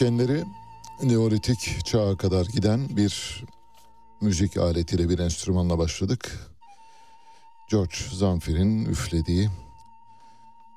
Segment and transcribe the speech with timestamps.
[0.00, 0.44] Kökenleri
[1.02, 3.44] Neolitik çağa kadar giden bir
[4.20, 6.50] müzik aletiyle bir enstrümanla başladık.
[7.70, 9.48] George Zamfir'in üflediği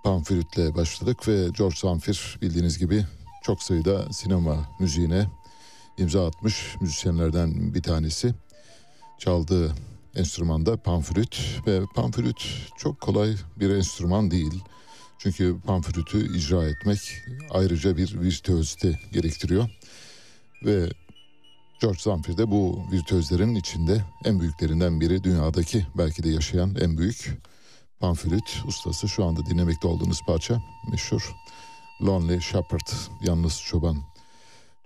[0.04, 3.06] panflütle başladık ve George Zamfir bildiğiniz gibi
[3.44, 5.26] çok sayıda sinema müziğine
[5.98, 8.34] imza atmış müzisyenlerden bir tanesi.
[9.20, 9.76] Çaldığı
[10.16, 12.48] enstrümanda panflüt ve panflüt
[12.78, 14.64] çok kolay bir enstrüman değil.
[15.24, 17.00] Çünkü panflütü icra etmek
[17.50, 19.70] ayrıca bir virtüözite gerektiriyor.
[20.66, 20.90] Ve
[21.82, 27.32] George Zamfir de bu virtüözlerin içinde en büyüklerinden biri dünyadaki belki de yaşayan en büyük
[28.00, 29.10] panflüt ustası.
[29.10, 30.62] Şu anda dinlemekte olduğunuz parça
[30.92, 31.32] meşhur
[32.02, 32.88] Lonely Shepherd,
[33.22, 33.98] Yalnız Çoban.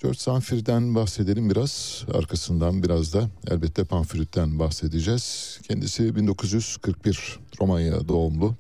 [0.02, 2.06] George Sanfir'den bahsedelim biraz.
[2.14, 5.60] Arkasından biraz da elbette Pamflüt'ten bahsedeceğiz.
[5.68, 8.56] Kendisi 1941 Romanya doğumlu.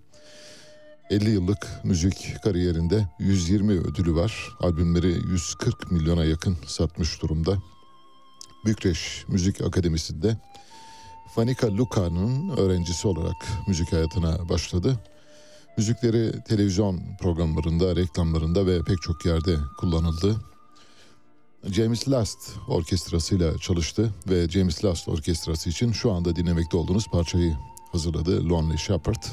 [1.09, 4.49] 50 yıllık müzik kariyerinde 120 ödülü var.
[4.59, 7.57] Albümleri 140 milyona yakın satmış durumda.
[8.65, 10.37] Bükreş Müzik Akademisi'nde
[11.35, 14.99] Fanika Luka'nın öğrencisi olarak müzik hayatına başladı.
[15.77, 20.35] Müzikleri televizyon programlarında, reklamlarında ve pek çok yerde kullanıldı.
[21.63, 27.57] James Last orkestrasıyla çalıştı ve James Last orkestrası için şu anda dinlemekte olduğunuz parçayı
[27.91, 29.23] hazırladı Lonely Shepherd.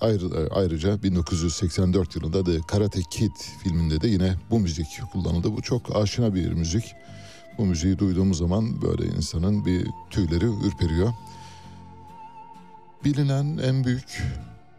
[0.00, 5.56] Ayrı, ayrıca 1984 yılında The Karate Kid filminde de yine bu müzik kullanıldı.
[5.56, 6.84] Bu çok aşina bir müzik.
[7.58, 11.12] Bu müziği duyduğumuz zaman böyle insanın bir tüyleri ürperiyor.
[13.04, 14.22] Bilinen en büyük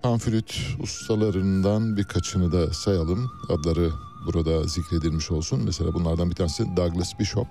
[0.03, 3.31] panflüt ustalarından birkaçını da sayalım.
[3.49, 3.91] Adları
[4.25, 5.61] burada zikredilmiş olsun.
[5.65, 7.47] Mesela bunlardan bir tanesi Douglas Bishop.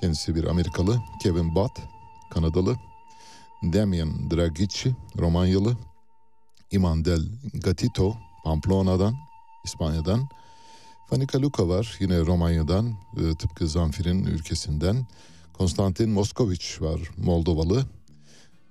[0.00, 0.98] Kendisi bir Amerikalı.
[1.22, 1.72] Kevin Butt,
[2.30, 2.76] Kanadalı.
[3.62, 5.76] Damian Dragici, Romanyalı.
[6.70, 7.22] Iman Del
[7.54, 9.14] Gatito, Pamplona'dan,
[9.64, 10.28] İspanya'dan.
[11.10, 15.06] Fanika Luka var yine Romanya'dan, e, tıpkı Zamfir'in ülkesinden.
[15.52, 17.86] Konstantin Moskoviç var Moldovalı.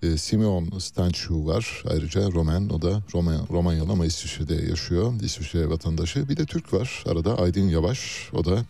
[0.03, 5.13] E, Simeon Stanchu var ayrıca Roman o da Roma, Romanyalı ama İsviçre'de yaşıyor.
[5.21, 6.29] İsviçre vatandaşı.
[6.29, 8.65] Bir de Türk var arada Aydın Yavaş o da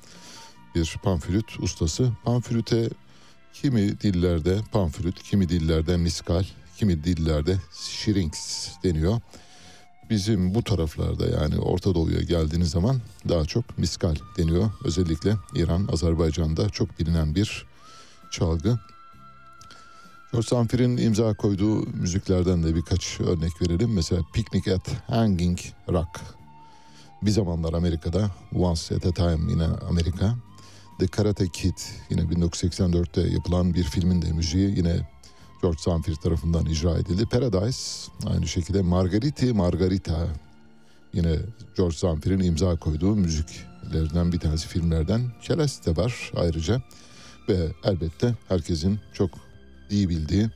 [0.75, 2.12] bir panflüt ustası.
[2.24, 2.90] Panflüte
[3.54, 6.44] kimi dillerde panflüt, kimi dillerde miskal,
[6.80, 9.22] kimi dillerde şirinks deniyor.
[10.10, 14.72] Bizim bu taraflarda yani Orta Doğu'ya geldiğiniz zaman daha çok miskal deniyor.
[14.84, 17.66] Özellikle İran, Azerbaycan'da çok bilinen bir
[18.31, 18.80] çalgı.
[20.31, 23.94] George Sanfir'in imza koyduğu müziklerden de birkaç örnek verelim.
[23.94, 25.60] Mesela Picnic at Hanging
[25.90, 26.22] Rock.
[27.22, 30.36] Bir zamanlar Amerika'da, Once at a Time yine Amerika.
[31.00, 31.78] The Karate Kid
[32.10, 35.08] yine 1984'te yapılan bir filmin de müziği yine
[35.62, 37.26] George Sanfir tarafından icra edildi.
[37.26, 40.28] Paradise aynı şekilde Margariti Margarita
[41.14, 41.36] yine
[41.78, 45.22] George Sanfir'in imza koyduğu müziklerden bir tanesi filmlerden.
[45.42, 46.82] Celeste var ayrıca
[47.50, 49.30] ve elbette herkesin çok
[49.90, 50.50] iyi bildiği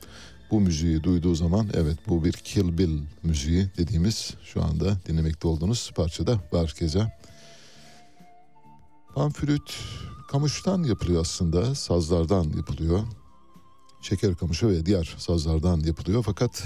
[0.50, 5.90] bu müziği duyduğu zaman evet bu bir Kill Bill müziği dediğimiz şu anda dinlemekte olduğunuz
[5.96, 7.12] parçada var keza.
[9.14, 9.78] Panflüt
[10.30, 13.00] kamıştan yapılıyor aslında, sazlardan yapılıyor.
[14.04, 16.62] Şeker kamışı ve diğer sazlardan yapılıyor fakat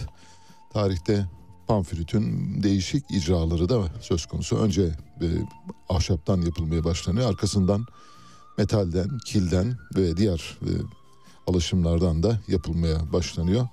[0.72, 1.26] tarihte
[1.66, 4.56] panflütün değişik icraları da söz konusu.
[4.56, 4.82] Önce
[5.20, 5.26] e,
[5.88, 7.28] ahşaptan yapılmaya başlanıyor.
[7.28, 7.86] Arkasından
[8.58, 10.70] metalden, kilden ve diğer e,
[11.46, 13.68] alışımlardan da yapılmaya başlanıyor.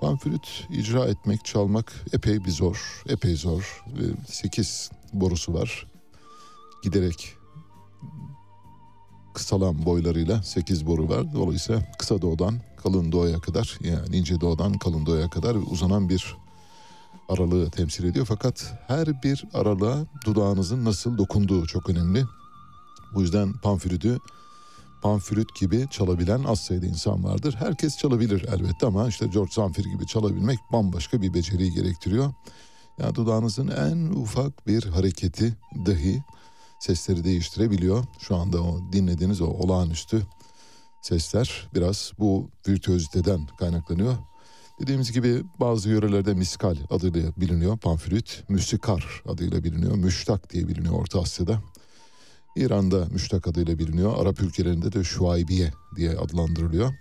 [0.00, 3.84] Panflüt icra etmek, çalmak epey bir zor, epey zor.
[3.86, 4.02] E,
[4.32, 5.86] sekiz borusu var.
[6.82, 7.34] Giderek
[9.34, 11.34] kısalan boylarıyla sekiz boru var.
[11.34, 16.36] Dolayısıyla kısa doğudan kalın doğuya kadar yani ince doğudan kalın doğuya kadar uzanan bir
[17.28, 18.26] aralığı temsil ediyor.
[18.26, 22.24] Fakat her bir aralığa dudağınızın nasıl dokunduğu çok önemli.
[23.14, 24.18] Bu yüzden panflütü
[25.02, 27.56] panflüt gibi çalabilen az sayıda insan vardır.
[27.58, 32.32] Herkes çalabilir elbette ama işte George Zamfir gibi çalabilmek bambaşka bir beceriyi gerektiriyor.
[32.98, 35.56] Yani dudağınızın en ufak bir hareketi
[35.86, 36.22] dahi
[36.78, 38.04] sesleri değiştirebiliyor.
[38.18, 40.22] Şu anda o dinlediğiniz o olağanüstü
[41.02, 44.16] sesler biraz bu virtüöziteden kaynaklanıyor.
[44.80, 47.78] Dediğimiz gibi bazı yörelerde miskal adıyla biliniyor.
[47.78, 49.96] Panflüt, müsikar adıyla biliniyor.
[49.96, 51.62] Müştak diye biliniyor Orta Asya'da.
[52.56, 54.22] İran'da müştak adıyla biliniyor.
[54.22, 56.94] Arap ülkelerinde de şuaybiye diye adlandırılıyor.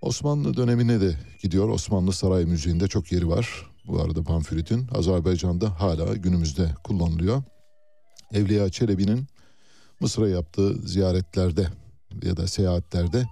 [0.00, 1.68] Osmanlı dönemine de gidiyor.
[1.68, 3.66] Osmanlı saray müziğinde çok yeri var.
[3.86, 7.42] Bu arada panflütün Azerbaycan'da hala günümüzde kullanılıyor.
[8.32, 9.26] Evliya Çelebi'nin
[10.00, 11.68] Mısır'a yaptığı ziyaretlerde
[12.22, 13.26] ya da seyahatlerde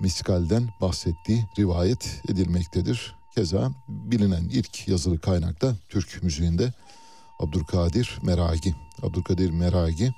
[0.00, 3.14] miskalden bahsettiği rivayet edilmektedir.
[3.34, 6.72] Keza bilinen ilk yazılı kaynakta Türk müziğinde
[7.40, 8.74] Abdülkadir Meragi.
[9.02, 10.12] Abdülkadir Meragi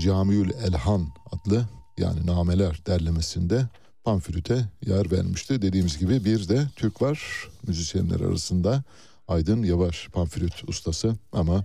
[0.00, 3.68] Camiül Elhan adlı yani nameler derlemesinde
[4.04, 5.62] panflüte yer vermişti.
[5.62, 8.82] Dediğimiz gibi bir de Türk var müzisyenler arasında
[9.28, 11.64] Aydın Yavaş panflüt ustası ama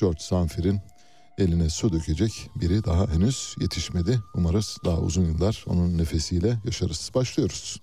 [0.00, 0.80] George Sanfir'in
[1.38, 4.20] eline su dökecek biri daha henüz yetişmedi.
[4.34, 7.10] Umarız daha uzun yıllar onun nefesiyle yaşarız.
[7.14, 7.80] Başlıyoruz.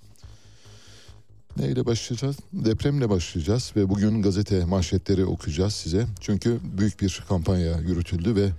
[1.58, 2.36] Neyle başlayacağız?
[2.54, 6.06] Depremle başlayacağız ve bugün gazete manşetleri okuyacağız size.
[6.20, 8.50] Çünkü büyük bir kampanya yürütüldü ve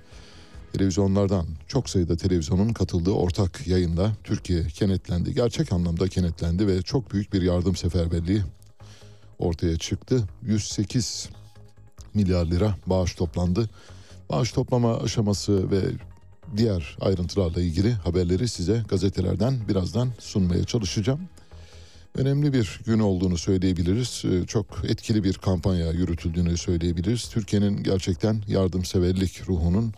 [0.72, 5.34] televizyonlardan çok sayıda televizyonun katıldığı ortak yayında Türkiye kenetlendi.
[5.34, 8.42] Gerçek anlamda kenetlendi ve çok büyük bir yardım seferberliği
[9.38, 10.24] ortaya çıktı.
[10.42, 11.28] 108
[12.14, 13.70] milyar lira bağış toplandı.
[14.30, 15.80] Bağış toplama aşaması ve
[16.56, 21.20] diğer ayrıntılarla ilgili haberleri size gazetelerden birazdan sunmaya çalışacağım.
[22.14, 24.22] Önemli bir gün olduğunu söyleyebiliriz.
[24.24, 27.28] Ee, çok etkili bir kampanya yürütüldüğünü söyleyebiliriz.
[27.28, 29.92] Türkiye'nin gerçekten yardımseverlik ruhunun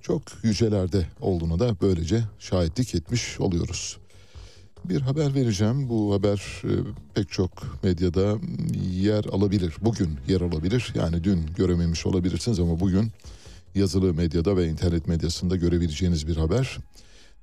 [0.00, 3.98] çok yücelerde olduğuna da böylece şahitlik etmiş oluyoruz.
[4.84, 5.88] Bir haber vereceğim.
[5.88, 6.72] Bu haber e,
[7.14, 8.38] pek çok medyada
[8.92, 9.74] yer alabilir.
[9.80, 10.92] Bugün yer alabilir.
[10.94, 13.12] Yani dün görememiş olabilirsiniz ama bugün
[13.74, 16.78] yazılı medyada ve internet medyasında görebileceğiniz bir haber.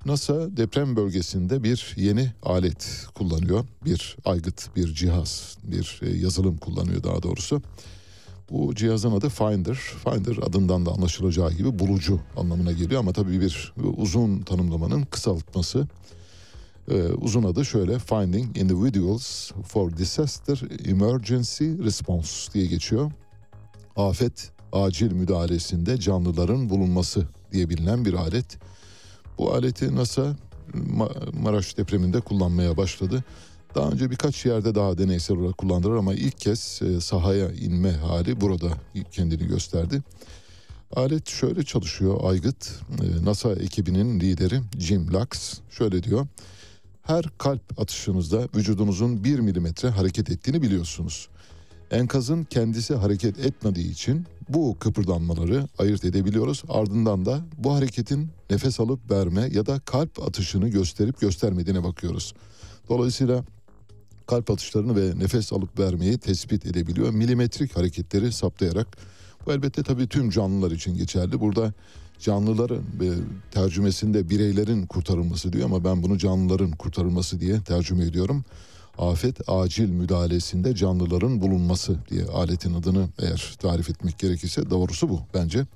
[0.06, 3.64] NASA deprem bölgesinde bir yeni alet kullanıyor.
[3.84, 7.62] Bir aygıt, bir cihaz, bir e, yazılım kullanıyor daha doğrusu.
[8.50, 9.74] Bu cihazın adı Finder.
[9.74, 15.88] Finder adından da anlaşılacağı gibi bulucu anlamına geliyor ama tabii bir uzun tanımlamanın kısaltması.
[16.90, 23.12] Ee, uzun adı şöyle Finding Individuals for Disaster Emergency Response diye geçiyor.
[23.96, 28.58] Afet acil müdahalesinde canlıların bulunması diye bilinen bir alet.
[29.38, 30.36] Bu aleti NASA
[31.42, 33.24] Maraş depreminde kullanmaya başladı.
[33.74, 38.40] Daha önce birkaç yerde daha deneysel olarak kullandılar ama ilk kez e, sahaya inme hali
[38.40, 38.68] burada
[39.12, 40.02] kendini gösterdi.
[40.96, 42.80] Alet şöyle çalışıyor aygıt.
[43.02, 46.26] E, NASA ekibinin lideri Jim Lux şöyle diyor.
[47.02, 51.28] Her kalp atışınızda vücudunuzun bir milimetre hareket ettiğini biliyorsunuz.
[51.90, 56.62] Enkazın kendisi hareket etmediği için bu kıpırdanmaları ayırt edebiliyoruz.
[56.68, 62.34] Ardından da bu hareketin nefes alıp verme ya da kalp atışını gösterip göstermediğine bakıyoruz.
[62.88, 63.44] Dolayısıyla
[64.26, 67.10] kalp atışlarını ve nefes alıp vermeyi tespit edebiliyor.
[67.10, 68.86] Milimetrik hareketleri saptayarak.
[69.46, 71.40] Bu elbette tabii tüm canlılar için geçerli.
[71.40, 71.72] Burada
[72.18, 72.82] canlıların
[73.50, 78.44] tercümesinde bireylerin kurtarılması diyor ama ben bunu canlıların kurtarılması diye tercüme ediyorum.
[79.00, 85.66] Afet acil müdahalesinde canlıların bulunması diye aletin adını eğer tarif etmek gerekirse doğrusu bu bence.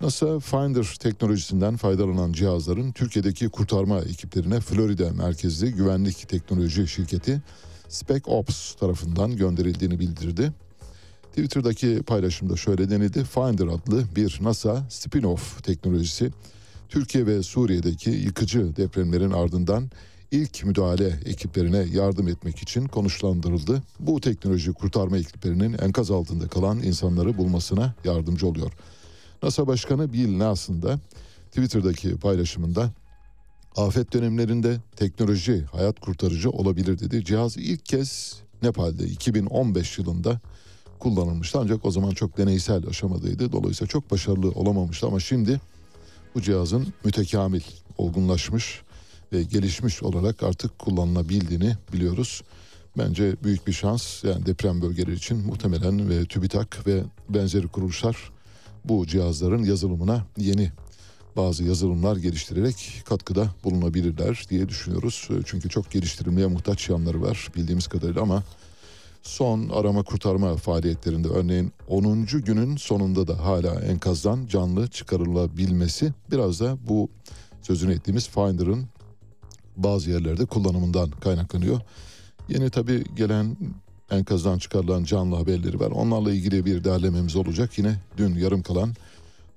[0.00, 7.42] NASA Finder teknolojisinden faydalanan cihazların Türkiye'deki kurtarma ekiplerine Florida merkezli güvenlik teknoloji şirketi
[7.88, 10.52] SpecOps tarafından gönderildiğini bildirdi.
[11.28, 13.24] Twitter'daki paylaşımda şöyle denildi.
[13.24, 16.30] Finder adlı bir NASA spin-off teknolojisi
[16.88, 19.90] Türkiye ve Suriye'deki yıkıcı depremlerin ardından
[20.30, 23.82] ilk müdahale ekiplerine yardım etmek için konuşlandırıldı.
[24.00, 28.72] Bu teknoloji kurtarma ekiplerinin enkaz altında kalan insanları bulmasına yardımcı oluyor.
[29.42, 30.98] NASA Başkanı Bill Nelson da
[31.48, 32.90] Twitter'daki paylaşımında
[33.76, 37.24] afet dönemlerinde teknoloji hayat kurtarıcı olabilir dedi.
[37.24, 40.40] Cihaz ilk kez Nepal'de 2015 yılında
[40.98, 43.52] kullanılmıştı ancak o zaman çok deneysel aşamadaydı.
[43.52, 45.60] Dolayısıyla çok başarılı olamamıştı ama şimdi
[46.34, 47.62] bu cihazın mütekamil,
[47.98, 48.82] olgunlaşmış
[49.42, 52.42] gelişmiş olarak artık kullanılabildiğini biliyoruz.
[52.98, 58.16] Bence büyük bir şans yani deprem bölgeleri için muhtemelen ve TÜBİTAK ve benzeri kuruluşlar
[58.84, 60.72] bu cihazların yazılımına yeni
[61.36, 65.28] bazı yazılımlar geliştirerek katkıda bulunabilirler diye düşünüyoruz.
[65.44, 68.42] Çünkü çok geliştirilmeye muhtaç yanları var bildiğimiz kadarıyla ama
[69.22, 72.26] son arama kurtarma faaliyetlerinde örneğin 10.
[72.26, 77.08] günün sonunda da hala enkazdan canlı çıkarılabilmesi biraz da bu
[77.62, 78.84] sözünü ettiğimiz Finder'ın
[79.76, 81.80] bazı yerlerde kullanımından kaynaklanıyor.
[82.48, 83.56] Yeni tabi gelen
[84.10, 85.90] enkazdan çıkarılan canlı haberleri var.
[85.90, 87.78] Onlarla ilgili bir derlememiz olacak.
[87.78, 88.94] Yine dün yarım kalan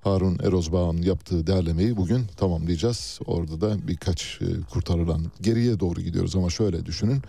[0.02, 3.20] Harun Erozbağ'ın yaptığı derlemeyi bugün tamamlayacağız.
[3.26, 7.22] Orada da birkaç e, kurtarılan geriye doğru gidiyoruz ama şöyle düşünün.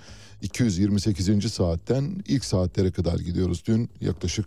[0.42, 1.52] 228.
[1.52, 3.62] saatten ilk saatlere kadar gidiyoruz.
[3.66, 4.46] Dün yaklaşık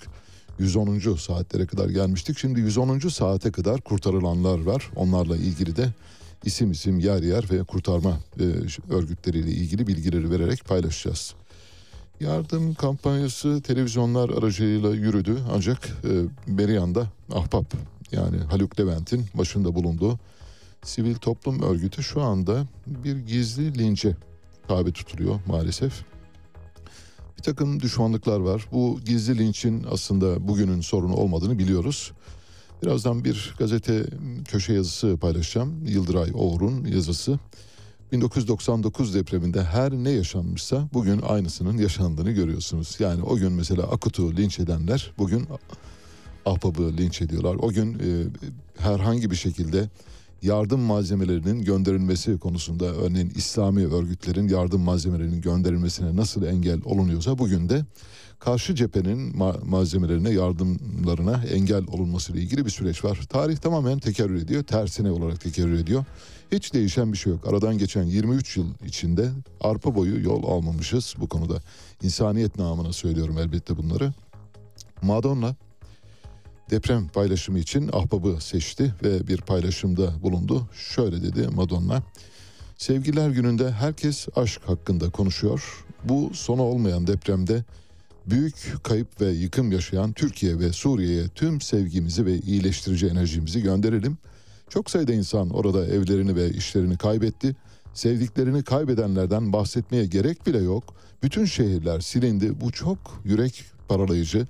[0.60, 1.16] 110.
[1.16, 2.38] saatlere kadar gelmiştik.
[2.38, 3.00] Şimdi 110.
[3.00, 4.90] saate kadar kurtarılanlar var.
[4.96, 5.90] Onlarla ilgili de
[6.46, 8.44] isim isim yer yer ve kurtarma e,
[8.94, 11.34] örgütleriyle ilgili bilgileri vererek paylaşacağız.
[12.20, 16.10] Yardım kampanyası televizyonlar aracılığıyla yürüdü ancak e,
[16.58, 17.74] beri yanda Ahbap
[18.12, 20.20] yani Haluk Levent'in başında bulunduğu
[20.84, 24.16] sivil toplum örgütü şu anda bir gizli lince
[24.68, 26.06] tabi tutuluyor maalesef.
[27.38, 28.68] Bir takım düşmanlıklar var.
[28.72, 32.12] Bu gizli linçin aslında bugünün sorunu olmadığını biliyoruz.
[32.84, 34.06] Birazdan bir gazete
[34.48, 35.86] köşe yazısı paylaşacağım.
[35.86, 37.40] Yıldıray Oğur'un yazısı.
[38.12, 42.96] 1999 depreminde her ne yaşanmışsa bugün aynısının yaşandığını görüyorsunuz.
[43.00, 45.48] Yani o gün mesela Akut'u linç edenler bugün
[46.46, 47.56] Ahbab'ı linç ediyorlar.
[47.60, 48.28] O gün e,
[48.78, 49.90] herhangi bir şekilde
[50.42, 57.86] yardım malzemelerinin gönderilmesi konusunda örneğin İslami örgütlerin yardım malzemelerinin gönderilmesine nasıl engel olunuyorsa bugün de
[58.42, 63.20] karşı cephenin ma- malzemelerine yardımlarına engel olunması ile ilgili bir süreç var.
[63.30, 66.06] Tarih tamamen tekerrür ediyor, tersine olarak tekerrür ediyor.
[66.52, 67.48] Hiç değişen bir şey yok.
[67.48, 69.30] Aradan geçen 23 yıl içinde
[69.62, 71.62] arpa boyu yol almamışız bu konuda.
[72.04, 74.14] İnsaniyet namına söylüyorum elbette bunları.
[75.02, 75.56] Madonna
[76.70, 80.70] deprem paylaşımı için ahbabı seçti ve bir paylaşımda bulundu.
[80.74, 82.04] Şöyle dedi Madonna.
[82.78, 85.86] Sevgiler gününde herkes aşk hakkında konuşuyor.
[86.04, 87.64] Bu sonu olmayan depremde
[88.26, 94.18] büyük kayıp ve yıkım yaşayan Türkiye ve Suriye'ye tüm sevgimizi ve iyileştirici enerjimizi gönderelim.
[94.70, 97.56] Çok sayıda insan orada evlerini ve işlerini kaybetti.
[97.94, 100.84] Sevdiklerini kaybedenlerden bahsetmeye gerek bile yok.
[101.24, 102.62] Bütün şehirler silindi.
[102.62, 104.48] Bu çok yürek paralayıcı.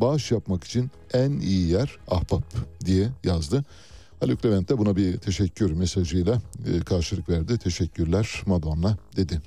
[0.00, 2.44] Bağış yapmak için en iyi yer ahbap
[2.84, 3.64] diye yazdı.
[4.20, 7.58] Haluk Levent de buna bir teşekkür mesajıyla e, karşılık verdi.
[7.58, 9.40] Teşekkürler Madonna dedi.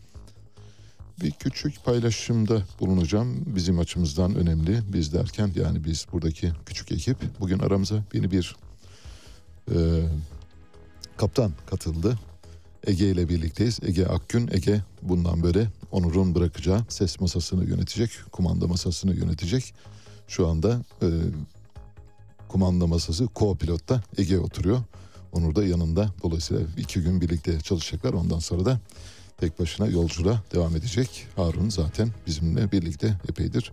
[1.21, 3.43] Bir küçük paylaşımda bulunacağım.
[3.45, 4.81] Bizim açımızdan önemli.
[4.93, 7.17] Biz derken yani biz buradaki küçük ekip.
[7.39, 8.55] Bugün aramıza yeni bir
[9.71, 9.75] e,
[11.17, 12.19] kaptan katıldı.
[12.87, 13.79] Ege ile birlikteyiz.
[13.83, 14.49] Ege Akgün.
[14.51, 18.11] Ege bundan böyle Onur'un bırakacağı ses masasını yönetecek.
[18.31, 19.73] Kumanda masasını yönetecek.
[20.27, 21.07] Şu anda e,
[22.47, 24.79] kumanda masası co-pilotta Ege oturuyor.
[25.31, 26.13] Onur da yanında.
[26.23, 28.13] Dolayısıyla iki gün birlikte çalışacaklar.
[28.13, 28.79] Ondan sonra da
[29.37, 31.27] tek başına yolculuğa devam edecek.
[31.35, 33.71] Harun zaten bizimle birlikte epeydir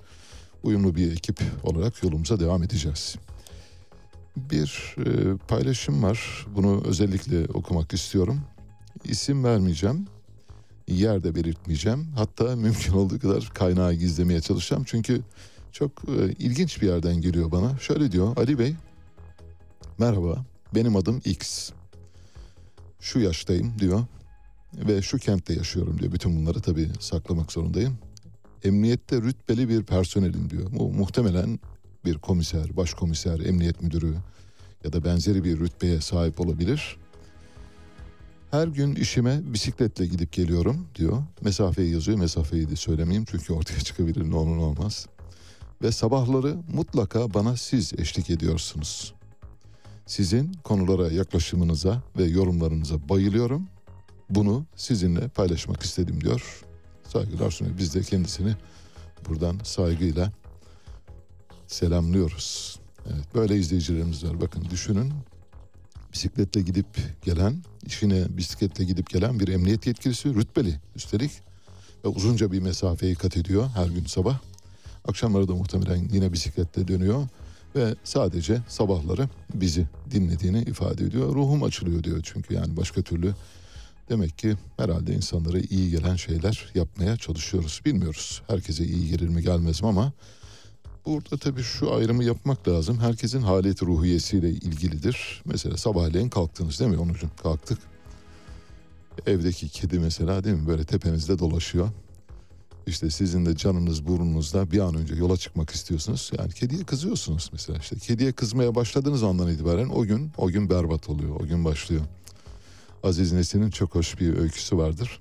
[0.64, 3.16] uyumlu bir ekip olarak yolumuza devam edeceğiz.
[4.36, 6.46] Bir e, paylaşım var.
[6.54, 8.40] Bunu özellikle okumak istiyorum.
[9.04, 10.06] İsim vermeyeceğim.
[10.88, 12.06] Yer de belirtmeyeceğim.
[12.16, 14.84] Hatta mümkün olduğu kadar kaynağı gizlemeye çalışacağım.
[14.86, 15.20] Çünkü
[15.72, 17.78] çok e, ilginç bir yerden geliyor bana.
[17.78, 18.74] Şöyle diyor Ali Bey.
[19.98, 20.44] Merhaba
[20.74, 21.70] benim adım X.
[23.00, 24.04] Şu yaştayım diyor.
[24.78, 26.12] Ve şu kentte yaşıyorum diyor.
[26.12, 27.98] Bütün bunları tabii saklamak zorundayım.
[28.64, 30.70] Emniyette rütbeli bir personelim diyor.
[30.72, 31.58] Bu muhtemelen
[32.04, 34.14] bir komiser, başkomiser, emniyet müdürü
[34.84, 36.96] ya da benzeri bir rütbeye sahip olabilir.
[38.50, 41.22] Her gün işime bisikletle gidip geliyorum diyor.
[41.40, 42.18] Mesafeyi yazıyor.
[42.18, 45.06] Mesafeyi de söylemeyeyim çünkü ortaya çıkabilir ne olur ne olmaz.
[45.82, 49.14] Ve sabahları mutlaka bana siz eşlik ediyorsunuz.
[50.06, 53.68] Sizin konulara yaklaşımınıza ve yorumlarınıza bayılıyorum.
[54.30, 56.64] Bunu sizinle paylaşmak istedim diyor.
[57.08, 57.78] Saygılar sunuyor.
[57.78, 58.54] Biz de kendisini
[59.28, 60.32] buradan saygıyla
[61.66, 62.78] selamlıyoruz.
[63.06, 64.40] Evet, böyle izleyicilerimiz var.
[64.40, 65.12] Bakın düşünün
[66.12, 66.86] bisikletle gidip
[67.22, 71.30] gelen, işine bisikletle gidip gelen bir emniyet yetkilisi rütbeli üstelik
[72.04, 74.38] ve uzunca bir mesafeyi kat ediyor her gün sabah.
[75.08, 77.28] Akşamları da muhtemelen yine bisikletle dönüyor
[77.76, 81.34] ve sadece sabahları bizi dinlediğini ifade ediyor.
[81.34, 83.34] Ruhum açılıyor diyor çünkü yani başka türlü
[84.08, 87.80] demek ki herhalde insanlara iyi gelen şeyler yapmaya çalışıyoruz.
[87.84, 90.12] Bilmiyoruz herkese iyi gelir mi gelmez mi ama
[91.06, 92.98] Burada tabii şu ayrımı yapmak lazım.
[92.98, 95.42] Herkesin haleti ruhiyesiyle ilgilidir.
[95.44, 97.30] Mesela sabahleyin kalktınız değil mi Onurcuğum?
[97.42, 97.78] Kalktık.
[99.26, 101.88] Evdeki kedi mesela değil mi böyle tepenizde dolaşıyor.
[102.86, 106.30] İşte sizin de canınız burnunuzda bir an önce yola çıkmak istiyorsunuz.
[106.38, 107.78] Yani kediye kızıyorsunuz mesela.
[107.78, 111.40] İşte kediye kızmaya başladığınız andan itibaren o gün o gün berbat oluyor.
[111.40, 112.02] O gün başlıyor.
[113.04, 115.20] Aziz Nesin'in çok hoş bir öyküsü vardır.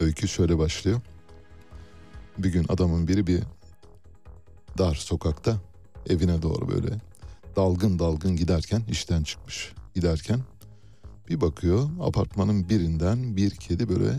[0.00, 1.00] Öykü şöyle başlıyor.
[2.38, 3.42] Bir gün adamın biri bir
[4.78, 5.56] dar sokakta
[6.08, 7.00] evine doğru böyle
[7.56, 9.72] dalgın dalgın giderken işten çıkmış.
[9.94, 10.40] Giderken
[11.28, 14.18] bir bakıyor apartmanın birinden bir kedi böyle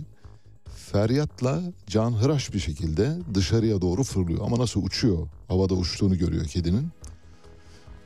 [0.91, 4.39] feryatla canhıraş bir şekilde dışarıya doğru fırlıyor.
[4.45, 5.27] Ama nasıl uçuyor?
[5.47, 6.89] Havada uçtuğunu görüyor kedinin.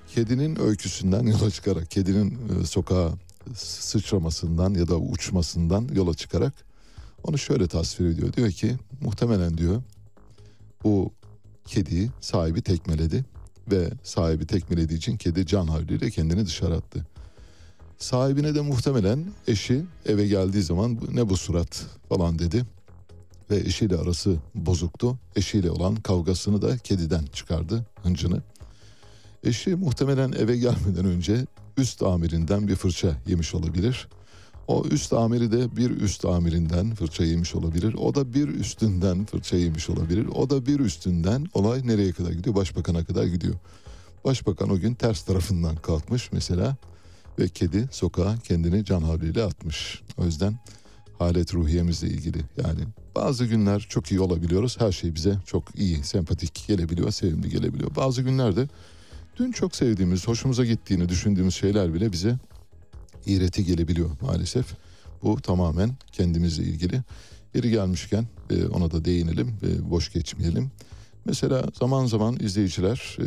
[0.07, 3.11] Kedinin öyküsünden yola çıkarak, kedinin e, sokağa
[3.55, 6.53] sıçramasından ya da uçmasından yola çıkarak
[7.23, 8.33] onu şöyle tasvir ediyor.
[8.33, 9.81] Diyor ki muhtemelen diyor
[10.83, 11.11] bu
[11.65, 13.25] kediyi sahibi tekmeledi
[13.71, 17.05] ve sahibi tekmelediği için kedi can havliyle kendini dışarı attı.
[17.97, 22.65] Sahibine de muhtemelen eşi eve geldiği zaman ne bu surat falan dedi
[23.51, 25.17] ve eşiyle arası bozuktu.
[25.35, 28.41] Eşiyle olan kavgasını da kediden çıkardı hıncını.
[29.43, 31.45] Eşi muhtemelen eve gelmeden önce
[31.77, 34.07] üst amirinden bir fırça yemiş olabilir.
[34.67, 37.93] O üst amiri de bir üst amirinden fırça yemiş olabilir.
[37.93, 40.27] O da bir üstünden fırça yemiş olabilir.
[40.35, 42.55] O da bir üstünden olay nereye kadar gidiyor?
[42.55, 43.55] Başbakan'a kadar gidiyor.
[44.25, 46.75] Başbakan o gün ters tarafından kalkmış mesela
[47.39, 50.01] ve kedi sokağa kendini can havliyle atmış.
[50.17, 50.59] O yüzden
[51.19, 52.81] halet ruhiyemizle ilgili yani
[53.15, 54.79] bazı günler çok iyi olabiliyoruz.
[54.79, 57.95] Her şey bize çok iyi, sempatik gelebiliyor, sevimli gelebiliyor.
[57.95, 58.67] Bazı günlerde
[59.37, 62.35] dün çok sevdiğimiz, hoşumuza gittiğini düşündüğümüz şeyler bile bize
[63.25, 64.65] iğreti gelebiliyor maalesef.
[65.23, 67.01] Bu tamamen kendimizle ilgili.
[67.53, 70.71] Yeri gelmişken e, ona da değinelim, e, boş geçmeyelim.
[71.25, 73.25] Mesela zaman zaman izleyiciler e,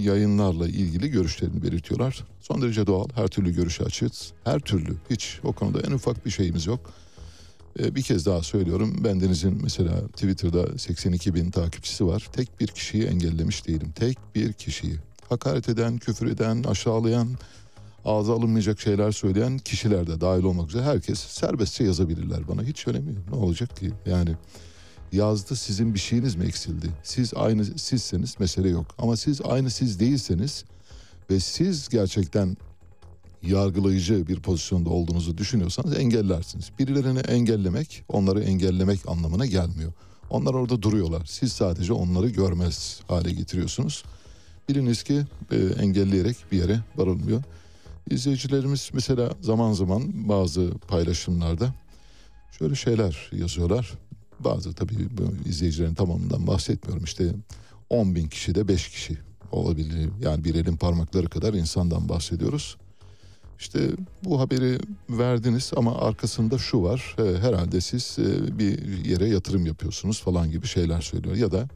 [0.00, 2.24] yayınlarla ilgili görüşlerini belirtiyorlar.
[2.40, 4.32] Son derece doğal, her türlü görüşe açığız.
[4.44, 6.92] Her türlü, hiç o konuda en ufak bir şeyimiz yok.
[7.78, 12.28] E, bir kez daha söylüyorum, bendenizin mesela Twitter'da 82 bin takipçisi var.
[12.32, 14.96] Tek bir kişiyi engellemiş değilim, tek bir kişiyi.
[15.30, 17.28] Hakaret eden, küfür eden, aşağılayan,
[18.04, 22.62] ağza alınmayacak şeyler söyleyen kişiler de dahil olmak üzere herkes serbestçe yazabilirler bana.
[22.62, 23.24] Hiç önemi yok.
[23.30, 23.92] Ne olacak ki?
[24.06, 24.36] Yani
[25.12, 26.86] yazdı sizin bir şeyiniz mi eksildi?
[27.02, 28.86] Siz aynı sizseniz mesele yok.
[28.98, 30.64] Ama siz aynı siz değilseniz
[31.30, 32.56] ve siz gerçekten
[33.42, 36.70] yargılayıcı bir pozisyonda olduğunuzu düşünüyorsanız engellersiniz.
[36.78, 39.92] Birilerini engellemek, onları engellemek anlamına gelmiyor.
[40.30, 41.26] Onlar orada duruyorlar.
[41.26, 44.04] Siz sadece onları görmez hale getiriyorsunuz.
[44.70, 47.42] Biliniz ki e, engelleyerek bir yere varılmıyor.
[48.10, 51.74] İzleyicilerimiz mesela zaman zaman bazı paylaşımlarda
[52.58, 53.92] şöyle şeyler yazıyorlar.
[54.40, 55.08] Bazı tabii
[55.44, 57.04] izleyicilerin tamamından bahsetmiyorum.
[57.04, 57.24] İşte
[57.90, 59.18] 10 bin kişi de 5 kişi
[59.52, 60.10] olabilir.
[60.20, 62.76] Yani bir elin parmakları kadar insandan bahsediyoruz.
[63.58, 63.90] İşte
[64.24, 64.78] bu haberi
[65.08, 67.16] verdiniz ama arkasında şu var.
[67.18, 71.36] E, herhalde siz e, bir yere yatırım yapıyorsunuz falan gibi şeyler söylüyor.
[71.36, 71.68] Ya da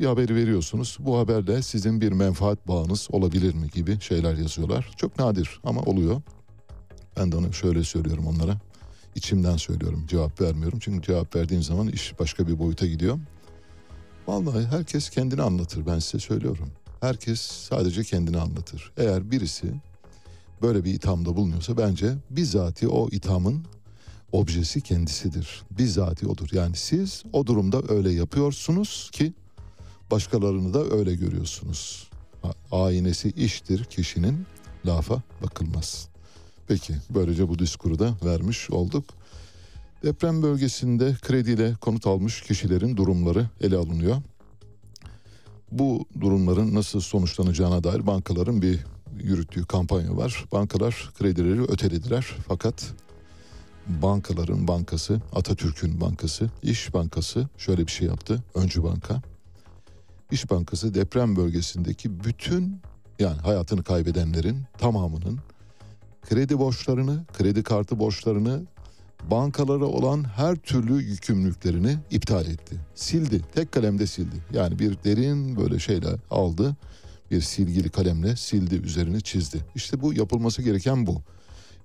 [0.00, 0.96] bir haberi veriyorsunuz.
[1.00, 4.90] Bu haberle sizin bir menfaat bağınız olabilir mi gibi şeyler yazıyorlar.
[4.96, 6.22] Çok nadir ama oluyor.
[7.16, 8.58] Ben de onu şöyle söylüyorum onlara.
[9.14, 10.78] İçimden söylüyorum cevap vermiyorum.
[10.78, 13.18] Çünkü cevap verdiğim zaman iş başka bir boyuta gidiyor.
[14.26, 16.70] Vallahi herkes kendini anlatır ben size söylüyorum.
[17.00, 18.92] Herkes sadece kendini anlatır.
[18.96, 19.72] Eğer birisi
[20.62, 23.64] böyle bir ithamda bulunuyorsa bence bizzati o ithamın
[24.32, 25.62] objesi kendisidir.
[25.70, 26.48] Bizzati odur.
[26.52, 29.32] Yani siz o durumda öyle yapıyorsunuz ki
[30.10, 32.08] başkalarını da öyle görüyorsunuz.
[32.72, 34.46] Aynesi iştir kişinin
[34.86, 36.08] lafa bakılmaz.
[36.68, 39.04] Peki böylece bu diskuru da vermiş olduk.
[40.02, 44.16] Deprem bölgesinde krediyle konut almış kişilerin durumları ele alınıyor.
[45.72, 48.78] Bu durumların nasıl sonuçlanacağına dair bankaların bir
[49.20, 50.44] yürüttüğü kampanya var.
[50.52, 52.94] Bankalar kredileri ötelediler fakat
[53.88, 58.42] bankaların bankası Atatürk'ün bankası İş Bankası şöyle bir şey yaptı.
[58.54, 59.22] Öncü Banka
[60.30, 62.80] İş Bankası deprem bölgesindeki bütün
[63.18, 65.38] yani hayatını kaybedenlerin tamamının
[66.28, 68.62] kredi borçlarını, kredi kartı borçlarını,
[69.30, 72.76] bankalara olan her türlü yükümlülüklerini iptal etti.
[72.94, 74.36] Sildi, tek kalemde sildi.
[74.52, 76.76] Yani bir derin böyle şeyle aldı,
[77.30, 79.64] bir silgili kalemle sildi, üzerini çizdi.
[79.74, 81.22] İşte bu yapılması gereken bu.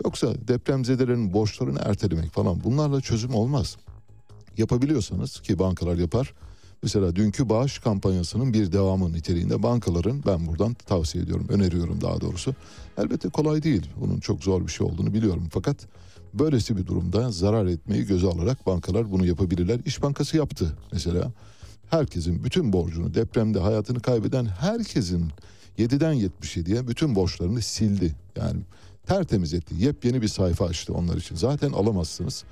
[0.06, 3.78] Yoksa depremzedelerin borçlarını ertelemek falan bunlarla çözüm olmaz.
[4.58, 6.34] Yapabiliyorsanız ki bankalar yapar
[6.84, 12.56] Mesela dünkü bağış kampanyasının bir devamı niteliğinde bankaların ben buradan tavsiye ediyorum, öneriyorum daha doğrusu.
[12.98, 13.90] Elbette kolay değil.
[14.02, 15.48] Bunun çok zor bir şey olduğunu biliyorum.
[15.52, 15.78] Fakat
[16.34, 19.80] böylesi bir durumda zarar etmeyi göze alarak bankalar bunu yapabilirler.
[19.86, 21.32] İş Bankası yaptı mesela.
[21.90, 25.32] Herkesin bütün borcunu depremde hayatını kaybeden herkesin
[25.80, 28.16] 7'den 77'ye bütün borçlarını sildi.
[28.36, 28.60] Yani
[29.08, 29.76] tertemiz etti.
[29.78, 31.36] Yepyeni bir sayfa açtı onlar için.
[31.36, 32.44] Zaten alamazsınız.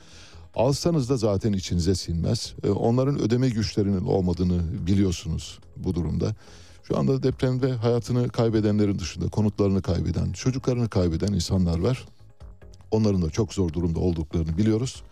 [0.55, 2.53] Alsanız da zaten içinize sinmez.
[2.63, 6.35] E, onların ödeme güçlerinin olmadığını biliyorsunuz bu durumda.
[6.83, 12.05] Şu anda depremde hayatını kaybedenlerin dışında konutlarını kaybeden, çocuklarını kaybeden insanlar var.
[12.91, 15.03] Onların da çok zor durumda olduklarını biliyoruz.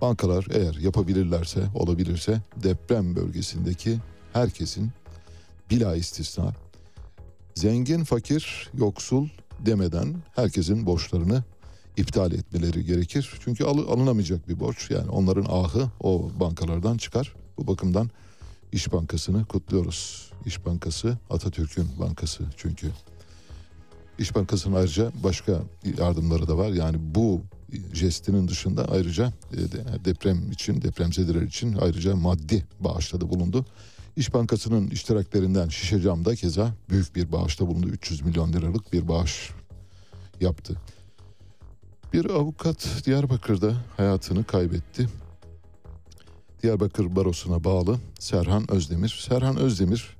[0.00, 3.98] Bankalar eğer yapabilirlerse, olabilirse deprem bölgesindeki
[4.32, 4.90] herkesin
[5.70, 6.54] bila istisna
[7.54, 9.28] zengin, fakir, yoksul
[9.66, 11.44] demeden herkesin borçlarını
[12.00, 13.30] iptal etmeleri gerekir.
[13.44, 14.90] Çünkü al, alınamayacak bir borç.
[14.90, 17.34] Yani onların ahı o bankalardan çıkar.
[17.58, 18.10] Bu bakımdan
[18.72, 20.30] İş Bankası'nı kutluyoruz.
[20.46, 22.90] İş Bankası Atatürk'ün bankası çünkü.
[24.18, 25.62] İş Bankası'nın ayrıca başka
[25.98, 26.68] yardımları da var.
[26.68, 27.40] Yani bu
[27.92, 33.64] jestinin dışında ayrıca e, deprem için, depremzedeler için ayrıca maddi bağışta da bulundu.
[34.16, 37.88] İş Bankası'nın iştiraklerinden Şişe Cam'da keza büyük bir bağışta bulundu.
[37.88, 39.50] 300 milyon liralık bir bağış
[40.40, 40.76] yaptı.
[42.12, 45.08] Bir avukat Diyarbakır'da hayatını kaybetti.
[46.62, 49.20] Diyarbakır Barosu'na bağlı Serhan Özdemir.
[49.28, 50.16] Serhan Özdemir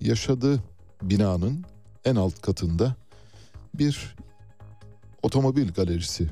[0.00, 0.62] yaşadığı
[1.02, 1.64] binanın
[2.04, 2.96] en alt katında
[3.74, 4.14] bir
[5.22, 6.28] otomobil galerisi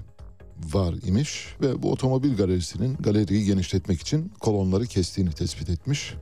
[0.72, 6.14] var imiş ve bu otomobil galerisinin galeriyi genişletmek için kolonları kestiğini tespit etmiş.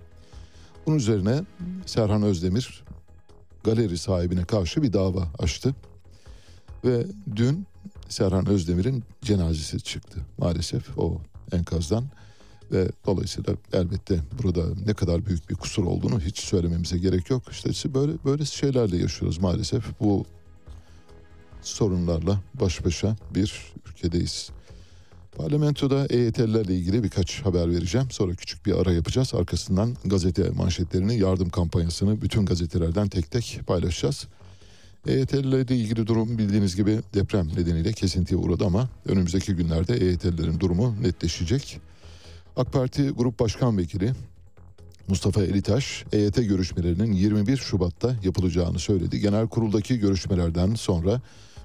[0.87, 1.41] Bunun üzerine
[1.87, 2.85] Serhan Özdemir
[3.64, 5.75] galeri sahibine karşı bir dava açtı.
[6.85, 7.67] Ve dün
[8.09, 11.21] Serhan Özdemir'in cenazesi çıktı maalesef o
[11.53, 12.05] enkazdan.
[12.73, 17.42] Ve dolayısıyla elbette burada ne kadar büyük bir kusur olduğunu hiç söylememize gerek yok.
[17.51, 19.85] İşte böyle böyle şeylerle yaşıyoruz maalesef.
[20.01, 20.27] Bu
[21.62, 24.51] sorunlarla baş başa bir ülkedeyiz.
[25.37, 28.11] Parlamentoda EYT'lilerle ilgili birkaç haber vereceğim.
[28.11, 29.35] Sonra küçük bir ara yapacağız.
[29.35, 34.27] Arkasından gazete manşetlerini, yardım kampanyasını bütün gazetelerden tek tek paylaşacağız.
[35.06, 41.80] EYT'lilerle ilgili durum bildiğiniz gibi deprem nedeniyle kesintiye uğradı ama önümüzdeki günlerde EYT'lilerin durumu netleşecek.
[42.56, 44.12] AK Parti Grup Başkan Vekili
[45.08, 49.20] Mustafa Elitaş, EYT görüşmelerinin 21 Şubat'ta yapılacağını söyledi.
[49.20, 51.20] Genel kuruldaki görüşmelerden sonra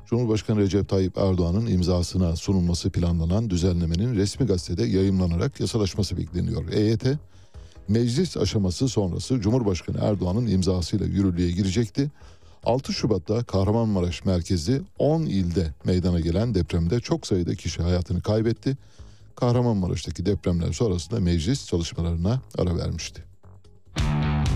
[0.05, 6.71] Cumhurbaşkanı Recep Tayyip Erdoğan'ın imzasına sunulması planlanan düzenlemenin resmi gazetede yayımlanarak yasalaşması bekleniyor.
[6.71, 7.05] EYT
[7.87, 12.11] meclis aşaması sonrası Cumhurbaşkanı Erdoğan'ın imzasıyla yürürlüğe girecekti.
[12.63, 18.77] 6 Şubat'ta Kahramanmaraş merkezli 10 ilde meydana gelen depremde çok sayıda kişi hayatını kaybetti.
[19.35, 23.23] Kahramanmaraş'taki depremler sonrasında meclis çalışmalarına ara vermişti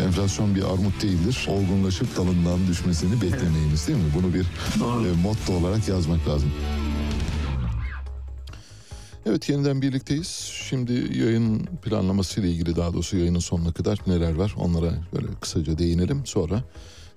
[0.00, 1.46] Enflasyon bir armut değildir.
[1.50, 4.04] Olgunlaşıp dalından düşmesini beklemeyiniz değil mi?
[4.14, 6.50] Bunu bir e, motto olarak yazmak lazım.
[9.26, 10.28] Evet yeniden birlikteyiz.
[10.68, 15.78] Şimdi yayın planlaması ile ilgili daha doğrusu yayının sonuna kadar neler var onlara böyle kısaca
[15.78, 16.26] değinelim.
[16.26, 16.62] Sonra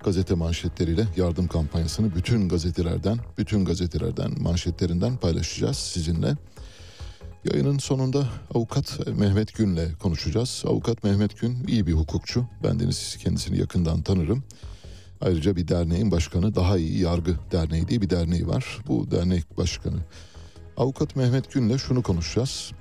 [0.04, 6.38] gazete manşetleriyle yardım kampanyasını bütün gazetelerden, bütün gazetelerden manşetlerinden paylaşacağız sizinle.
[7.54, 10.64] Yayının sonunda avukat Mehmet Gün'le konuşacağız.
[10.68, 12.46] Avukat Mehmet Gün iyi bir hukukçu.
[12.64, 14.44] Bendeniz kendisini yakından tanırım.
[15.22, 18.80] Ayrıca bir derneğin başkanı Daha İyi Yargı Derneği diye bir derneği var.
[18.88, 19.96] Bu dernek başkanı.
[20.78, 22.72] Avukat Mehmet Gün'le şunu konuşacağız.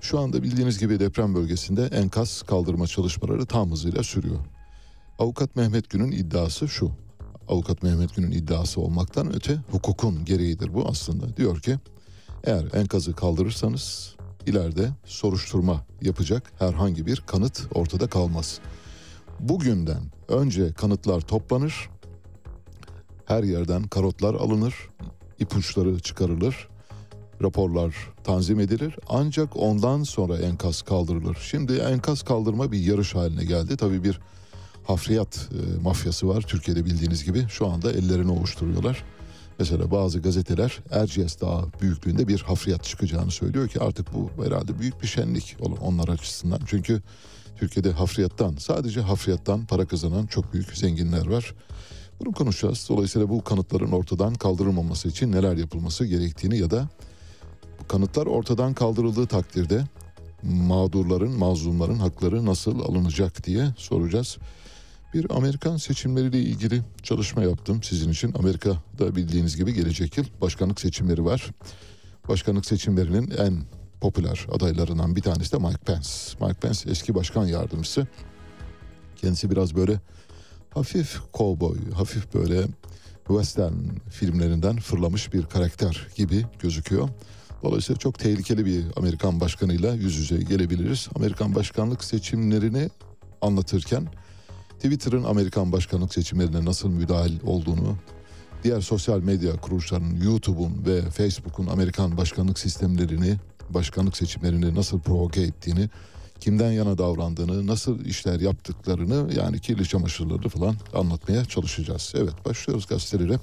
[0.00, 4.38] Şu anda bildiğiniz gibi deprem bölgesinde enkaz kaldırma çalışmaları tam hızıyla sürüyor.
[5.18, 6.90] Avukat Mehmet Gün'ün iddiası şu.
[7.48, 11.36] Avukat Mehmet Gün'ün iddiası olmaktan öte hukukun gereğidir bu aslında.
[11.36, 11.78] Diyor ki
[12.44, 18.60] eğer enkazı kaldırırsanız ileride soruşturma yapacak herhangi bir kanıt ortada kalmaz.
[19.40, 21.90] Bugünden önce kanıtlar toplanır,
[23.26, 24.74] her yerden karotlar alınır,
[25.38, 26.68] ipuçları çıkarılır,
[27.42, 31.38] raporlar tanzim edilir ancak ondan sonra enkaz kaldırılır.
[31.50, 33.76] Şimdi enkaz kaldırma bir yarış haline geldi.
[33.76, 34.20] Tabii bir
[34.84, 39.04] hafriyat e, mafyası var Türkiye'de bildiğiniz gibi şu anda ellerini ovuşturuyorlar.
[39.62, 45.02] Mesela bazı gazeteler Erciyes Dağı büyüklüğünde bir hafriyat çıkacağını söylüyor ki artık bu herhalde büyük
[45.02, 46.60] bir şenlik onlar açısından.
[46.66, 47.02] Çünkü
[47.56, 51.54] Türkiye'de hafriyattan sadece hafriyattan para kazanan çok büyük zenginler var.
[52.20, 52.86] Bunu konuşacağız.
[52.88, 56.88] Dolayısıyla bu kanıtların ortadan kaldırılmaması için neler yapılması gerektiğini ya da
[57.80, 59.84] bu kanıtlar ortadan kaldırıldığı takdirde
[60.42, 64.38] mağdurların, mazlumların hakları nasıl alınacak diye soracağız.
[65.14, 68.34] Bir Amerikan seçimleriyle ilgili çalışma yaptım sizin için.
[68.38, 71.50] Amerika'da bildiğiniz gibi gelecek yıl başkanlık seçimleri var.
[72.28, 73.62] Başkanlık seçimlerinin en
[74.00, 76.08] popüler adaylarından bir tanesi de Mike Pence.
[76.40, 78.06] Mike Pence eski başkan yardımcısı.
[79.16, 80.00] Kendisi biraz böyle
[80.70, 82.62] hafif kovboy, hafif böyle
[83.28, 83.74] western
[84.10, 87.08] filmlerinden fırlamış bir karakter gibi gözüküyor.
[87.62, 91.08] Dolayısıyla çok tehlikeli bir Amerikan başkanıyla yüz yüze gelebiliriz.
[91.14, 92.90] Amerikan başkanlık seçimlerini
[93.40, 94.08] anlatırken
[94.82, 97.96] Twitter'ın Amerikan başkanlık seçimlerine nasıl müdahil olduğunu,
[98.64, 103.36] diğer sosyal medya kuruluşlarının YouTube'un ve Facebook'un Amerikan başkanlık sistemlerini,
[103.70, 105.90] başkanlık seçimlerini nasıl provoke ettiğini,
[106.40, 112.12] kimden yana davrandığını, nasıl işler yaptıklarını yani kirli çamaşırları falan anlatmaya çalışacağız.
[112.16, 113.38] Evet başlıyoruz gazetelere.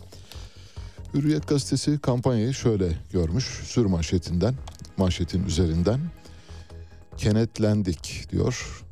[1.14, 4.56] Hürriyet gazetesi kampanyayı şöyle görmüş sür manşetinden,
[4.98, 6.00] manşetin üzerinden
[7.18, 8.84] kenetlendik diyor.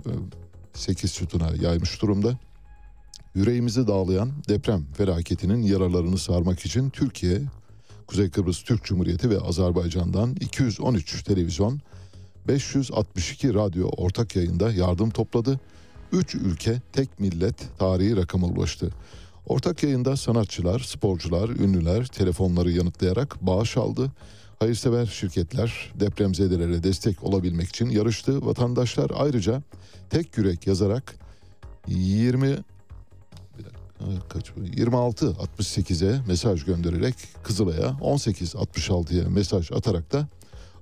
[0.78, 2.38] 8 sütuna yaymış durumda.
[3.36, 7.42] Yüreğimizi dağlayan deprem felaketinin yaralarını sarmak için Türkiye,
[8.08, 11.82] Kuzey Kıbrıs Türk Cumhuriyeti ve Azerbaycan'dan 213 televizyon,
[12.48, 15.60] 562 radyo ortak yayında yardım topladı.
[16.12, 18.92] 3 ülke tek millet tarihi rakama ulaştı.
[19.46, 24.12] Ortak yayında sanatçılar, sporcular, ünlüler telefonları yanıtlayarak bağış aldı.
[24.60, 28.46] Hayırsever şirketler depremzedelere destek olabilmek için yarıştı.
[28.46, 29.62] Vatandaşlar ayrıca
[30.10, 31.16] tek yürek yazarak
[31.88, 32.58] 20
[34.30, 40.28] kaç 26 68'e mesaj göndererek Kızılay'a 18 66'ya mesaj atarak da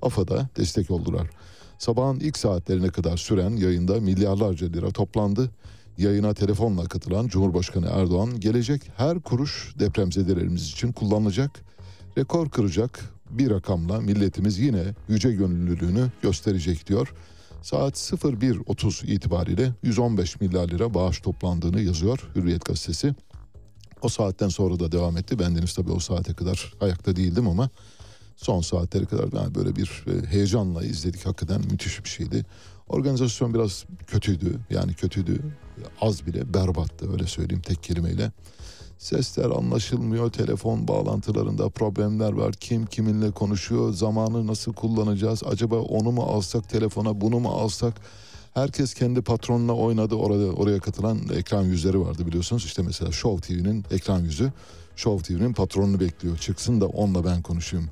[0.01, 1.27] AFAD'a destek oldular.
[1.77, 5.51] Sabahın ilk saatlerine kadar süren yayında milyarlarca lira toplandı.
[5.97, 11.51] Yayına telefonla katılan Cumhurbaşkanı Erdoğan gelecek her kuruş depremzedelerimiz için kullanılacak,
[12.17, 17.13] rekor kıracak bir rakamla milletimiz yine yüce gönüllülüğünü gösterecek diyor.
[17.61, 23.15] Saat 01.30 itibariyle 115 milyar lira bağış toplandığını yazıyor Hürriyet gazetesi.
[24.01, 25.39] O saatten sonra da devam etti.
[25.39, 27.69] Bendeniz tabii o saate kadar ayakta değildim ama
[28.35, 31.25] son saatlere kadar yani böyle bir e, heyecanla izledik.
[31.25, 32.45] Hakikaten müthiş bir şeydi.
[32.87, 34.59] Organizasyon biraz kötüydü.
[34.69, 35.39] Yani kötüydü.
[36.01, 38.31] az bile berbattı öyle söyleyeyim tek kelimeyle.
[38.97, 42.53] Sesler anlaşılmıyor, telefon bağlantılarında problemler var.
[42.53, 45.43] Kim kiminle konuşuyor, zamanı nasıl kullanacağız?
[45.43, 47.93] Acaba onu mu alsak telefona, bunu mu alsak?
[48.53, 50.15] Herkes kendi patronuna oynadı.
[50.15, 52.65] Orada oraya katılan ekran yüzleri vardı biliyorsunuz.
[52.65, 54.51] İşte mesela Show TV'nin ekran yüzü
[54.95, 56.37] Show TV'nin patronunu bekliyor.
[56.37, 57.89] Çıksın da onunla ben konuşayım.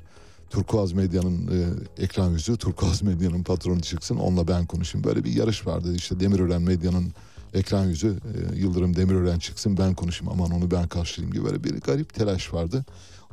[0.50, 5.04] Turkuaz Medya'nın e, ekran yüzü, Turkuaz Medya'nın patronu çıksın onunla ben konuşayım.
[5.08, 5.96] Böyle bir yarış vardı.
[5.96, 7.14] İşte Demirören Medya'nın
[7.54, 11.82] ekran yüzü e, Yıldırım Demirören çıksın ben konuşayım aman onu ben karşılayayım gibi böyle bir
[11.82, 12.86] garip telaş vardı.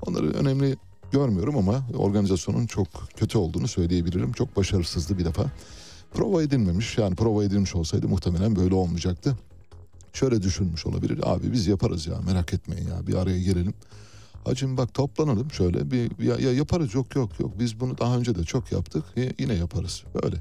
[0.06, 0.76] Onları önemli
[1.12, 4.32] görmüyorum ama organizasyonun çok kötü olduğunu söyleyebilirim.
[4.32, 5.44] Çok başarısızdı bir defa.
[6.14, 9.36] Prova edilmemiş yani prova edilmiş olsaydı muhtemelen böyle olmayacaktı.
[10.12, 13.74] Şöyle düşünmüş olabilir abi biz yaparız ya merak etmeyin ya bir araya girelim.
[14.44, 18.34] Hacım bak toplanalım şöyle bir ya, ya yaparız yok yok yok biz bunu daha önce
[18.34, 19.04] de çok yaptık
[19.38, 20.36] yine yaparız böyle.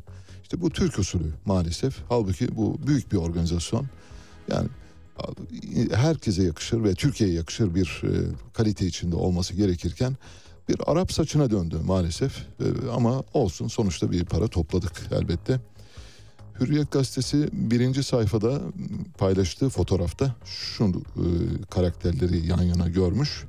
[0.50, 1.98] İşte bu Türk usulü maalesef.
[2.10, 3.88] Halbuki bu büyük bir organizasyon.
[4.52, 4.68] Yani
[5.94, 8.12] herkese yakışır ve Türkiye'ye yakışır bir e,
[8.54, 10.18] kalite içinde olması gerekirken
[10.70, 12.38] bir Arap saçına döndü maalesef.
[12.38, 15.60] E, ama olsun sonuçta bir para topladık elbette.
[16.60, 18.62] Hürriyet gazetesi birinci sayfada
[19.18, 21.24] paylaştığı fotoğrafta şu e,
[21.70, 23.44] karakterleri yan yana görmüş.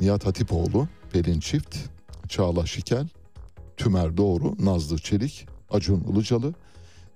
[0.00, 1.76] Nihat Hatipoğlu, Pelin Çift,
[2.28, 3.08] Çağla Şikel,
[3.76, 6.54] Tümer Doğru, Nazlı Çelik, Acun Ilıcalı,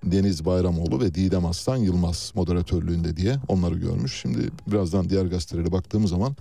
[0.03, 4.21] Deniz Bayramoğlu ve Didem Aslan Yılmaz moderatörlüğünde diye onları görmüş.
[4.21, 6.35] Şimdi birazdan diğer gazetelere baktığımız zaman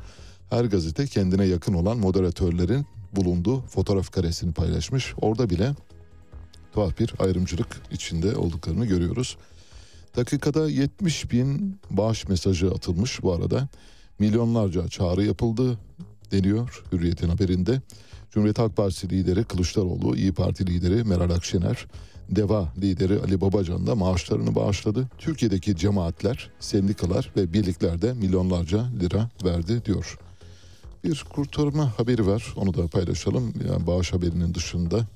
[0.50, 5.14] her gazete kendine yakın olan moderatörlerin bulunduğu fotoğraf karesini paylaşmış.
[5.20, 5.74] Orada bile
[6.72, 9.36] tuhaf bir ayrımcılık içinde olduklarını görüyoruz.
[10.16, 13.68] Dakikada 70 bin bağış mesajı atılmış bu arada.
[14.18, 15.78] Milyonlarca çağrı yapıldı
[16.32, 17.80] deniyor Hürriyet'in haberinde.
[18.30, 21.86] Cumhuriyet Halk Partisi lideri Kılıçdaroğlu, İyi Parti lideri Meral Akşener,
[22.30, 25.08] DEVA lideri Ali Babacan da maaşlarını bağışladı.
[25.18, 30.18] Türkiye'deki cemaatler, sendikalar ve birlikler de milyonlarca lira verdi diyor.
[31.04, 33.54] Bir kurtarma haberi var onu da paylaşalım.
[33.68, 35.06] Yani bağış haberinin dışında.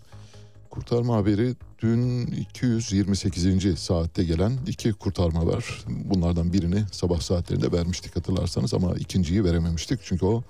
[0.70, 3.78] Kurtarma haberi dün 228.
[3.78, 5.84] saatte gelen iki kurtarma var.
[5.88, 10.00] Bunlardan birini sabah saatlerinde vermiştik hatırlarsanız ama ikinciyi verememiştik.
[10.02, 10.42] Çünkü o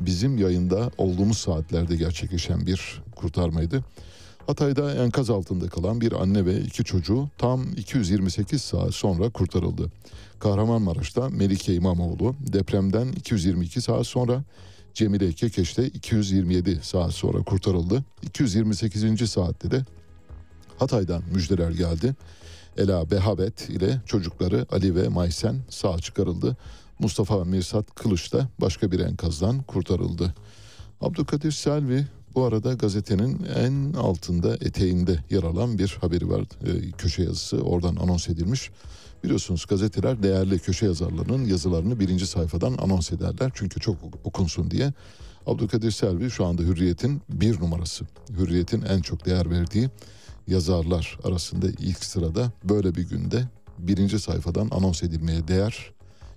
[0.00, 3.84] bizim yayında olduğumuz saatlerde gerçekleşen bir kurtarmaydı.
[4.46, 9.92] Hatay'da enkaz altında kalan bir anne ve iki çocuğu tam 228 saat sonra kurtarıldı.
[10.40, 14.42] Kahramanmaraş'ta Melike İmamoğlu depremden 222 saat sonra
[14.94, 18.04] Cemile Kekeş'te 227 saat sonra kurtarıldı.
[18.22, 19.30] 228.
[19.30, 19.84] saatte de
[20.78, 22.14] Hatay'dan müjdeler geldi.
[22.78, 26.56] Ela Behabet ile çocukları Ali ve Maysen sağ çıkarıldı.
[26.98, 30.34] Mustafa Mirsat Kılıç da başka bir enkazdan kurtarıldı.
[31.00, 36.40] Abdülkadir Selvi bu arada gazetenin en altında eteğinde yer alan bir haberi var.
[36.40, 38.70] E, köşe yazısı oradan anons edilmiş.
[39.24, 43.50] Biliyorsunuz gazeteler değerli köşe yazarlarının yazılarını birinci sayfadan anons ederler.
[43.54, 44.92] Çünkü çok okunsun diye.
[45.46, 48.04] Abdülkadir Selvi şu anda Hürriyet'in bir numarası.
[48.30, 49.90] Hürriyet'in en çok değer verdiği
[50.46, 55.92] yazarlar arasında ilk sırada böyle bir günde birinci sayfadan anons edilmeye değer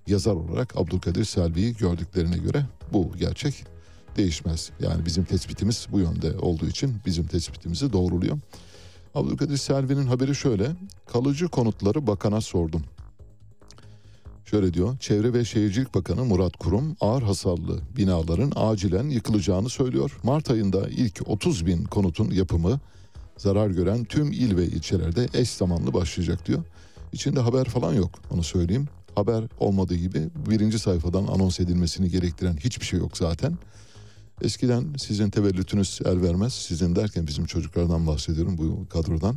[0.08, 3.66] yazar olarak Abdülkadir Selvi'yi gördüklerine göre bu gerçek
[4.18, 4.72] değişmez.
[4.80, 8.38] Yani bizim tespitimiz bu yönde olduğu için bizim tespitimizi doğruluyor.
[9.16, 10.72] Abdülkadir Selvi'nin haberi şöyle.
[11.06, 12.84] Kalıcı konutları bakana sordum.
[14.46, 14.98] Şöyle diyor.
[15.00, 20.20] Çevre ve Şehircilik Bakanı Murat Kurum ağır hasarlı binaların acilen yıkılacağını söylüyor.
[20.24, 22.80] Mart ayında ilk 30 bin konutun yapımı
[23.38, 26.64] zarar gören tüm il ve ilçelerde eş zamanlı başlayacak diyor.
[27.14, 28.88] İçinde haber falan yok onu söyleyeyim.
[29.16, 33.58] Haber olmadığı gibi birinci sayfadan anons edilmesini gerektiren hiçbir şey yok zaten.
[34.42, 36.54] Eskiden sizin tevellütünüz el vermez.
[36.54, 39.36] Sizin derken bizim çocuklardan bahsediyorum bu kadrodan.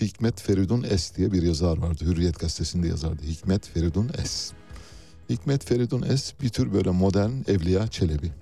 [0.00, 2.04] Hikmet Feridun Es diye bir yazar vardı.
[2.04, 3.22] Hürriyet gazetesinde yazardı.
[3.22, 4.52] Hikmet Feridun Es.
[5.30, 8.32] Hikmet Feridun Es bir tür böyle modern Evliya Çelebi.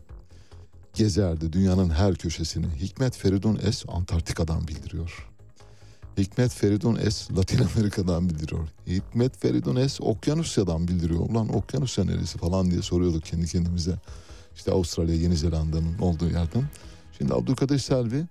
[0.94, 2.66] Gezerdi dünyanın her köşesini.
[2.80, 5.28] Hikmet Feridun Es Antarktika'dan bildiriyor.
[6.16, 8.68] Hikmet Feridun Es Latin Amerika'dan bildiriyor.
[8.87, 11.20] Hikmet Feridun Es Okyanusya'dan bildiriyor.
[11.20, 13.98] Ulan Okyanusya neresi falan diye soruyorduk kendi kendimize.
[14.57, 16.64] İşte Avustralya, Yeni Zelanda'nın olduğu yerden.
[17.18, 18.24] Şimdi Abdülkadir Selvi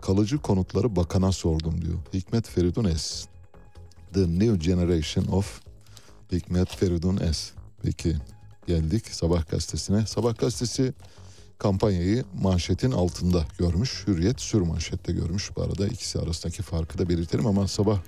[0.00, 1.98] kalıcı konutları bakana sordum diyor.
[2.14, 3.26] Hikmet Feridun Es.
[4.12, 5.60] The New Generation of
[6.32, 7.52] Hikmet Feridun Es.
[7.82, 8.16] Peki
[8.66, 10.06] geldik Sabah gazetesine.
[10.06, 10.94] Sabah gazetesi
[11.58, 14.04] kampanyayı manşetin altında görmüş.
[14.06, 15.50] Hürriyet sür manşette görmüş.
[15.56, 17.98] Bu arada ikisi arasındaki farkı da belirtelim ama sabah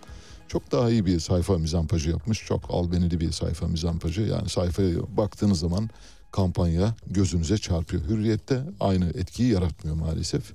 [0.49, 2.45] çok daha iyi bir sayfa mizampajı yapmış.
[2.47, 4.23] Çok albenili bir sayfa mizampajı.
[4.23, 5.91] Yani sayfaya baktığınız zaman
[6.33, 8.03] kampanya gözünüze çarpıyor.
[8.09, 10.53] Hürriyette aynı etkiyi yaratmıyor maalesef.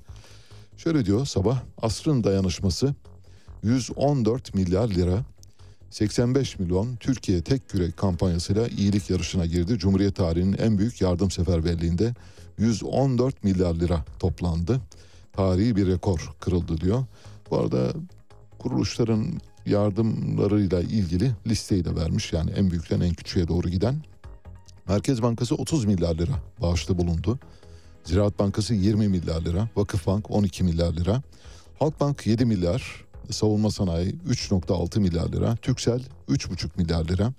[0.76, 2.94] Şöyle diyor sabah asrın dayanışması
[3.62, 5.24] 114 milyar lira
[5.94, 9.78] 85 milyon Türkiye Tek Yürek kampanyasıyla iyilik yarışına girdi.
[9.78, 12.14] Cumhuriyet tarihinin en büyük yardım seferberliğinde
[12.58, 14.80] 114 milyar lira toplandı.
[15.32, 17.04] Tarihi bir rekor kırıldı diyor.
[17.50, 17.92] Bu arada
[18.58, 19.26] kuruluşların
[19.66, 22.32] yardımlarıyla ilgili listeyi de vermiş.
[22.32, 24.02] Yani en büyükten en küçüğe doğru giden.
[24.88, 27.38] Merkez Bankası 30 milyar lira bağışta bulundu.
[28.04, 31.22] Ziraat Bankası 20 milyar lira, Vakıfbank 12 milyar lira,
[31.78, 37.32] Halkbank 7 milyar, Savunma Sanayi 3.6 milyar lira, Türksel 3.5 milyar lira,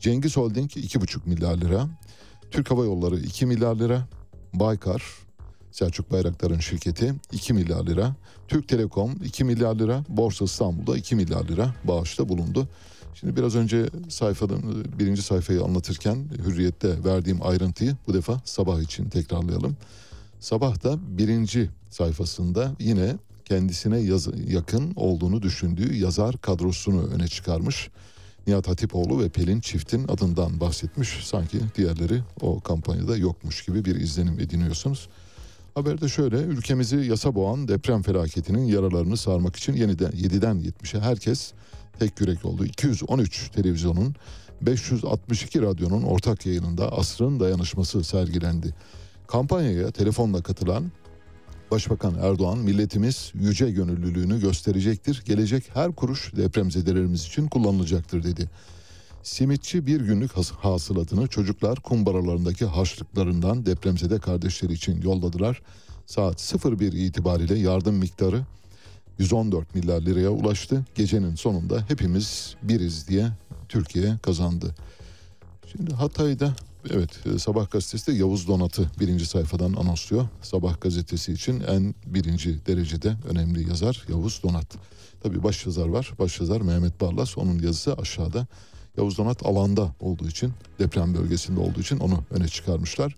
[0.00, 1.88] Cengiz Holding 2.5 milyar lira,
[2.50, 4.08] Türk Hava Yolları 2 milyar lira,
[4.54, 5.02] Baykar
[5.72, 8.14] Selçuk Bayraktar'ın şirketi 2 milyar lira,
[8.48, 12.68] Türk Telekom 2 milyar lira, Borsa İstanbul'da 2 milyar lira bağışta bulundu.
[13.14, 19.76] Şimdi biraz önce sayfanın birinci sayfayı anlatırken Hürriyet'te verdiğim ayrıntıyı bu defa sabah için tekrarlayalım.
[20.40, 23.16] Sabah da birinci sayfasında yine
[23.52, 27.90] kendisine yaz, yakın olduğunu düşündüğü yazar kadrosunu öne çıkarmış.
[28.46, 31.26] Nihat Hatipoğlu ve Pelin Çift'in adından bahsetmiş.
[31.26, 35.08] Sanki diğerleri o kampanyada yokmuş gibi bir izlenim ediniyorsunuz.
[35.74, 41.52] Haberde şöyle ülkemizi yasa boğan deprem felaketinin yaralarını sarmak için yeniden 7'den 70'e herkes
[41.98, 42.64] tek yürek oldu.
[42.64, 44.14] 213 televizyonun
[44.62, 48.74] 562 radyonun ortak yayınında asrın dayanışması sergilendi.
[49.26, 50.92] Kampanyaya telefonla katılan
[51.72, 55.22] Başbakan Erdoğan milletimiz yüce gönüllülüğünü gösterecektir.
[55.24, 58.50] Gelecek her kuruş depremzedelerimiz için kullanılacaktır dedi.
[59.22, 65.62] Simitçi bir günlük hasılatını çocuklar kumbaralarındaki harçlıklarından depremzede kardeşleri için yolladılar.
[66.06, 68.44] Saat 01 itibariyle yardım miktarı
[69.18, 70.84] 114 milyar liraya ulaştı.
[70.94, 73.28] Gecenin sonunda hepimiz biriz diye
[73.68, 74.74] Türkiye kazandı.
[75.72, 76.54] Şimdi Hatay'da
[76.90, 80.28] evet Sabah gazetesi de Yavuz Donat'ı birinci sayfadan anonsluyor.
[80.42, 84.66] Sabah gazetesi için en birinci derecede önemli yazar Yavuz Donat.
[85.22, 86.12] Tabi baş yazar var.
[86.18, 87.38] Baş yazar Mehmet Barlas.
[87.38, 88.46] Onun yazısı aşağıda.
[88.96, 93.16] Yavuz Donat alanda olduğu için deprem bölgesinde olduğu için onu öne çıkarmışlar.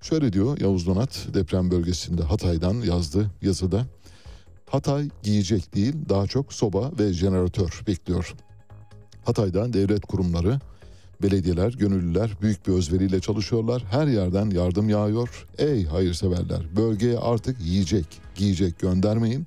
[0.00, 3.86] Şöyle diyor Yavuz Donat deprem bölgesinde Hatay'dan yazdı yazıda.
[4.70, 8.34] Hatay giyecek değil daha çok soba ve jeneratör bekliyor.
[9.24, 10.60] Hatay'da devlet kurumları,
[11.22, 13.84] belediyeler, gönüllüler büyük bir özveriyle çalışıyorlar.
[13.90, 15.46] Her yerden yardım yağıyor.
[15.58, 19.46] Ey hayırseverler bölgeye artık yiyecek, giyecek göndermeyin.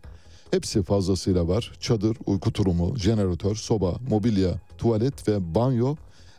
[0.52, 1.72] Hepsi fazlasıyla var.
[1.80, 5.96] Çadır, uyku tulumu, jeneratör, soba, mobilya, tuvalet ve banyo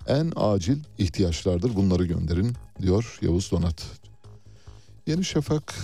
[0.07, 1.75] en acil ihtiyaçlardır.
[1.75, 3.85] Bunları gönderin diyor Yavuz Donat.
[5.07, 5.75] Yeni Şafak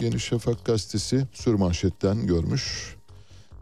[0.00, 2.96] Yeni Şafak gazetesi sürmanşetten görmüş.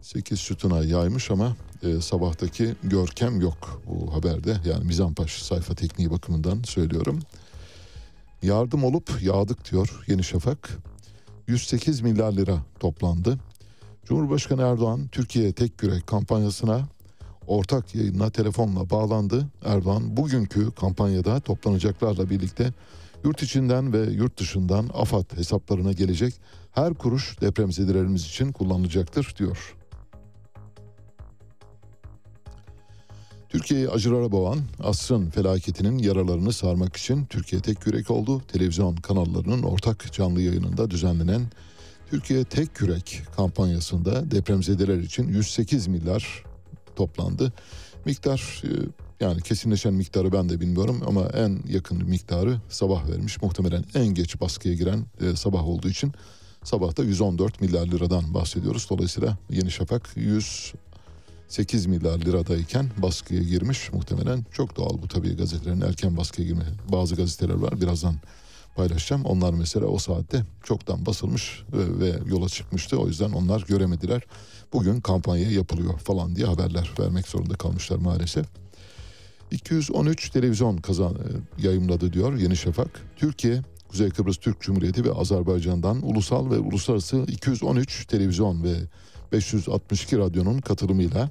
[0.01, 4.57] 8 sütuna yaymış ama e, sabahtaki görkem yok bu haberde.
[4.65, 7.19] Yani Mizampaş sayfa tekniği bakımından söylüyorum.
[8.41, 10.77] Yardım olup yağdık diyor Yeni Şafak.
[11.47, 13.39] 108 milyar lira toplandı.
[14.05, 16.87] Cumhurbaşkanı Erdoğan Türkiye Tek Yürek kampanyasına
[17.47, 19.47] ortak yayınla telefonla bağlandı.
[19.65, 22.73] Erdoğan bugünkü kampanyada toplanacaklarla birlikte
[23.23, 26.33] yurt içinden ve yurt dışından AFAD hesaplarına gelecek
[26.71, 29.75] her kuruş depremzedelerimiz için kullanılacaktır diyor.
[33.51, 38.41] Türkiye'yi acılara boğan asrın felaketinin yaralarını sarmak için Türkiye Tek Yürek oldu.
[38.47, 41.41] Televizyon kanallarının ortak canlı yayınında düzenlenen
[42.09, 46.43] Türkiye Tek Yürek kampanyasında depremzedeler için 108 milyar
[46.95, 47.53] toplandı.
[48.05, 48.69] Miktar e,
[49.19, 53.41] yani kesinleşen miktarı ben de bilmiyorum ama en yakın miktarı sabah vermiş.
[53.41, 56.13] Muhtemelen en geç baskıya giren e, sabah olduğu için
[56.63, 58.87] sabahta 114 milyar liradan bahsediyoruz.
[58.89, 60.17] Dolayısıyla Yeni Şafak
[61.51, 63.93] 108 milyar liradayken baskıya girmiş.
[63.93, 66.65] Muhtemelen çok doğal bu tabii gazetelerin erken baskıya girme.
[66.91, 68.15] Bazı gazeteler var birazdan
[68.75, 69.25] paylaşacağım.
[69.25, 72.97] Onlar mesela o saatte çoktan basılmış ve, ve yola çıkmıştı.
[72.99, 74.21] O yüzden onlar göremediler.
[74.73, 78.45] Bugün kampanya yapılıyor falan diye haberler vermek zorunda kalmışlar maalesef.
[79.51, 83.01] 213 televizyon kazan e, yayımladı diyor Yeni Şafak.
[83.15, 88.73] Türkiye, Kuzey Kıbrıs Türk Cumhuriyeti ve Azerbaycan'dan ulusal ve uluslararası 213 televizyon ve
[89.31, 91.29] 562 radyonun katılımıyla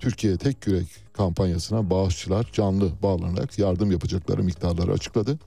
[0.00, 5.38] Türkiye Tek Yürek kampanyasına bağışçılar canlı bağlanarak yardım yapacakları miktarları açıkladı.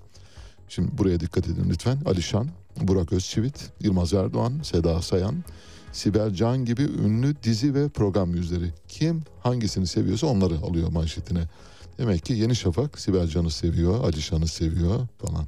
[0.70, 1.97] Şimdi buraya dikkat edin lütfen.
[2.06, 2.49] Alişan,
[2.82, 5.43] Burak Özçivit, Yılmaz Erdoğan, Seda Sayan,
[5.91, 8.74] Sibel Can gibi ünlü dizi ve program yüzleri.
[8.88, 11.43] Kim hangisini seviyorsa onları alıyor manşetine.
[11.97, 15.45] Demek ki Yeni Şafak Sibel Can'ı seviyor, Alişan'ı seviyor falan.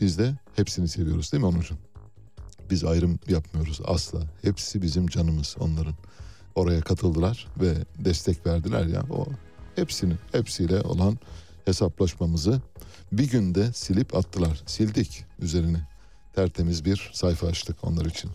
[0.00, 1.78] Biz de hepsini seviyoruz değil mi Onurcuğum?
[2.70, 4.18] Biz ayrım yapmıyoruz asla.
[4.42, 5.94] Hepsi bizim canımız onların.
[6.54, 9.02] Oraya katıldılar ve destek verdiler ya.
[9.10, 9.26] O
[9.76, 11.18] hepsinin hepsiyle olan
[11.64, 12.60] hesaplaşmamızı
[13.12, 14.62] bir günde silip attılar.
[14.66, 15.78] Sildik üzerini.
[16.34, 18.30] Tertemiz bir sayfa açtık onlar için.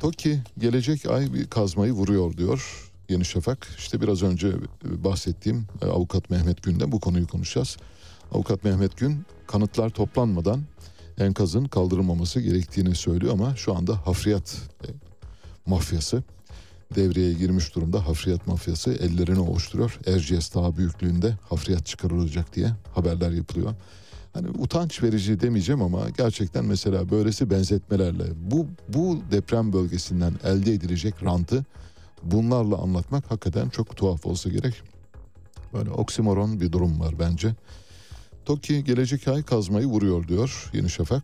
[0.00, 3.68] TOKİ gelecek ay bir kazmayı vuruyor diyor Yeni Şafak.
[3.78, 7.76] İşte biraz önce e, bahsettiğim e, avukat Mehmet Gün'de bu konuyu konuşacağız.
[8.32, 10.62] Avukat Mehmet Gün kanıtlar toplanmadan
[11.20, 14.88] enkazın kaldırılmaması gerektiğini söylüyor ama şu anda hafriyat e,
[15.66, 16.22] mafyası
[16.94, 18.06] devreye girmiş durumda.
[18.06, 19.98] Hafriyat mafyası ellerini ovuşturuyor.
[20.06, 23.74] Erciyes Dağı büyüklüğünde hafriyat çıkarılacak diye haberler yapılıyor.
[24.32, 31.22] Hani utanç verici demeyeceğim ama gerçekten mesela böylesi benzetmelerle bu bu deprem bölgesinden elde edilecek
[31.24, 31.64] rantı
[32.22, 34.74] bunlarla anlatmak hakikaten çok tuhaf olsa gerek.
[35.72, 37.54] Böyle oksimoron bir durum var bence.
[38.50, 41.22] TOKİ gelecek ay kazmayı vuruyor diyor Yeni Şafak.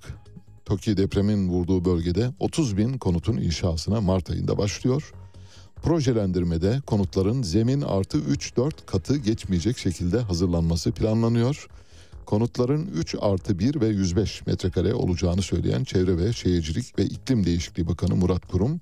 [0.64, 5.12] TOKİ depremin vurduğu bölgede 30 bin konutun inşasına Mart ayında başlıyor.
[5.83, 11.68] Projelendirmede konutların zemin artı 3-4 katı geçmeyecek şekilde hazırlanması planlanıyor.
[12.27, 17.89] Konutların 3 artı 1 ve 105 metrekare olacağını söyleyen Çevre ve Şehircilik ve İklim Değişikliği
[17.89, 18.81] Bakanı Murat Kurum,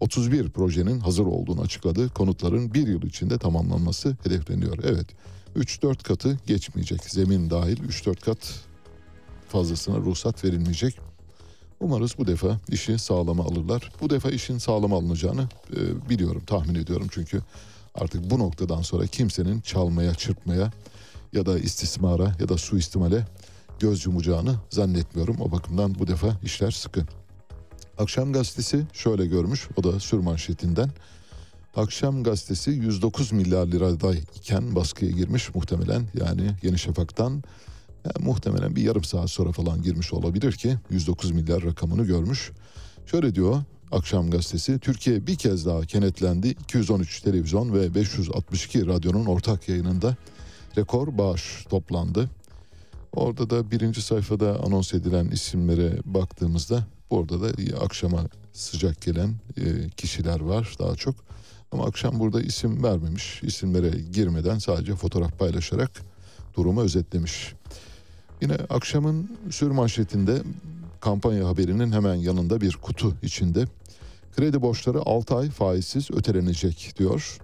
[0.00, 2.08] 31 projenin hazır olduğunu açıkladı.
[2.08, 4.78] Konutların bir yıl içinde tamamlanması hedefleniyor.
[4.84, 5.06] Evet
[5.56, 7.04] 3-4 katı geçmeyecek.
[7.04, 8.38] Zemin dahil 3-4 kat
[9.48, 11.00] fazlasına ruhsat verilmeyecek.
[11.80, 13.92] Umarız bu defa işi sağlama alırlar.
[14.00, 17.06] Bu defa işin sağlama alınacağını e, biliyorum, tahmin ediyorum.
[17.10, 17.42] Çünkü
[17.94, 20.72] artık bu noktadan sonra kimsenin çalmaya, çırpmaya
[21.32, 23.26] ya da istismara ya da suistimale
[23.80, 25.40] göz yumacağını zannetmiyorum.
[25.40, 27.06] O bakımdan bu defa işler sıkı.
[27.98, 30.90] Akşam gazetesi şöyle görmüş, o da sür manşetinden.
[31.76, 36.06] Akşam gazetesi 109 milyar liradayken baskıya girmiş muhtemelen.
[36.14, 37.42] Yani Yeni Şafak'tan
[38.04, 42.52] yani muhtemelen bir yarım saat sonra falan girmiş olabilir ki 109 milyar rakamını görmüş.
[43.06, 43.62] Şöyle diyor
[43.92, 46.48] Akşam gazetesi Türkiye bir kez daha kenetlendi.
[46.48, 50.16] 213 televizyon ve 562 radyonun ortak yayınında
[50.76, 52.30] rekor bağış toplandı.
[53.12, 60.40] Orada da birinci sayfada anons edilen isimlere baktığımızda orada da akşama sıcak gelen e, kişiler
[60.40, 61.33] var daha çok.
[61.74, 63.42] Ama akşam burada isim vermemiş.
[63.42, 65.90] İsimlere girmeden sadece fotoğraf paylaşarak
[66.56, 67.54] durumu özetlemiş.
[68.40, 70.42] Yine akşamın sür manşetinde
[71.00, 73.64] kampanya haberinin hemen yanında bir kutu içinde
[74.36, 77.38] kredi borçları 6 ay faizsiz ötelenecek diyor.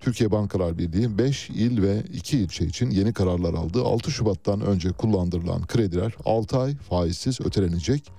[0.00, 3.82] Türkiye Bankalar Birliği 5 il ve 2 ilçe için yeni kararlar aldı.
[3.82, 8.12] 6 Şubat'tan önce kullandırılan krediler 6 ay faizsiz ötelenecek.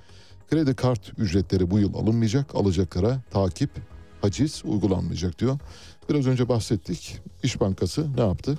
[0.49, 2.55] Kredi kart ücretleri bu yıl alınmayacak.
[2.55, 3.69] Alacaklara takip,
[4.23, 5.59] haciz uygulanmayacak diyor.
[6.09, 7.19] Biraz önce bahsettik.
[7.43, 8.57] İş Bankası ne yaptı?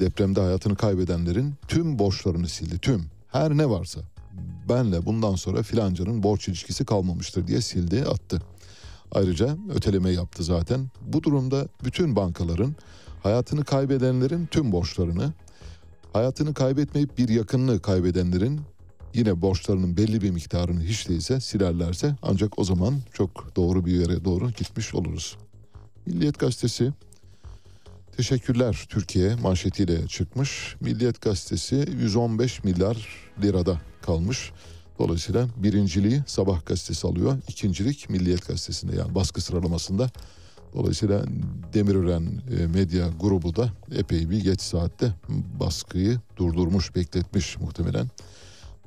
[0.00, 2.78] Depremde hayatını kaybedenlerin tüm borçlarını sildi.
[2.78, 3.04] Tüm.
[3.32, 4.00] Her ne varsa.
[4.68, 8.42] Benle bundan sonra filancanın borç ilişkisi kalmamıştır diye sildi, attı.
[9.12, 10.90] Ayrıca öteleme yaptı zaten.
[11.00, 12.74] Bu durumda bütün bankaların
[13.22, 15.32] hayatını kaybedenlerin tüm borçlarını,
[16.12, 18.60] hayatını kaybetmeyip bir yakınını kaybedenlerin
[19.14, 24.24] yine borçlarının belli bir miktarını hiç değilse silerlerse ancak o zaman çok doğru bir yere
[24.24, 25.36] doğru gitmiş oluruz.
[26.06, 26.92] Milliyet Gazetesi
[28.16, 30.76] Teşekkürler Türkiye manşetiyle çıkmış.
[30.80, 33.08] Milliyet Gazetesi 115 milyar
[33.42, 34.52] lirada kalmış.
[34.98, 37.38] Dolayısıyla birinciliği Sabah gazetesi alıyor.
[37.48, 40.10] İkincilik Milliyet gazetesinde yani baskı sıralamasında.
[40.74, 41.24] Dolayısıyla
[41.74, 45.12] Demirören e, medya grubu da epey bir geç saatte
[45.60, 48.08] baskıyı durdurmuş, bekletmiş muhtemelen.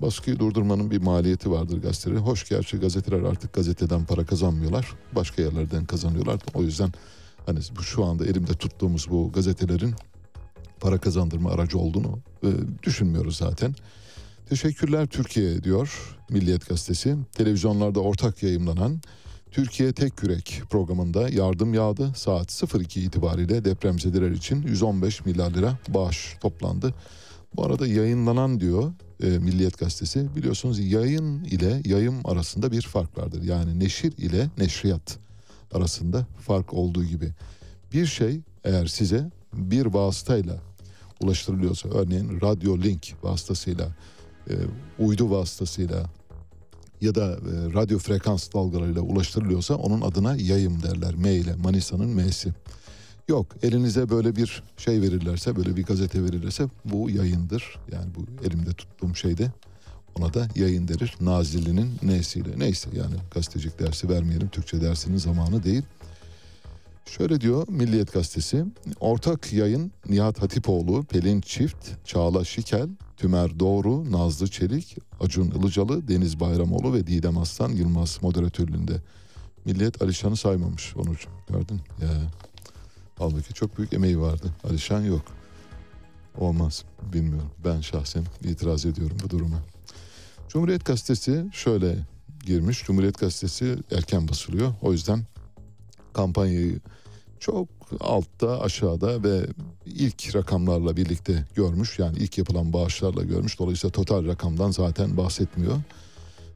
[0.01, 2.19] Baskıyı durdurmanın bir maliyeti vardır gazeteleri.
[2.19, 4.87] Hoş gerçi gazeteler artık gazeteden para kazanmıyorlar.
[5.15, 6.39] Başka yerlerden kazanıyorlar.
[6.53, 6.91] O yüzden
[7.45, 9.95] hani şu anda elimde tuttuğumuz bu gazetelerin
[10.79, 12.49] para kazandırma aracı olduğunu e,
[12.83, 13.75] düşünmüyoruz zaten.
[14.49, 17.15] Teşekkürler Türkiye diyor Milliyet Gazetesi.
[17.35, 19.01] Televizyonlarda ortak yayımlanan
[19.51, 22.11] Türkiye Tek Yürek programında yardım yağdı.
[22.15, 26.93] Saat 02 itibariyle depremzedeler için 115 milyar lira bağış toplandı.
[27.55, 28.91] Bu arada yayınlanan diyor
[29.23, 33.43] e, Milliyet Gazetesi biliyorsunuz yayın ile yayım arasında bir fark vardır.
[33.43, 35.17] Yani neşir ile neşriyat
[35.73, 37.31] arasında fark olduğu gibi.
[37.93, 40.57] Bir şey eğer size bir vasıtayla
[41.21, 43.87] ulaştırılıyorsa örneğin radyo link vasıtasıyla
[44.49, 44.53] e,
[44.99, 46.05] uydu vasıtasıyla
[47.01, 51.15] ya da e, radyo frekans dalgalarıyla ulaştırılıyorsa onun adına yayım derler.
[51.15, 52.53] M ile Manisa'nın M'si.
[53.27, 57.79] Yok elinize böyle bir şey verirlerse böyle bir gazete verirlerse bu yayındır.
[57.91, 59.51] Yani bu elimde tuttuğum şeyde
[60.19, 61.15] ona da yayın derir.
[61.21, 62.59] Nazilli'nin nesiyle.
[62.59, 64.47] Neyse yani gazetecilik dersi vermeyelim.
[64.49, 65.83] Türkçe dersinin zamanı değil.
[67.05, 68.65] Şöyle diyor Milliyet Gazetesi.
[68.99, 76.39] Ortak yayın Nihat Hatipoğlu, Pelin Çift, Çağla Şikel, Tümer Doğru, Nazlı Çelik, Acun Ilıcalı, Deniz
[76.39, 79.01] Bayramoğlu ve Didem Aslan Yılmaz moderatörlüğünde.
[79.65, 81.29] Milliyet Alişan'ı saymamış Onurcuğum.
[81.49, 82.09] Gördün ya.
[83.17, 84.53] Halbuki çok büyük emeği vardı.
[84.63, 85.21] Alişan yok.
[86.37, 86.83] Olmaz.
[87.13, 87.51] Bilmiyorum.
[87.65, 89.57] Ben şahsen itiraz ediyorum bu duruma.
[90.49, 91.97] Cumhuriyet Gazetesi şöyle
[92.45, 92.83] girmiş.
[92.83, 94.73] Cumhuriyet Gazetesi erken basılıyor.
[94.81, 95.25] O yüzden
[96.13, 96.79] kampanyayı
[97.39, 97.67] çok
[97.99, 99.45] altta aşağıda ve
[99.85, 101.99] ilk rakamlarla birlikte görmüş.
[101.99, 103.59] Yani ilk yapılan bağışlarla görmüş.
[103.59, 105.77] Dolayısıyla total rakamdan zaten bahsetmiyor.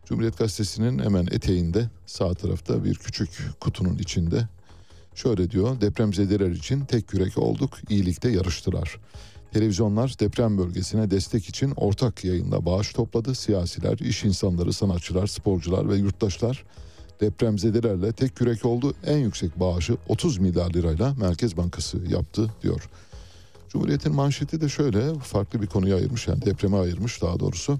[0.06, 3.30] Cumhuriyet Gazetesi'nin hemen eteğinde sağ tarafta bir küçük
[3.60, 4.48] kutunun içinde
[5.18, 5.82] şöyle diyor.
[5.82, 8.98] Depremzedeler için tek yürek olduk, iyilikte yarıştılar.
[9.54, 13.36] Televizyonlar deprem bölgesine destek için ortak yayında bağış topladı.
[13.36, 16.64] Siyasiler, iş insanları, sanatçılar, sporcular ve yurttaşlar
[17.22, 18.94] depremzedelerle tek yürek oldu.
[19.06, 22.90] En yüksek bağışı 30 milyar lirayla Merkez Bankası yaptı diyor.
[23.70, 27.80] Cumhuriyet'in manşeti de şöyle farklı bir konuya ayırmış yani depreme ayırmış daha doğrusu.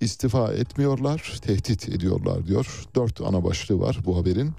[0.00, 2.86] İstifa etmiyorlar, tehdit ediyorlar diyor.
[2.94, 4.52] Dört ana başlığı var bu haberin.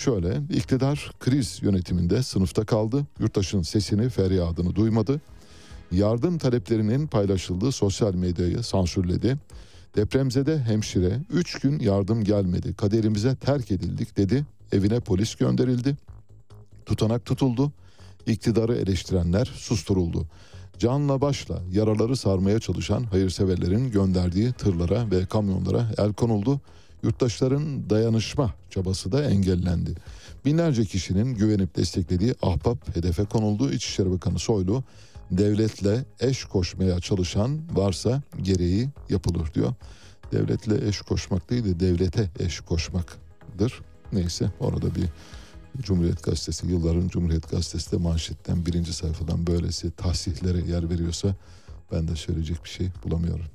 [0.00, 3.06] Şöyle, iktidar kriz yönetiminde sınıfta kaldı.
[3.18, 5.20] Yurttaşın sesini, feryadını duymadı.
[5.92, 9.36] Yardım taleplerinin paylaşıldığı sosyal medyayı sansürledi.
[9.96, 12.74] Depremzede hemşire 3 gün yardım gelmedi.
[12.74, 14.44] Kaderimize terk edildik dedi.
[14.72, 15.96] Evine polis gönderildi.
[16.86, 17.72] Tutanak tutuldu.
[18.26, 20.26] İktidarı eleştirenler susturuldu.
[20.78, 26.60] Canla başla yaraları sarmaya çalışan hayırseverlerin gönderdiği tırlara ve kamyonlara el konuldu.
[27.02, 29.94] Yurttaşların dayanışma çabası da engellendi.
[30.44, 33.72] Binlerce kişinin güvenip desteklediği ahbap hedefe konuldu.
[33.72, 34.84] İçişleri Bakanı Soylu
[35.30, 39.74] devletle eş koşmaya çalışan varsa gereği yapılır diyor.
[40.32, 43.80] Devletle eş koşmak değil de devlete eş koşmaktır.
[44.12, 45.04] Neyse orada bir
[45.78, 51.36] Cumhuriyet Gazetesi yılların Cumhuriyet Gazetesi de manşetten birinci sayfadan böylesi tahsihlere yer veriyorsa
[51.92, 53.46] ben de söyleyecek bir şey bulamıyorum.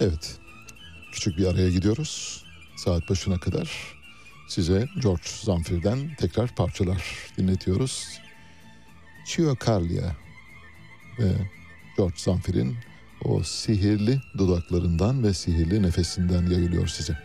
[0.00, 0.38] Evet
[1.16, 2.44] küçük bir araya gidiyoruz.
[2.76, 3.70] Saat başına kadar
[4.48, 7.02] size George Zamfir'den tekrar parçalar
[7.38, 8.08] dinletiyoruz.
[9.26, 10.12] Chio Carlia
[11.18, 11.32] ve
[11.96, 12.76] George Zamfir'in
[13.24, 17.18] o sihirli dudaklarından ve sihirli nefesinden yayılıyor size.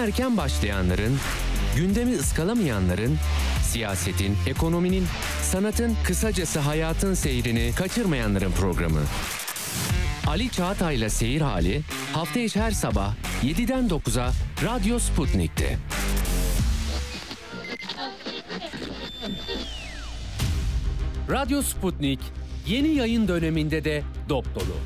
[0.00, 1.18] Erken başlayanların,
[1.76, 3.18] gündemi ıskalamayanların,
[3.62, 5.06] siyasetin, ekonominin,
[5.42, 9.00] sanatın, kısacası hayatın seyrini kaçırmayanların programı.
[10.26, 11.82] Ali Çağatay'la Seyir Hali
[12.12, 14.32] hafta içi her sabah 7'den 9'a
[14.64, 15.78] Radyo Sputnik'te.
[21.30, 22.20] Radyo Sputnik
[22.66, 24.76] yeni yayın döneminde de dop dolu.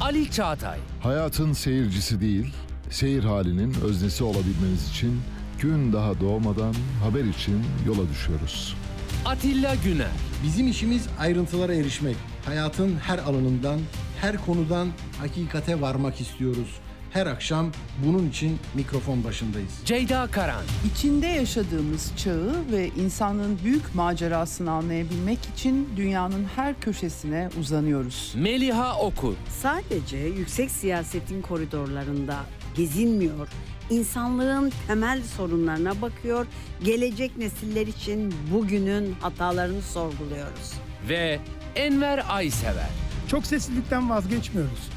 [0.00, 2.52] Ali Çağatay Hayatın seyircisi değil,
[2.94, 5.20] seyir halinin öznesi olabilmeniz için
[5.60, 6.74] Gün daha doğmadan
[7.04, 8.76] haber için yola düşüyoruz.
[9.24, 10.10] Atilla Güner.
[10.44, 12.16] Bizim işimiz ayrıntılara erişmek.
[12.46, 13.80] Hayatın her alanından,
[14.20, 14.88] her konudan
[15.18, 16.80] hakikate varmak istiyoruz.
[17.10, 17.72] Her akşam
[18.06, 19.72] bunun için mikrofon başındayız.
[19.84, 20.62] Ceyda Karan.
[20.92, 28.34] İçinde yaşadığımız çağı ve insanlığın büyük macerasını anlayabilmek için dünyanın her köşesine uzanıyoruz.
[28.36, 29.34] Meliha Okur.
[29.62, 32.36] Sadece yüksek siyasetin koridorlarında
[32.76, 33.48] gezinmiyor,
[33.90, 36.46] insanlığın temel sorunlarına bakıyor,
[36.84, 40.72] gelecek nesiller için bugünün hatalarını sorguluyoruz.
[41.08, 41.38] Ve
[41.76, 42.88] Enver Aysever.
[43.28, 44.90] Çok seslilikten vazgeçmiyoruz.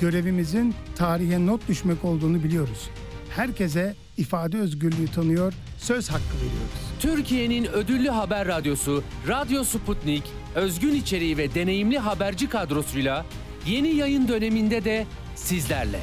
[0.00, 2.90] Görevimizin tarihe not düşmek olduğunu biliyoruz.
[3.36, 6.84] Herkese ifade özgürlüğü tanıyor, söz hakkı veriyoruz.
[7.00, 10.22] Türkiye'nin ödüllü haber radyosu Radyo Sputnik,
[10.54, 13.26] özgün içeriği ve deneyimli haberci kadrosuyla
[13.66, 15.06] yeni yayın döneminde de
[15.36, 16.00] sizlerle.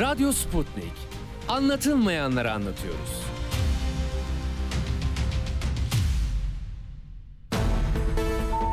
[0.00, 0.92] Radyo Sputnik.
[1.48, 3.22] Anlatılmayanları anlatıyoruz.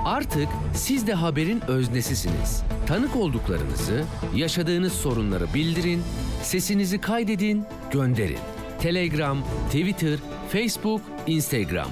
[0.05, 2.63] Artık siz de haberin öznesisiniz.
[2.87, 4.03] Tanık olduklarınızı,
[4.35, 6.03] yaşadığınız sorunları bildirin,
[6.41, 8.39] sesinizi kaydedin, gönderin.
[8.81, 10.19] Telegram, Twitter,
[10.51, 11.89] Facebook, Instagram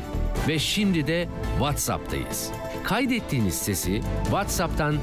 [0.47, 1.27] ve şimdi de
[1.59, 2.51] WhatsApp'tayız.
[2.83, 4.97] Kaydettiğiniz sesi WhatsApp'tan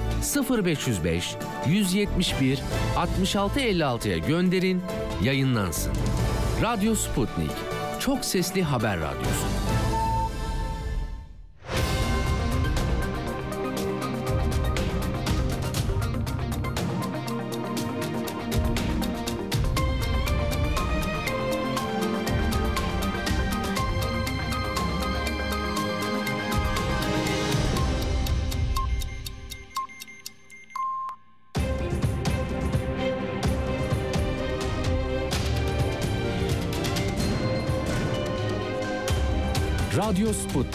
[0.64, 2.62] 0505 171
[2.96, 4.82] 6656'ya gönderin,
[5.22, 5.92] yayınlansın.
[6.62, 7.50] Radyo Sputnik.
[8.00, 9.57] Çok sesli haber radyosu.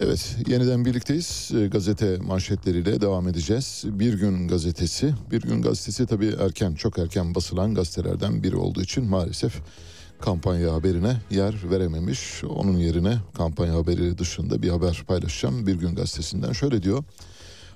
[0.00, 1.50] Evet, yeniden birlikteyiz.
[1.54, 3.84] E, Gazete manşetleriyle devam edeceğiz.
[3.86, 5.14] Bir Gün Gazetesi.
[5.30, 9.60] Bir Gün Gazetesi tabii erken, çok erken basılan gazetelerden biri olduğu için maalesef
[10.20, 12.44] kampanya haberine yer verememiş.
[12.44, 15.66] Onun yerine kampanya haberi dışında bir haber paylaşacağım.
[15.66, 17.04] Bir Gün Gazetesi'nden şöyle diyor.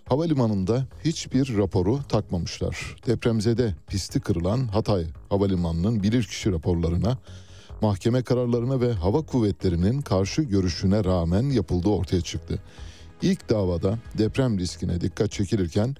[0.05, 2.97] Havalimanında hiçbir raporu takmamışlar.
[3.07, 7.19] Depremzede pisti kırılan Hatay Havalimanı'nın bilirkişi raporlarına
[7.83, 12.63] mahkeme kararlarına ve hava kuvvetlerinin karşı görüşüne rağmen yapıldığı ortaya çıktı.
[13.23, 15.97] İlk davada deprem riskine dikkat çekilirken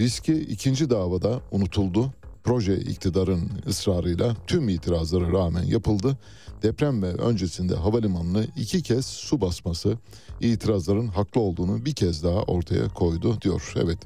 [0.00, 2.12] riski ikinci davada unutuldu.
[2.44, 6.18] Proje iktidarın ısrarıyla tüm itirazlara rağmen yapıldı.
[6.62, 9.98] Deprem ve öncesinde havalimanını iki kez su basması
[10.40, 13.72] itirazların haklı olduğunu bir kez daha ortaya koydu diyor.
[13.76, 13.98] Evet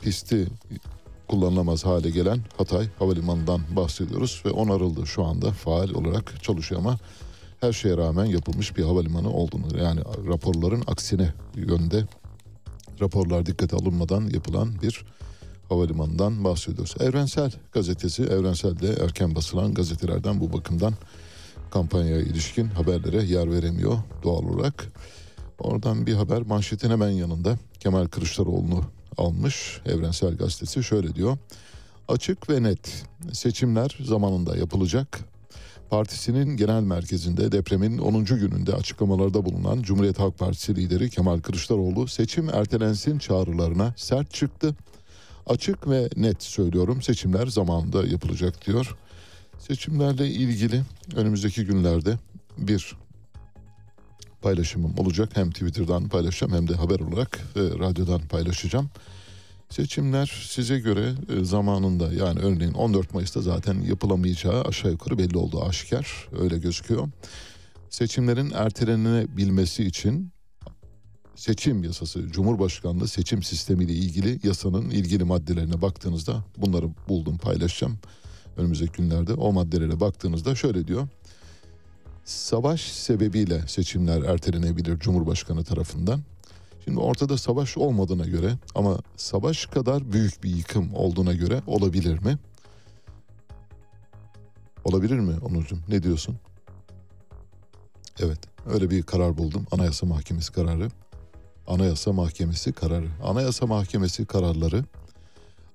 [0.00, 0.46] pisti
[1.30, 6.98] kullanılamaz hale gelen Hatay Havalimanı'ndan bahsediyoruz ve onarıldı şu anda faal olarak çalışıyor ama
[7.60, 12.04] her şeye rağmen yapılmış bir havalimanı olduğunu yani raporların aksine yönde
[13.00, 15.04] raporlar dikkate alınmadan yapılan bir
[15.68, 16.94] havalimanından bahsediyoruz.
[17.00, 20.94] Evrensel gazetesi, Evrensel'de erken basılan gazetelerden bu bakımdan
[21.70, 24.92] kampanyaya ilişkin haberlere yer veremiyor doğal olarak.
[25.58, 28.84] Oradan bir haber manşetin hemen yanında Kemal Kılıçdaroğlu'nu
[29.18, 31.38] almış Evrensel Gazetesi şöyle diyor.
[32.08, 35.20] Açık ve net seçimler zamanında yapılacak.
[35.90, 38.24] Partisinin genel merkezinde depremin 10.
[38.24, 44.74] gününde açıklamalarda bulunan Cumhuriyet Halk Partisi lideri Kemal Kılıçdaroğlu seçim ertelensin çağrılarına sert çıktı.
[45.46, 48.96] Açık ve net söylüyorum seçimler zamanında yapılacak diyor.
[49.58, 50.82] Seçimlerle ilgili
[51.16, 52.18] önümüzdeki günlerde
[52.58, 52.96] bir
[54.42, 55.30] paylaşımım olacak.
[55.34, 58.90] Hem Twitter'dan paylaşacağım hem de haber olarak e, radyodan paylaşacağım.
[59.68, 65.64] Seçimler size göre e, zamanında yani örneğin 14 Mayıs'ta zaten yapılamayacağı aşağı yukarı belli oldu
[65.64, 67.08] aşikar öyle gözüküyor.
[67.90, 70.32] Seçimlerin ertelenebilmesi için
[71.36, 77.98] seçim yasası, Cumhurbaşkanlığı seçim sistemiyle ilgili yasanın ilgili maddelerine baktığınızda bunları buldum paylaşacağım
[78.56, 79.34] önümüzdeki günlerde.
[79.34, 81.08] O maddelere baktığınızda şöyle diyor.
[82.30, 86.20] Savaş sebebiyle seçimler ertelenebilir Cumhurbaşkanı tarafından.
[86.84, 92.38] Şimdi ortada savaş olmadığına göre ama savaş kadar büyük bir yıkım olduğuna göre olabilir mi?
[94.84, 95.78] Olabilir mi Onurcuğum?
[95.88, 96.36] Ne diyorsun?
[98.20, 99.66] Evet, öyle bir karar buldum.
[99.70, 100.88] Anayasa Mahkemesi kararı.
[101.66, 103.08] Anayasa Mahkemesi kararı.
[103.24, 104.84] Anayasa Mahkemesi kararları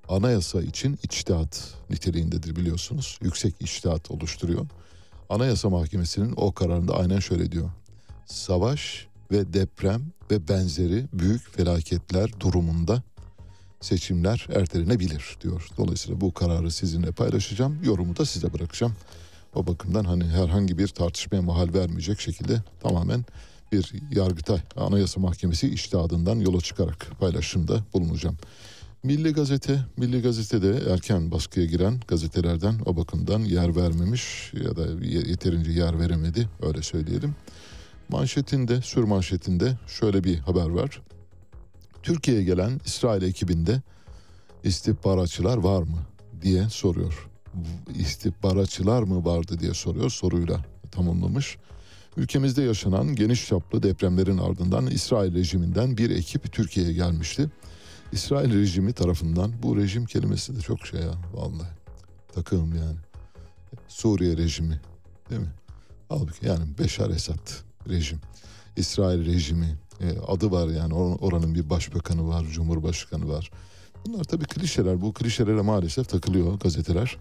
[0.09, 3.19] anayasa için içtihat niteliğindedir biliyorsunuz.
[3.21, 4.65] Yüksek içtihat oluşturuyor.
[5.29, 7.69] Anayasa Mahkemesi'nin o kararında aynen şöyle diyor.
[8.25, 10.01] Savaş ve deprem
[10.31, 13.03] ve benzeri büyük felaketler durumunda
[13.81, 15.67] seçimler ertelenebilir diyor.
[15.77, 17.83] Dolayısıyla bu kararı sizinle paylaşacağım.
[17.83, 18.93] Yorumu da size bırakacağım.
[19.55, 23.25] O bakımdan hani herhangi bir tartışmaya mahal vermeyecek şekilde tamamen
[23.71, 28.37] bir Yargıtay Anayasa Mahkemesi iştihadından yola çıkarak paylaşımda bulunacağım.
[29.05, 35.71] Milli Gazete, Milli Gazete'de erken baskıya giren gazetelerden o bakımdan yer vermemiş ya da yeterince
[35.71, 37.35] yer veremedi öyle söyleyelim.
[38.09, 41.01] Manşetinde, sür manşetinde şöyle bir haber var.
[42.03, 43.81] Türkiye'ye gelen İsrail ekibinde
[44.63, 45.99] istihbaratçılar var mı
[46.41, 47.29] diye soruyor.
[47.99, 51.57] İstihbaratçılar mı vardı diye soruyor soruyla tamamlamış.
[52.17, 57.49] Ülkemizde yaşanan geniş çaplı depremlerin ardından İsrail rejiminden bir ekip Türkiye'ye gelmişti.
[58.15, 61.69] İsrail rejimi tarafından bu rejim kelimesi de çok şey ya vallahi
[62.33, 62.97] takığım yani.
[63.87, 64.81] Suriye rejimi
[65.29, 65.51] değil mi?
[66.09, 67.49] Halbuki yani Beşar Esad
[67.89, 68.19] rejim.
[68.77, 73.51] İsrail rejimi e, adı var yani oranın bir başbakanı var, cumhurbaşkanı var.
[74.05, 75.01] Bunlar tabii klişeler.
[75.01, 77.17] Bu klişelere maalesef takılıyor gazeteler.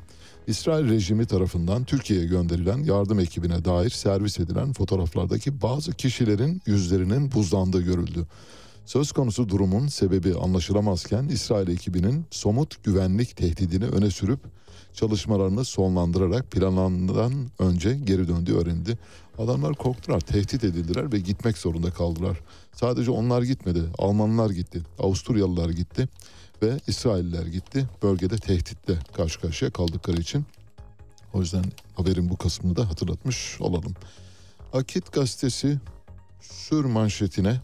[0.47, 7.83] İsrail rejimi tarafından Türkiye'ye gönderilen yardım ekibine dair servis edilen fotoğraflardaki bazı kişilerin yüzlerinin buzlandığı
[7.83, 8.27] görüldü.
[8.87, 14.41] Söz konusu durumun sebebi anlaşılamazken İsrail ekibinin somut güvenlik tehdidini öne sürüp
[14.93, 18.99] çalışmalarını sonlandırarak planlanan önce geri döndüğü öğrendi.
[19.39, 22.41] Adamlar korktular, tehdit edildiler ve gitmek zorunda kaldılar.
[22.73, 26.09] Sadece onlar gitmedi, Almanlar gitti, Avusturyalılar gitti
[26.63, 27.87] ve İsrailler gitti.
[28.03, 30.47] Bölgede tehditle karşı karşıya kaldıkları için.
[31.35, 31.65] O yüzden
[31.95, 33.95] haberin bu kısmını da hatırlatmış olalım.
[34.73, 35.79] Akit gazetesi
[36.41, 37.61] sür manşetine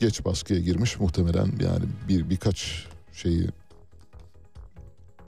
[0.00, 3.48] geç baskıya girmiş muhtemelen yani bir birkaç şeyi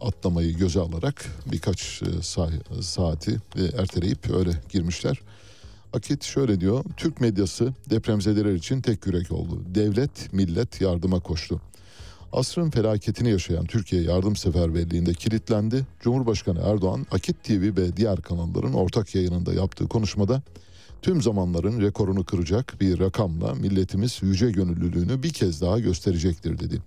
[0.01, 2.23] atlamayı göze alarak birkaç e,
[2.83, 3.37] saati
[3.79, 5.21] erteleyip öyle girmişler.
[5.93, 6.85] Akit şöyle diyor.
[6.97, 9.63] Türk medyası depremzedeler için tek yürek oldu.
[9.67, 11.61] Devlet, millet yardıma koştu.
[12.33, 15.87] Asrın felaketini yaşayan Türkiye yardım seferberliğinde kilitlendi.
[16.01, 20.43] Cumhurbaşkanı Erdoğan Akit TV ve diğer kanalların ortak yayınında yaptığı konuşmada
[21.03, 26.83] tüm zamanların rekorunu kıracak bir rakamla milletimiz yüce gönüllülüğünü bir kez daha gösterecektir dedi.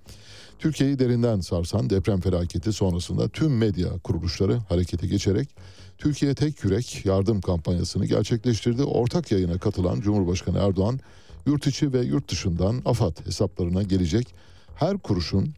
[0.59, 5.49] Türkiye'yi derinden sarsan deprem felaketi sonrasında tüm medya kuruluşları harekete geçerek
[5.97, 8.83] Türkiye Tek Yürek yardım kampanyasını gerçekleştirdi.
[8.83, 10.99] Ortak yayına katılan Cumhurbaşkanı Erdoğan
[11.45, 14.35] yurt içi ve yurt dışından AFAD hesaplarına gelecek
[14.75, 15.53] her kuruşun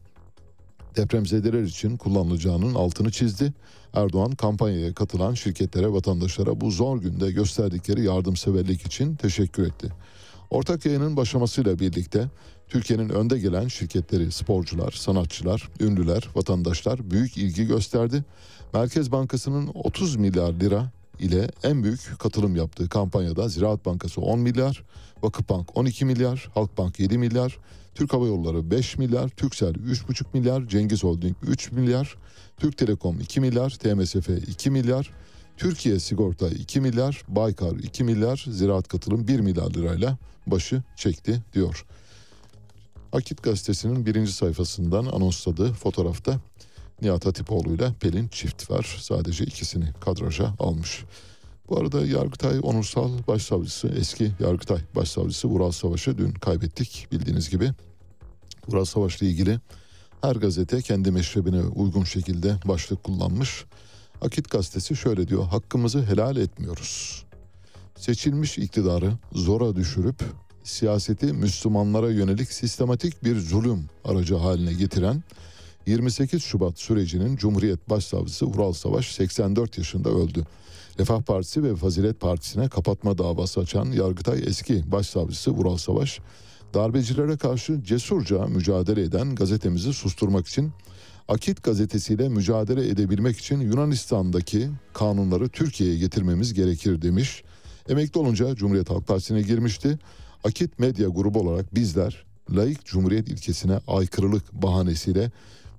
[0.98, 3.54] depremzedeler için kullanılacağının altını çizdi.
[3.94, 9.88] Erdoğan kampanyaya katılan şirketlere, vatandaşlara bu zor günde gösterdikleri yardımseverlik için teşekkür etti.
[10.50, 12.30] Ortak yayının başlamasıyla birlikte
[12.68, 18.24] Türkiye'nin önde gelen şirketleri, sporcular, sanatçılar, ünlüler, vatandaşlar büyük ilgi gösterdi.
[18.74, 24.84] Merkez Bankası'nın 30 milyar lira ile en büyük katılım yaptığı kampanyada Ziraat Bankası 10 milyar,
[25.24, 27.58] Vakıfbank 12 milyar, Halkbank 7 milyar,
[27.98, 32.16] Türk Hava Yolları 5 milyar, Türksel 3,5 milyar, Cengiz Holding 3 milyar,
[32.58, 35.14] Türk Telekom 2 milyar, TMSF 2 milyar,
[35.58, 40.18] Türkiye Sigorta 2 milyar, Baykar 2 milyar, Ziraat Katılım 1 milyar lirayla
[40.48, 41.86] başı çekti diyor.
[43.12, 46.40] Akit gazetesinin birinci sayfasından anonsladığı fotoğrafta
[47.02, 48.98] Nihat Hatipoğlu ile Pelin Çift var.
[49.00, 51.04] Sadece ikisini kadraja almış.
[51.70, 57.72] Bu arada Yargıtay Onursal Başsavcısı, eski Yargıtay Başsavcısı Vural Savaş'ı dün kaybettik bildiğiniz gibi.
[58.68, 59.60] Vural Savaş'la ilgili
[60.22, 63.66] her gazete kendi meşrebine uygun şekilde başlık kullanmış.
[64.22, 67.26] Akit gazetesi şöyle diyor, hakkımızı helal etmiyoruz.
[67.96, 70.24] Seçilmiş iktidarı zora düşürüp
[70.64, 75.24] siyaseti Müslümanlara yönelik sistematik bir zulüm aracı haline getiren
[75.86, 80.46] 28 Şubat sürecinin Cumhuriyet Başsavcısı Vural Savaş 84 yaşında öldü.
[81.00, 86.20] Refah Partisi ve Fazilet Partisi'ne kapatma davası açan Yargıtay eski başsavcısı Vural Savaş,
[86.74, 90.72] darbecilere karşı cesurca mücadele eden gazetemizi susturmak için
[91.28, 97.44] Akit gazetesiyle mücadele edebilmek için Yunanistan'daki kanunları Türkiye'ye getirmemiz gerekir demiş.
[97.90, 100.00] Emekli olunca Cumhuriyet Halk Partisi'ne girmişti.
[100.44, 102.26] Akit Medya grubu olarak bizler
[102.56, 105.32] laik cumhuriyet ilkesine aykırılık bahanesiyle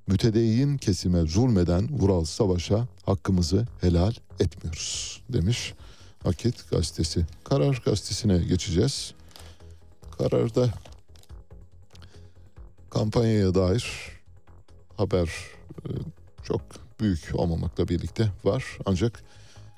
[0.09, 5.75] mütedeyyin kesime zulmeden Vural Savaş'a hakkımızı helal etmiyoruz demiş
[6.25, 7.27] Akit gazetesi.
[7.45, 9.15] Karar gazetesine geçeceğiz.
[10.19, 10.69] Kararda
[12.91, 13.87] kampanyaya dair
[14.97, 15.29] haber
[15.85, 15.89] e,
[16.43, 16.63] çok
[17.01, 18.65] büyük olmamakla birlikte var.
[18.87, 19.23] Ancak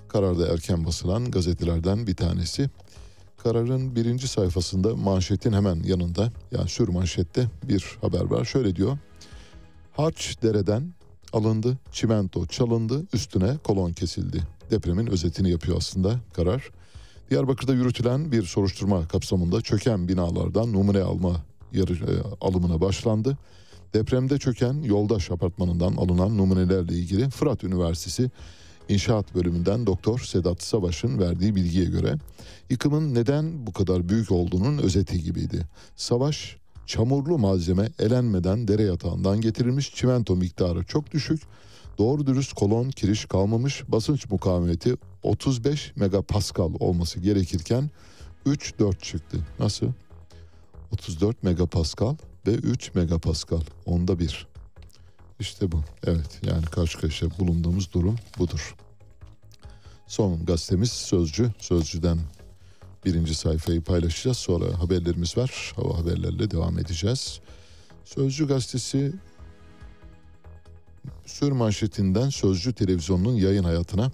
[0.08, 2.70] kararda erken basılan gazetelerden bir tanesi.
[3.42, 8.44] Kararın birinci sayfasında manşetin hemen yanında yani sür manşette bir haber var.
[8.44, 8.98] Şöyle diyor.
[9.93, 10.93] Harç dereden
[11.32, 14.43] alındı, çimento çalındı, üstüne kolon kesildi.
[14.70, 16.70] Depremin özetini yapıyor aslında karar.
[17.30, 21.36] Diyarbakır'da yürütülen bir soruşturma kapsamında çöken binalardan numune alma
[21.72, 23.38] yarı, e, alımına başlandı.
[23.95, 28.30] Depremde çöken Yoldaş Apartmanı'ndan alınan numunelerle ilgili Fırat Üniversitesi
[28.88, 32.14] İnşaat bölümünden Doktor Sedat Savaş'ın verdiği bilgiye göre
[32.70, 35.66] yıkımın neden bu kadar büyük olduğunun özeti gibiydi.
[35.97, 41.42] Savaş çamurlu malzeme elenmeden dere yatağından getirilmiş çimento miktarı çok düşük.
[41.98, 47.90] Doğru dürüst kolon kiriş kalmamış basınç mukavemeti 35 megapascal olması gerekirken
[48.46, 49.38] 3-4 çıktı.
[49.58, 49.86] Nasıl?
[50.92, 52.16] 34 megapascal
[52.46, 53.60] ve 3 megapascal.
[53.86, 54.46] Onda bir.
[55.40, 55.80] İşte bu.
[56.06, 58.74] Evet yani karşı karşıya bulunduğumuz durum budur.
[60.06, 61.52] Son gazetemiz Sözcü.
[61.58, 62.18] Sözcü'den
[63.05, 64.36] birinci sayfayı paylaşacağız.
[64.36, 65.72] Sonra haberlerimiz var.
[65.76, 67.40] Hava haberlerle devam edeceğiz.
[68.05, 69.12] Sözcü gazetesi
[71.26, 74.11] sür manşetinden Sözcü televizyonunun yayın hayatına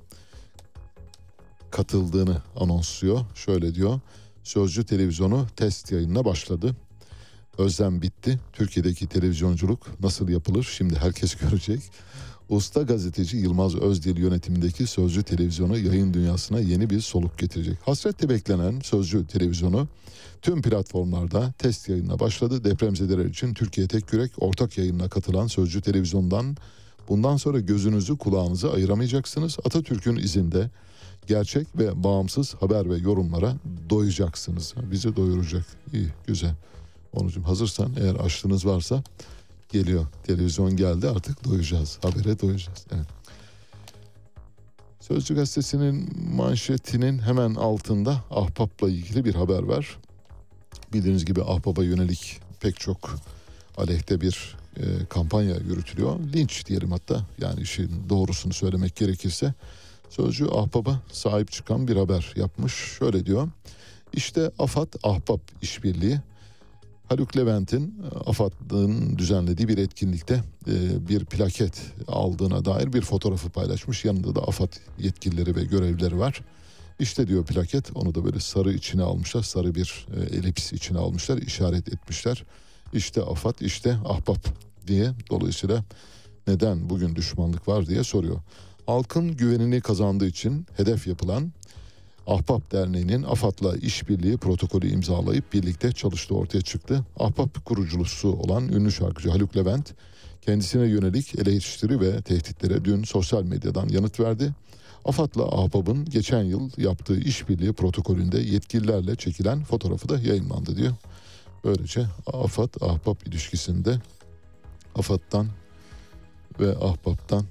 [1.70, 3.20] katıldığını anonsluyor.
[3.34, 4.00] Şöyle diyor.
[4.42, 6.76] Sözcü televizyonu test yayınına başladı.
[7.58, 8.40] Özlem bitti.
[8.52, 11.80] Türkiye'deki televizyonculuk nasıl yapılır şimdi herkes görecek.
[12.48, 17.78] Usta gazeteci Yılmaz Özdil yönetimindeki Sözcü Televizyonu yayın dünyasına yeni bir soluk getirecek.
[17.84, 19.88] Hasretle beklenen Sözcü Televizyonu
[20.42, 22.64] tüm platformlarda test yayınına başladı.
[22.64, 26.56] Depremzedeler için Türkiye Tek Yürek ortak yayınına katılan Sözcü Televizyon'dan
[27.08, 29.56] bundan sonra gözünüzü kulağınızı ayıramayacaksınız.
[29.64, 30.70] Atatürk'ün izinde
[31.26, 33.56] gerçek ve bağımsız haber ve yorumlara
[33.90, 34.74] doyacaksınız.
[34.90, 35.64] Bizi doyuracak.
[35.92, 36.54] İyi, güzel.
[37.12, 39.02] Onucum hazırsan eğer açlığınız varsa
[39.68, 40.06] geliyor.
[40.26, 41.98] Televizyon geldi artık doyacağız.
[42.02, 42.86] Habere doyacağız.
[42.94, 43.06] Evet.
[45.00, 49.98] Sözcü gazetesinin manşetinin hemen altında Ahbap'la ilgili bir haber var.
[50.92, 53.16] Bildiğiniz gibi Ahbap'a yönelik pek çok
[53.76, 56.20] aleyhte bir e, kampanya yürütülüyor.
[56.34, 59.54] Linç diyelim hatta yani işin doğrusunu söylemek gerekirse.
[60.10, 62.74] Sözcü Ahbap'a sahip çıkan bir haber yapmış.
[62.98, 63.48] Şöyle diyor.
[64.12, 66.20] İşte AFAD Ahbap işbirliği
[67.08, 74.04] Haluk Levent'in e, AFAD'ın düzenlediği bir etkinlikte e, bir plaket aldığına dair bir fotoğrafı paylaşmış.
[74.04, 76.40] Yanında da AFAD yetkilileri ve görevlileri var.
[77.00, 79.42] İşte diyor plaket onu da böyle sarı içine almışlar.
[79.42, 81.38] Sarı bir e, elips içine almışlar.
[81.38, 82.44] işaret etmişler.
[82.92, 84.46] İşte AFAD işte ahbap
[84.86, 85.10] diye.
[85.30, 85.84] Dolayısıyla
[86.46, 88.40] neden bugün düşmanlık var diye soruyor.
[88.86, 91.52] Halkın güvenini kazandığı için hedef yapılan
[92.26, 97.04] Ahbap Derneği'nin AFAD'la işbirliği protokolü imzalayıp birlikte çalıştığı ortaya çıktı.
[97.18, 99.94] Ahbap kurucusu olan ünlü şarkıcı Haluk Levent
[100.42, 104.52] kendisine yönelik eleştiri ve tehditlere dün sosyal medyadan yanıt verdi.
[105.04, 110.94] AFAD'la Ahbap'ın geçen yıl yaptığı işbirliği protokolünde yetkililerle çekilen fotoğrafı da yayınlandı diyor.
[111.64, 113.98] Böylece AFAD Ahbap ilişkisinde
[114.94, 115.46] AFAD'dan
[116.60, 117.44] ve Ahbap'tan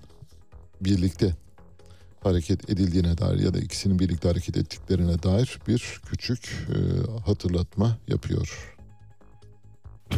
[0.82, 1.36] birlikte
[2.26, 6.78] hareket edildiğine dair ya da ikisinin birlikte hareket ettiklerine dair bir küçük e,
[7.26, 8.76] hatırlatma yapıyor.
[10.12, 10.18] E,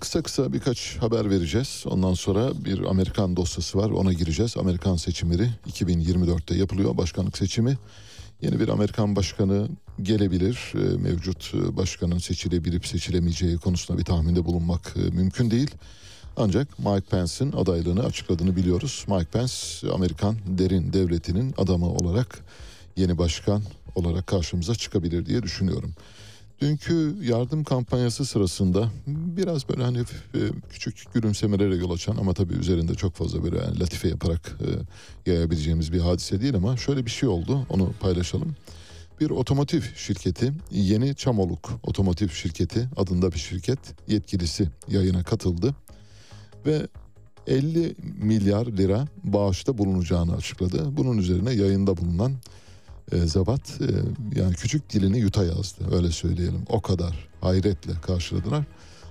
[0.00, 1.84] kısa kısa birkaç haber vereceğiz.
[1.86, 4.56] Ondan sonra bir Amerikan dosyası var ona gireceğiz.
[4.56, 7.78] Amerikan seçimleri 2024'te yapılıyor başkanlık seçimi.
[8.42, 9.68] Yeni bir Amerikan başkanı
[10.02, 10.72] gelebilir.
[10.74, 15.70] Ee, Mevcut e, başkanın seçilebilip seçilemeyeceği konusunda bir tahminde bulunmak e, mümkün değil.
[16.36, 19.04] Ancak Mike Pence'in adaylığını açıkladığını biliyoruz.
[19.08, 22.38] Mike Pence Amerikan derin devletinin adamı olarak
[22.96, 23.62] yeni başkan
[23.94, 25.94] olarak karşımıza çıkabilir diye düşünüyorum.
[26.60, 30.40] Dünkü yardım kampanyası sırasında biraz böyle hani e,
[30.70, 34.58] küçük gülümsemelere yol açan ama tabii üzerinde çok fazla böyle yani latife yaparak
[35.26, 38.56] e, yayabileceğimiz bir hadise değil ama şöyle bir şey oldu onu paylaşalım.
[39.20, 43.78] Bir otomotiv şirketi Yeni Çamoluk Otomotiv Şirketi adında bir şirket
[44.08, 45.74] yetkilisi yayına katıldı
[46.66, 46.88] ve
[47.46, 50.96] 50 milyar lira bağışta bulunacağını açıkladı.
[50.96, 52.32] Bunun üzerine yayında bulunan
[53.12, 53.86] e, Zabat e,
[54.40, 56.62] yani küçük dilini yuta yazdı öyle söyleyelim.
[56.68, 58.64] O kadar hayretle karşıladılar.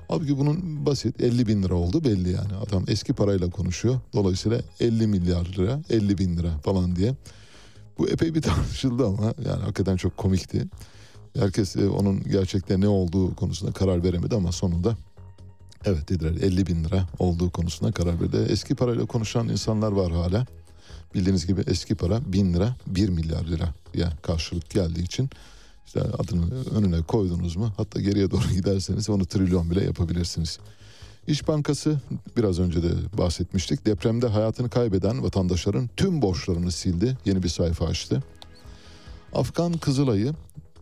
[0.07, 2.53] Halbuki bunun basit 50 bin lira oldu belli yani.
[2.67, 3.99] Adam eski parayla konuşuyor.
[4.13, 7.15] Dolayısıyla 50 milyar lira 50 bin lira falan diye.
[7.97, 10.65] Bu epey bir tartışıldı ama yani hakikaten çok komikti.
[11.35, 14.97] Herkes e, onun gerçekten ne olduğu konusunda karar veremedi ama sonunda
[15.85, 18.37] evet dediler 50 bin lira olduğu konusunda karar verdi.
[18.49, 20.45] Eski parayla konuşan insanlar var hala.
[21.13, 25.29] Bildiğiniz gibi eski para bin lira 1 milyar lira ya karşılık geldiği için
[25.85, 30.59] işte adını önüne koydunuz mu hatta geriye doğru giderseniz onu trilyon bile yapabilirsiniz.
[31.27, 32.01] İş Bankası
[32.37, 33.85] biraz önce de bahsetmiştik.
[33.85, 37.17] Depremde hayatını kaybeden vatandaşların tüm borçlarını sildi.
[37.25, 38.23] Yeni bir sayfa açtı.
[39.33, 40.33] Afgan Kızılay'ı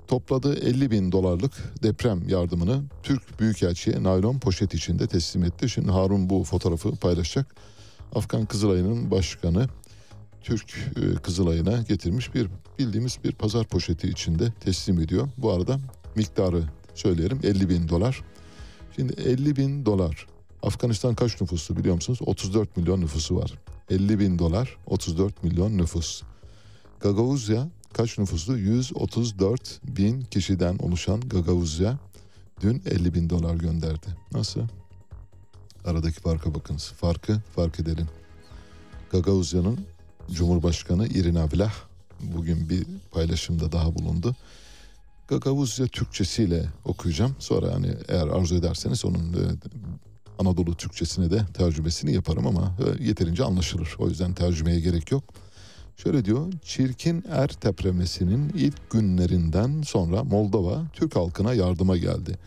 [0.07, 1.53] topladığı 50 bin dolarlık
[1.83, 5.69] deprem yardımını Türk Büyükelçi'ye naylon poşet içinde teslim etti.
[5.69, 7.55] Şimdi Harun bu fotoğrafı paylaşacak.
[8.15, 9.67] Afgan Kızılay'ın başkanı
[10.45, 12.47] Türk e, Kızılay'ına getirmiş bir
[12.79, 15.29] bildiğimiz bir pazar poşeti içinde teslim ediyor.
[15.37, 15.79] Bu arada
[16.15, 16.63] miktarı
[16.95, 18.21] söyleyelim 50 bin dolar.
[18.95, 20.27] Şimdi 50 bin dolar
[20.63, 22.19] Afganistan kaç nüfuslu biliyor musunuz?
[22.25, 23.53] 34 milyon nüfusu var.
[23.89, 26.21] 50 bin dolar 34 milyon nüfus.
[26.99, 28.57] Gagavuzya kaç nüfuslu?
[28.57, 31.99] 134 bin kişiden oluşan Gagavuzya
[32.61, 34.07] dün 50 bin dolar gönderdi.
[34.31, 34.61] Nasıl?
[35.85, 36.91] Aradaki farka bakınız.
[36.97, 38.07] Farkı fark edelim.
[39.11, 39.94] Gagavuzya'nın
[40.31, 41.73] Cumhurbaşkanı Irina Vlah
[42.21, 44.35] bugün bir paylaşımda daha bulundu.
[45.27, 47.35] Gagavuzya Türkçesiyle okuyacağım.
[47.39, 49.45] Sonra hani eğer arzu ederseniz onun e,
[50.39, 53.95] Anadolu Türkçesine de tercümesini yaparım ama e, yeterince anlaşılır.
[53.99, 55.23] O yüzden tercümeye gerek yok.
[55.97, 62.37] Şöyle diyor, çirkin er tepremesinin ilk günlerinden sonra Moldova Türk halkına yardıma geldi.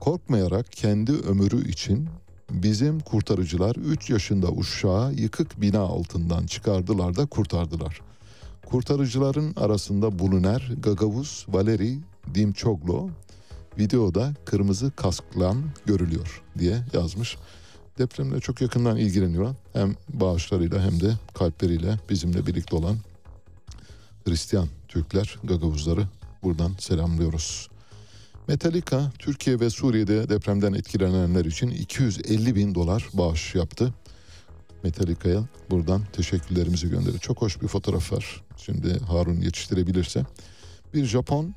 [0.00, 2.08] Korkmayarak kendi ömürü için
[2.52, 8.00] bizim kurtarıcılar 3 yaşında uşağı yıkık bina altından çıkardılar da kurtardılar.
[8.66, 11.98] Kurtarıcıların arasında Buluner, Gagavuz, Valeri,
[12.34, 13.10] Dimçoglo
[13.78, 17.36] videoda kırmızı kasklan görülüyor diye yazmış.
[17.98, 19.54] Depremle çok yakından ilgileniyor.
[19.72, 22.96] Hem bağışlarıyla hem de kalpleriyle bizimle birlikte olan
[24.26, 26.06] Hristiyan Türkler, Gagavuzları
[26.42, 27.71] buradan selamlıyoruz.
[28.48, 33.94] Metallica Türkiye ve Suriye'de depremden etkilenenler için 250 bin dolar bağış yaptı.
[34.84, 37.18] Metallica'ya buradan teşekkürlerimizi gönderiyor.
[37.18, 38.42] Çok hoş bir fotoğraf var.
[38.56, 40.24] Şimdi Harun yetiştirebilirse.
[40.94, 41.54] Bir Japon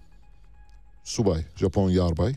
[1.04, 2.36] subay, Japon yarbay,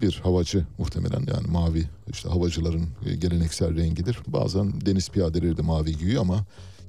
[0.00, 2.86] bir havacı muhtemelen yani mavi işte havacıların
[3.18, 4.18] geleneksel rengidir.
[4.26, 6.44] Bazen deniz piyadeleri de mavi giyiyor ama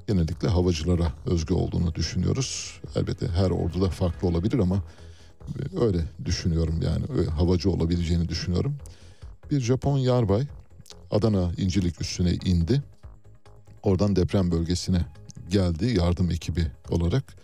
[0.08, 2.80] genellikle havacılara özgü olduğunu düşünüyoruz.
[2.96, 4.84] Elbette her orduda farklı olabilir ama
[5.82, 8.76] öyle düşünüyorum yani havacı olabileceğini düşünüyorum.
[9.52, 10.48] Bir Japon yarbay
[11.12, 12.84] Adana İncilik üstüne indi.
[13.84, 15.06] Oradan deprem bölgesine
[15.50, 17.36] geldi yardım ekibi olarak.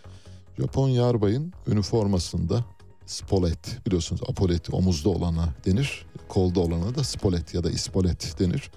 [0.60, 2.66] Japon yarbayın üniformasında
[3.06, 6.06] spolet biliyorsunuz apolet omuzda olana denir.
[6.28, 8.72] Kolda olana da spolet ya da ispolet denir.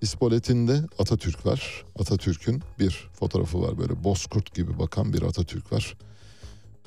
[0.00, 1.84] İspolet'inde Atatürk var.
[1.98, 5.96] Atatürk'ün bir fotoğrafı var böyle bozkurt gibi bakan bir Atatürk var.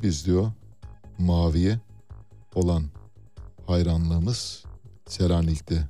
[0.04, 0.52] Biz diyor
[1.20, 1.80] maviye
[2.56, 2.84] olan
[3.68, 4.64] hayranlığımız
[5.08, 5.88] Selanik'te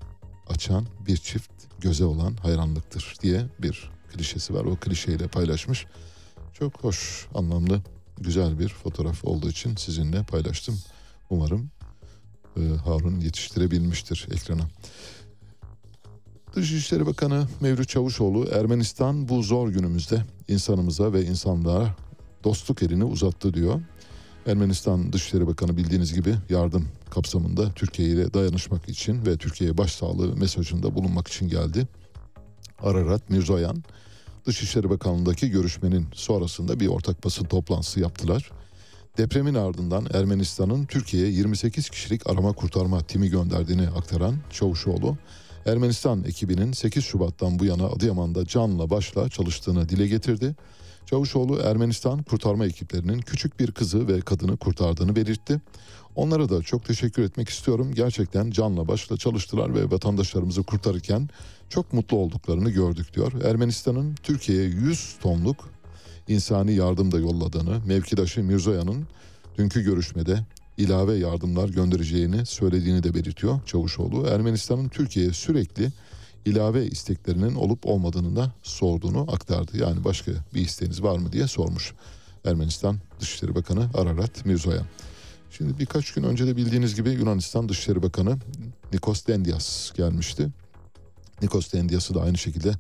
[0.48, 4.66] açan bir çift göze olan hayranlıktır diye bir klişesi var.
[4.66, 5.86] O klişeyle paylaşmış.
[6.54, 7.82] Çok hoş, anlamlı,
[8.18, 10.80] güzel bir fotoğraf olduğu için sizinle paylaştım.
[11.30, 11.70] Umarım
[12.58, 14.64] e, Harun yetiştirebilmiştir ekrana.
[16.56, 21.96] Dışişleri Bakanı Mevlüt Çavuşoğlu Ermenistan bu zor günümüzde insanımıza ve insanlığa
[22.44, 23.82] dostluk elini uzattı diyor.
[24.50, 30.96] Ermenistan Dışişleri Bakanı bildiğiniz gibi yardım kapsamında Türkiye ile dayanışmak için ve Türkiye'ye başsağlığı mesajında
[30.96, 31.88] bulunmak için geldi.
[32.80, 33.84] Ararat Mirzoyan
[34.46, 38.52] Dışişleri Bakanlığı'ndaki görüşmenin sonrasında bir ortak basın toplantısı yaptılar.
[39.18, 45.18] Depremin ardından Ermenistan'ın Türkiye'ye 28 kişilik arama kurtarma timi gönderdiğini aktaran Çavuşoğlu,
[45.66, 50.56] Ermenistan ekibinin 8 Şubat'tan bu yana Adıyaman'da canla başla çalıştığını dile getirdi.
[51.10, 55.62] Çavuşoğlu Ermenistan kurtarma ekiplerinin küçük bir kızı ve kadını kurtardığını belirtti.
[56.16, 57.92] Onlara da çok teşekkür etmek istiyorum.
[57.96, 61.30] Gerçekten canla başla çalıştılar ve vatandaşlarımızı kurtarırken
[61.70, 63.44] çok mutlu olduklarını gördük diyor.
[63.44, 65.70] Ermenistan'ın Türkiye'ye 100 tonluk
[66.28, 69.08] insani yardım da yolladığını, mevkidaşı Mirzoyan'ın
[69.58, 70.40] dünkü görüşmede
[70.78, 74.28] ilave yardımlar göndereceğini söylediğini de belirtiyor Çavuşoğlu.
[74.28, 75.92] Ermenistan'ın Türkiye'ye sürekli
[76.46, 79.78] ilave isteklerinin olup olmadığını da sorduğunu aktardı.
[79.78, 81.94] Yani başka bir isteğiniz var mı diye sormuş
[82.46, 84.86] Ermenistan Dışişleri Bakanı Ararat Mirzoyan.
[85.52, 88.38] Şimdi birkaç gün önce de bildiğiniz gibi Yunanistan Dışişleri Bakanı
[88.94, 90.50] Nikos Dendias gelmişti.
[91.42, 92.74] Nikos Dendias'ı da aynı şekilde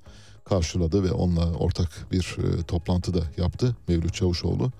[0.45, 4.71] karşıladı ve onunla ortak bir e, toplantı da yaptı Mevlüt Çavuşoğlu.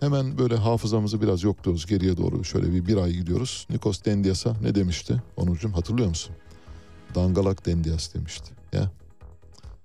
[0.00, 3.66] Hemen böyle hafızamızı biraz yokluyoruz geriye doğru şöyle bir bir ay gidiyoruz.
[3.70, 6.36] Nikos Dendias'a ne demişti Onurcuğum hatırlıyor musun?
[7.14, 8.52] Dangalak Dendias demişti.
[8.72, 8.90] Ya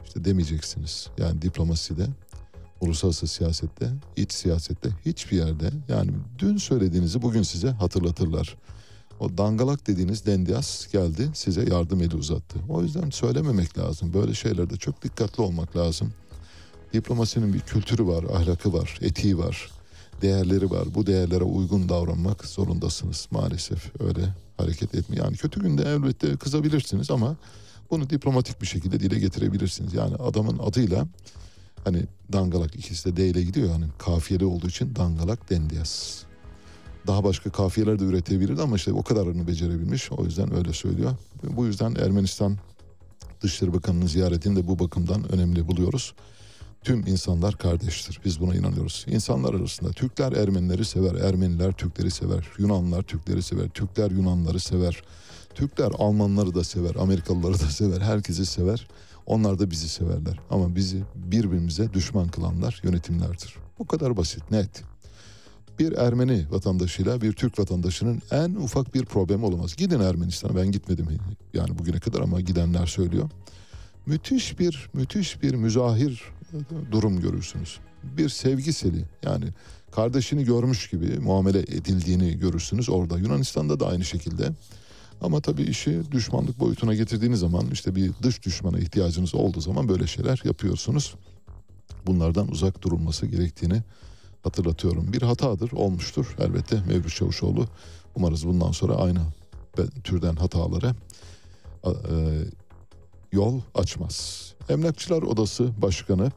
[0.06, 1.08] işte demeyeceksiniz.
[1.18, 2.08] Yani diplomaside,
[2.82, 8.58] uluslararası siyasette, iç siyasette hiçbir yerde yani dün söylediğinizi bugün size hatırlatırlar.
[9.20, 12.60] O dangalak dediğiniz Dendias geldi size yardım eli uzattı.
[12.70, 14.14] O yüzden söylememek lazım.
[14.14, 16.14] Böyle şeylerde çok dikkatli olmak lazım.
[16.94, 19.72] Diplomasinin bir kültürü var, ahlakı var, etiği var,
[20.22, 20.88] değerleri var.
[20.95, 24.02] Bu değerlere uygun davranmak zorundasınız maalesef.
[24.02, 24.22] Öyle
[24.57, 25.26] hareket etmiyor.
[25.26, 27.35] Yani kötü günde elbette kızabilirsiniz ama
[27.91, 29.94] bunu diplomatik bir şekilde dile getirebilirsiniz.
[29.94, 31.07] Yani adamın adıyla
[31.84, 36.23] hani dangalak ikisi de D ile gidiyor yani kafiyeli olduğu için dangalak Dendias.
[37.07, 40.11] Daha başka kafiyeler de üretebilirdi ama işte o kadarını becerebilmiş.
[40.11, 41.15] O yüzden öyle söylüyor.
[41.44, 42.57] Bu yüzden Ermenistan
[43.41, 46.14] Dışişleri Bakanı'nın ziyaretini de bu bakımdan önemli buluyoruz.
[46.88, 48.19] Tüm insanlar kardeştir.
[48.26, 49.05] Biz buna inanıyoruz.
[49.07, 55.03] İnsanlar arasında Türkler Ermenileri sever, Ermeniler Türkleri sever, Yunanlar Türkleri sever, Türkler Yunanları sever.
[55.55, 58.88] Türkler Almanları da sever, Amerikalıları da sever, herkesi sever.
[59.26, 60.39] Onlar da bizi severler.
[60.49, 63.55] Ama bizi birbirimize düşman kılanlar yönetimlerdir.
[63.80, 64.84] Bu kadar basit, net.
[65.80, 69.76] Bir Ermeni vatandaşıyla bir Türk vatandaşının en ufak bir problemi olamaz.
[69.76, 71.07] Gidin Ermenistan'a ben gitmedim
[71.53, 73.30] yani bugüne kadar ama gidenler söylüyor.
[74.05, 76.36] Müthiş bir müthiş bir müzahir
[76.91, 77.80] durum görürsünüz.
[78.03, 79.45] Bir sevgiseli yani
[79.91, 83.18] kardeşini görmüş gibi muamele edildiğini görürsünüz orada.
[83.18, 84.52] Yunanistan'da da aynı şekilde.
[85.22, 90.07] Ama tabii işi düşmanlık boyutuna getirdiğiniz zaman işte bir dış düşmana ihtiyacınız olduğu zaman böyle
[90.07, 91.15] şeyler yapıyorsunuz.
[92.06, 93.84] Bunlardan uzak durulması gerektiğini
[94.44, 95.14] hatırlatıyorum.
[95.14, 97.68] Bir hatadır, olmuştur elbette Mevlüt Çavuşoğlu.
[98.15, 99.19] Umarız bundan sonra aynı
[100.03, 100.95] türden hatalara
[101.86, 101.91] e,
[103.32, 104.53] yol açmaz.
[104.69, 106.31] Emlakçılar Odası Başkanı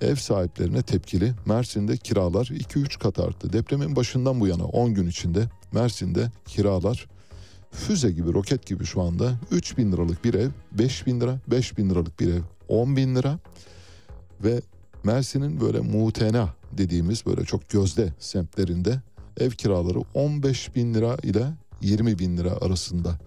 [0.00, 1.34] ev sahiplerine tepkili.
[1.46, 3.52] Mersin'de kiralar 2-3 kat arttı.
[3.52, 7.08] Depremin başından bu yana 10 gün içinde Mersin'de kiralar
[7.70, 11.78] füze gibi roket gibi şu anda 3 bin liralık bir ev 5 bin lira 5
[11.78, 13.38] bin liralık bir ev 10 bin lira
[14.44, 14.60] ve
[15.04, 19.00] Mersin'in böyle mutena dediğimiz böyle çok gözde semtlerinde
[19.40, 21.46] ev kiraları 15 bin lira ile
[21.80, 23.18] 20 bin lira arasında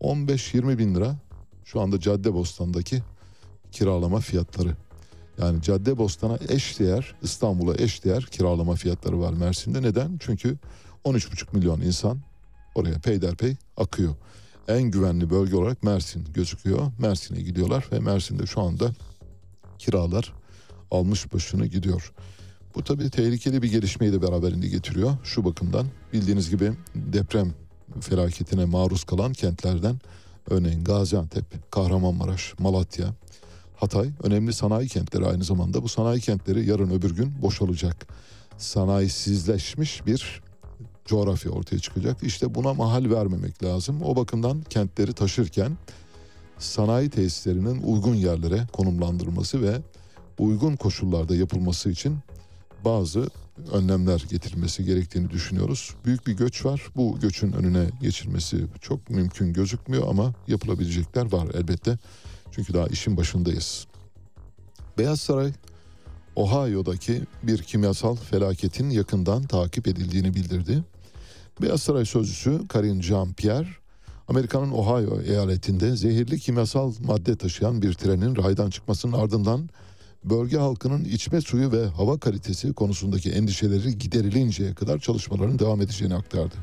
[0.00, 1.16] 15-20 bin lira
[1.64, 3.02] şu anda Caddebostan'daki
[3.72, 4.76] kiralama fiyatları.
[5.38, 9.82] Yani Caddebostan'a eş değer İstanbul'a eş değer kiralama fiyatları var Mersin'de.
[9.82, 10.18] Neden?
[10.20, 10.58] Çünkü
[11.04, 12.18] 13,5 milyon insan
[12.74, 14.14] oraya peyderpey akıyor.
[14.68, 16.92] En güvenli bölge olarak Mersin gözüküyor.
[16.98, 18.90] Mersin'e gidiyorlar ve Mersin'de şu anda
[19.78, 20.32] kiralar
[20.90, 22.12] almış başını gidiyor.
[22.74, 25.16] Bu tabii tehlikeli bir gelişmeyi de beraberinde getiriyor.
[25.24, 27.54] Şu bakımdan bildiğiniz gibi deprem
[28.00, 30.00] felaketine maruz kalan kentlerden
[30.50, 33.14] örneğin Gaziantep, Kahramanmaraş, Malatya,
[33.82, 35.82] Hatay önemli sanayi kentleri aynı zamanda.
[35.82, 38.06] Bu sanayi kentleri yarın öbür gün boşalacak.
[38.58, 40.42] Sanayisizleşmiş bir
[41.04, 42.22] coğrafya ortaya çıkacak.
[42.22, 44.02] İşte buna mahal vermemek lazım.
[44.02, 45.76] O bakımdan kentleri taşırken
[46.58, 49.76] sanayi tesislerinin uygun yerlere konumlandırılması ve
[50.38, 52.18] uygun koşullarda yapılması için
[52.84, 53.30] bazı
[53.72, 55.94] önlemler getirilmesi gerektiğini düşünüyoruz.
[56.04, 56.82] Büyük bir göç var.
[56.96, 61.98] Bu göçün önüne geçilmesi çok mümkün gözükmüyor ama yapılabilecekler var elbette.
[62.52, 63.86] Çünkü daha işin başındayız.
[64.98, 65.52] Beyaz Saray
[66.36, 70.84] Ohio'daki bir kimyasal felaketin yakından takip edildiğini bildirdi.
[71.62, 73.66] Beyaz Saray sözcüsü Karine Jean-Pierre,
[74.28, 79.70] Amerika'nın Ohio eyaletinde zehirli kimyasal madde taşıyan bir trenin raydan çıkmasının ardından
[80.24, 86.54] bölge halkının içme suyu ve hava kalitesi konusundaki endişeleri giderilinceye kadar çalışmaların devam edeceğini aktardı.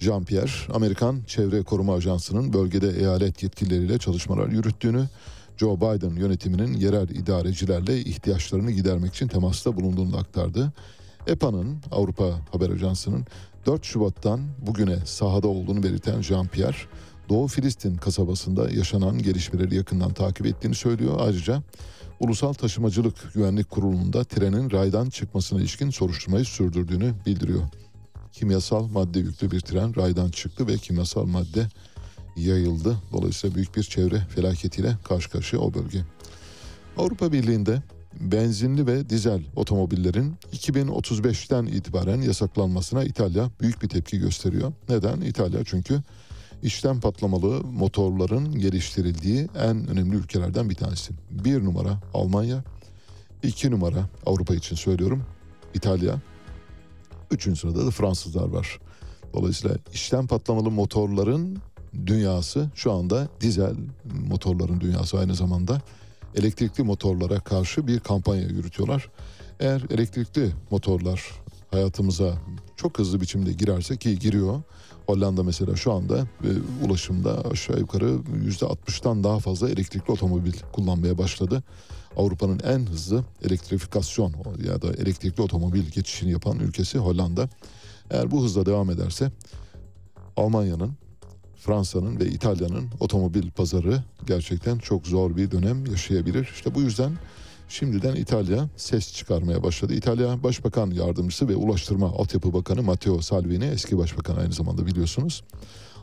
[0.00, 5.08] Jean-Pierre, Amerikan Çevre Koruma Ajansı'nın bölgede eyalet yetkilileriyle çalışmalar yürüttüğünü,
[5.56, 10.72] Joe Biden yönetiminin yerel idarecilerle ihtiyaçlarını gidermek için temasta bulunduğunu aktardı.
[11.26, 13.26] EPA'nın, Avrupa Haber Ajansı'nın
[13.66, 16.76] 4 Şubat'tan bugüne sahada olduğunu belirten Jean-Pierre,
[17.28, 21.16] Doğu Filistin kasabasında yaşanan gelişmeleri yakından takip ettiğini söylüyor.
[21.20, 21.62] Ayrıca
[22.20, 27.62] Ulusal Taşımacılık Güvenlik Kurulu'nda trenin raydan çıkmasına ilişkin soruşturmayı sürdürdüğünü bildiriyor.
[28.32, 31.68] Kimyasal madde yüklü bir tren raydan çıktı ve kimyasal madde
[32.36, 32.96] yayıldı.
[33.12, 36.04] Dolayısıyla büyük bir çevre felaketiyle karşı karşıya o bölge.
[36.96, 37.82] Avrupa Birliği'nde
[38.20, 44.72] benzinli ve dizel otomobillerin 2035'ten itibaren yasaklanmasına İtalya büyük bir tepki gösteriyor.
[44.88, 45.20] Neden?
[45.20, 46.02] İtalya çünkü
[46.62, 51.12] içten patlamalı motorların geliştirildiği en önemli ülkelerden bir tanesi.
[51.30, 52.64] Bir numara Almanya,
[53.42, 55.24] iki numara Avrupa için söylüyorum
[55.74, 56.20] İtalya,
[57.30, 58.78] üçüncü sırada da Fransızlar var.
[59.34, 61.58] Dolayısıyla içten patlamalı motorların
[62.06, 63.74] dünyası şu anda dizel
[64.28, 65.82] motorların dünyası aynı zamanda
[66.34, 69.08] elektrikli motorlara karşı bir kampanya yürütüyorlar.
[69.60, 71.22] Eğer elektrikli motorlar
[71.70, 72.34] hayatımıza
[72.76, 74.62] çok hızlı biçimde girerse ki giriyor.
[75.06, 81.62] Hollanda mesela şu anda e, ulaşımda aşağı yukarı %60'tan daha fazla elektrikli otomobil kullanmaya başladı.
[82.16, 84.34] Avrupa'nın en hızlı elektrifikasyon
[84.66, 87.48] ya da elektrikli otomobil geçişini yapan ülkesi Hollanda.
[88.10, 89.30] Eğer bu hızla devam ederse
[90.36, 90.92] Almanya'nın,
[91.56, 96.50] Fransa'nın ve İtalya'nın otomobil pazarı gerçekten çok zor bir dönem yaşayabilir.
[96.54, 97.12] İşte bu yüzden
[97.68, 99.94] şimdiden İtalya ses çıkarmaya başladı.
[99.94, 105.44] İtalya Başbakan Yardımcısı ve Ulaştırma Altyapı Bakanı Matteo Salvini, eski başbakan aynı zamanda biliyorsunuz.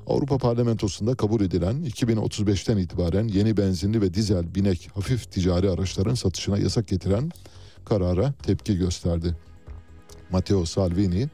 [0.07, 6.57] Avrupa Parlamentosu'nda kabul edilen 2035'ten itibaren yeni benzinli ve dizel binek hafif ticari araçların satışına
[6.57, 7.31] yasak getiren
[7.85, 9.35] karara tepki gösterdi.
[10.31, 11.27] Matteo Salvini,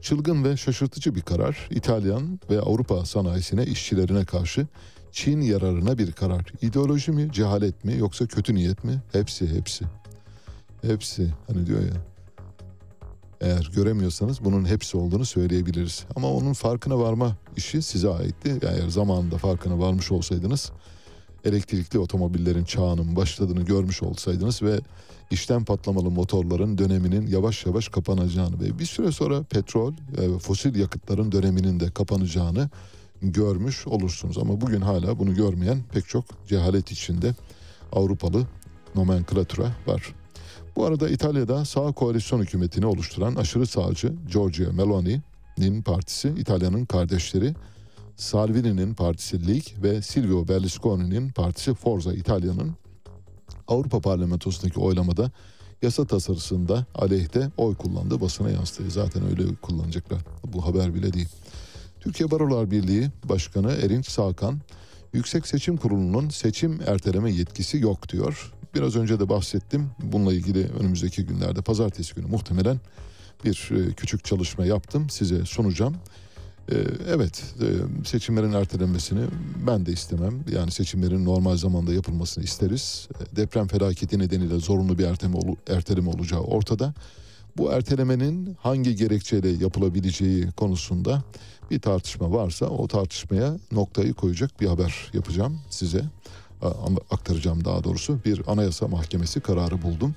[0.00, 4.66] çılgın ve şaşırtıcı bir karar İtalyan ve Avrupa sanayisine, işçilerine karşı
[5.12, 6.52] Çin yararına bir karar.
[6.62, 9.02] İdeoloji mi, cehalet mi yoksa kötü niyet mi?
[9.12, 9.84] Hepsi, hepsi.
[10.82, 11.30] Hepsi.
[11.46, 12.15] Hani diyor ya.
[13.40, 16.04] Eğer göremiyorsanız bunun hepsi olduğunu söyleyebiliriz.
[16.16, 18.58] Ama onun farkına varma işi size aitti.
[18.62, 20.72] Eğer zamanında farkına varmış olsaydınız
[21.46, 24.80] elektrikli otomobillerin çağının başladığını görmüş olsaydınız ve
[25.30, 31.32] işten patlamalı motorların döneminin yavaş yavaş kapanacağını ve bir süre sonra petrol ve fosil yakıtların
[31.32, 32.70] döneminin de kapanacağını
[33.22, 34.38] görmüş olursunuz.
[34.38, 37.34] Ama bugün hala bunu görmeyen pek çok cehalet içinde
[37.92, 38.46] Avrupalı
[38.94, 40.14] nomenklatura var.
[40.76, 47.54] Bu arada İtalya'da sağ koalisyon hükümetini oluşturan aşırı sağcı Giorgia Meloni'nin partisi İtalya'nın kardeşleri
[48.16, 52.74] Salvini'nin partisi Lig ve Silvio Berlusconi'nin partisi Forza İtalya'nın
[53.68, 55.30] Avrupa Parlamentosu'ndaki oylamada
[55.82, 58.20] yasa tasarısında aleyhte oy kullandı.
[58.20, 58.90] Basına yansıdı.
[58.90, 60.18] Zaten öyle kullanacaklar.
[60.44, 61.28] Bu haber bile değil.
[62.00, 64.60] Türkiye Barolar Birliği Başkanı Erinç Sağkan,
[65.12, 68.52] Yüksek Seçim Kurulu'nun seçim erteleme yetkisi yok diyor.
[68.76, 69.90] Biraz önce de bahsettim.
[70.02, 72.80] Bununla ilgili önümüzdeki günlerde pazartesi günü muhtemelen
[73.44, 75.10] bir e, küçük çalışma yaptım.
[75.10, 75.96] Size sunacağım.
[76.72, 76.74] E,
[77.08, 77.66] evet e,
[78.04, 79.20] seçimlerin ertelenmesini
[79.66, 80.44] ben de istemem.
[80.52, 83.08] Yani seçimlerin normal zamanda yapılmasını isteriz.
[83.36, 85.38] Deprem felaketi nedeniyle zorunlu bir erteleme,
[85.68, 86.94] erteleme olacağı ortada.
[87.56, 91.22] Bu ertelemenin hangi gerekçeyle yapılabileceği konusunda
[91.70, 96.02] bir tartışma varsa o tartışmaya noktayı koyacak bir haber yapacağım size.
[97.10, 98.18] Aktaracağım daha doğrusu.
[98.24, 100.14] Bir anayasa mahkemesi kararı buldum.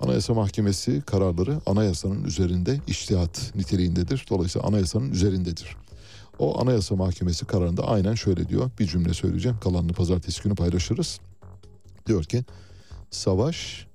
[0.00, 4.26] Anayasa Mahkemesi kararları anayasanın üzerinde iştihat niteliğindedir.
[4.30, 5.76] Dolayısıyla anayasanın üzerindedir.
[6.38, 8.70] O Anayasa Mahkemesi kararında aynen şöyle diyor.
[8.78, 9.58] Bir cümle söyleyeceğim.
[9.60, 11.20] Kalanını pazartesi günü paylaşırız.
[12.06, 12.44] Diyor ki
[13.10, 13.86] savaş,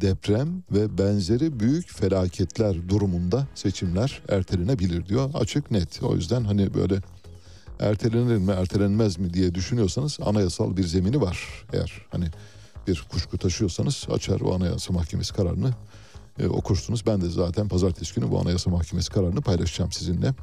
[0.00, 5.30] deprem ve benzeri büyük felaketler durumunda seçimler ertelenebilir diyor.
[5.34, 6.02] Açık net.
[6.02, 7.00] O yüzden hani böyle
[7.80, 11.38] ertelenir mi ertelenmez mi diye düşünüyorsanız anayasal bir zemini var.
[11.72, 12.26] Eğer hani
[12.86, 15.70] bir kuşku taşıyorsanız açar o anayasa mahkemesi kararını
[16.38, 17.06] e, okursunuz.
[17.06, 20.34] Ben de zaten pazartesi günü bu anayasa mahkemesi kararını paylaşacağım sizinle.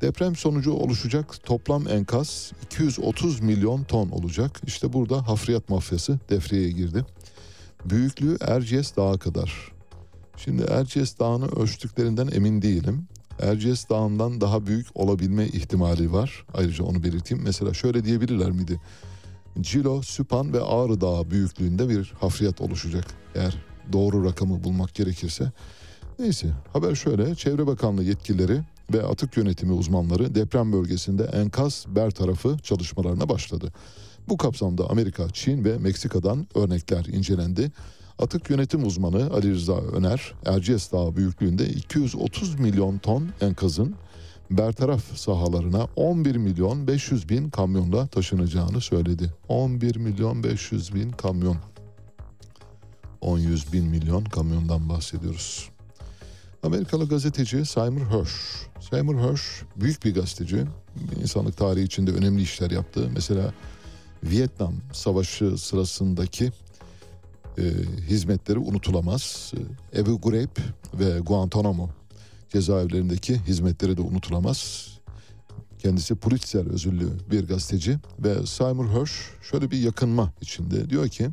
[0.00, 4.60] Deprem sonucu oluşacak toplam enkaz 230 milyon ton olacak.
[4.66, 7.04] İşte burada hafriyat mafyası devreye girdi.
[7.84, 9.72] Büyüklüğü Erciyes Dağı kadar.
[10.36, 13.08] Şimdi Erciyes Dağı'nı ölçtüklerinden emin değilim.
[13.40, 16.46] Erciyes Dağı'ndan daha büyük olabilme ihtimali var.
[16.54, 17.44] Ayrıca onu belirteyim.
[17.44, 18.80] Mesela şöyle diyebilirler miydi?
[19.60, 23.04] Cilo, Süpan ve Ağrı Dağı büyüklüğünde bir hafriyat oluşacak.
[23.34, 23.56] Eğer
[23.92, 25.52] doğru rakamı bulmak gerekirse.
[26.18, 27.34] Neyse haber şöyle.
[27.34, 28.60] Çevre Bakanlığı yetkilileri
[28.92, 33.72] ve atık yönetimi uzmanları deprem bölgesinde enkaz bertarafı çalışmalarına başladı.
[34.28, 37.72] Bu kapsamda Amerika, Çin ve Meksika'dan örnekler incelendi.
[38.18, 43.94] Atık yönetim uzmanı Ali Rıza Öner, Erciyes Dağı büyüklüğünde 230 milyon ton enkazın
[44.50, 49.34] bertaraf sahalarına 11 milyon 500 bin kamyonla taşınacağını söyledi.
[49.48, 51.56] 11 milyon 500 bin kamyon.
[53.20, 55.68] 10 100 bin milyon kamyondan bahsediyoruz.
[56.62, 58.66] Amerikalı gazeteci Seymour Hersh.
[58.90, 60.64] Seymour Hersh büyük bir gazeteci.
[61.22, 63.10] İnsanlık tarihi içinde önemli işler yaptı.
[63.14, 63.52] Mesela
[64.24, 66.52] Vietnam Savaşı sırasındaki
[67.58, 67.62] e,
[68.08, 69.52] hizmetleri unutulamaz.
[69.96, 70.56] Ebu Ghraib
[70.94, 71.90] ve Guantanamo
[72.48, 74.88] cezaevlerindeki hizmetleri de unutulamaz.
[75.78, 79.12] Kendisi Pulitzer özürlü bir gazeteci ve Seymour Hersh
[79.50, 80.90] şöyle bir yakınma içinde.
[80.90, 81.28] Diyor ki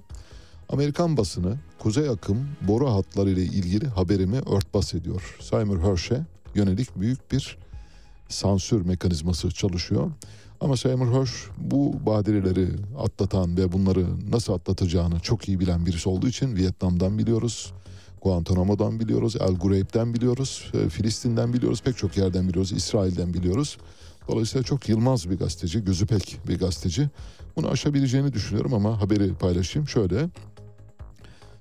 [0.70, 5.38] Amerikan basını kuzey akım boru hatları ile ilgili haberimi örtbas ediyor.
[5.40, 6.26] Seymour Hersh'e
[6.56, 7.58] yönelik büyük bir
[8.30, 10.12] sansür mekanizması çalışıyor.
[10.62, 12.68] Ama Seymour Hersh bu badireleri
[13.00, 17.74] atlatan ve bunları nasıl atlatacağını çok iyi bilen birisi olduğu için Vietnam'dan biliyoruz.
[18.22, 23.78] Guantanamo'dan biliyoruz, El Gureyb'den biliyoruz, e, Filistin'den biliyoruz, pek çok yerden biliyoruz, İsrail'den biliyoruz.
[24.28, 27.10] Dolayısıyla çok yılmaz bir gazeteci, gözü pek bir gazeteci.
[27.56, 29.88] Bunu aşabileceğini düşünüyorum ama haberi paylaşayım.
[29.88, 30.30] Şöyle,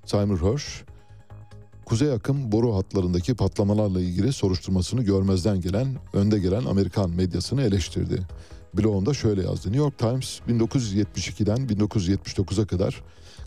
[0.05, 0.65] Simon Hirsch,
[1.85, 8.27] Kuzey akım boru hatlarındaki patlamalarla ilgili soruşturmasını görmezden gelen, önde gelen Amerikan medyasını eleştirdi.
[8.73, 9.67] Blogunda şöyle yazdı.
[9.67, 13.03] New York Times 1972'den 1979'a kadar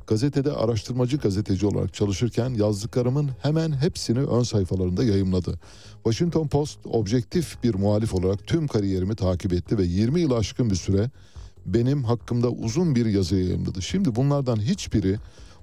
[0.07, 5.59] gazetede araştırmacı gazeteci olarak çalışırken yazdıklarımın hemen hepsini ön sayfalarında yayımladı.
[5.95, 10.77] Washington Post objektif bir muhalif olarak tüm kariyerimi takip etti ve 20 yıl aşkın bir
[10.77, 11.11] süre
[11.67, 13.83] benim hakkımda uzun bir yazı yayımladı.
[13.83, 15.19] Şimdi bunlardan hiçbiri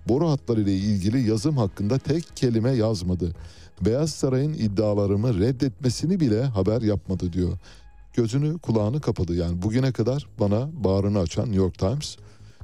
[0.07, 3.35] boru hatları ile ilgili yazım hakkında tek kelime yazmadı.
[3.81, 7.57] Beyaz Saray'ın iddialarımı reddetmesini bile haber yapmadı diyor.
[8.13, 12.17] Gözünü kulağını kapadı yani bugüne kadar bana bağrını açan New York Times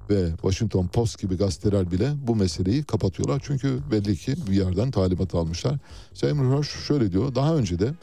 [0.09, 3.41] ve Washington Post gibi gazeteler bile bu meseleyi kapatıyorlar.
[3.45, 5.77] Çünkü belli ki bir yerden talimat almışlar.
[6.13, 7.93] Seymour Hersh şöyle diyor daha önce de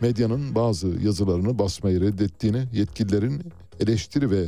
[0.00, 3.42] medyanın bazı yazılarını basmayı reddettiğini, yetkililerin
[3.80, 4.46] eleştiri ve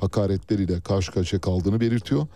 [0.00, 2.26] hakaretleriyle karşı karşıya kaldığını belirtiyor.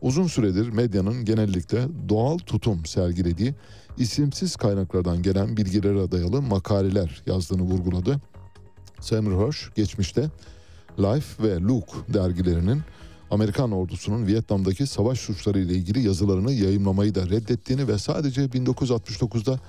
[0.00, 3.54] Uzun süredir medyanın genellikle doğal tutum sergilediği
[3.98, 8.20] isimsiz kaynaklardan gelen bilgilere dayalı makaleler yazdığını vurguladı.
[9.06, 10.30] Samuel Hirsch geçmişte
[10.98, 12.82] Life ve Look dergilerinin
[13.30, 19.60] Amerikan ordusunun Vietnam'daki savaş suçları ile ilgili yazılarını yayımlamayı da reddettiğini ve sadece 1969'da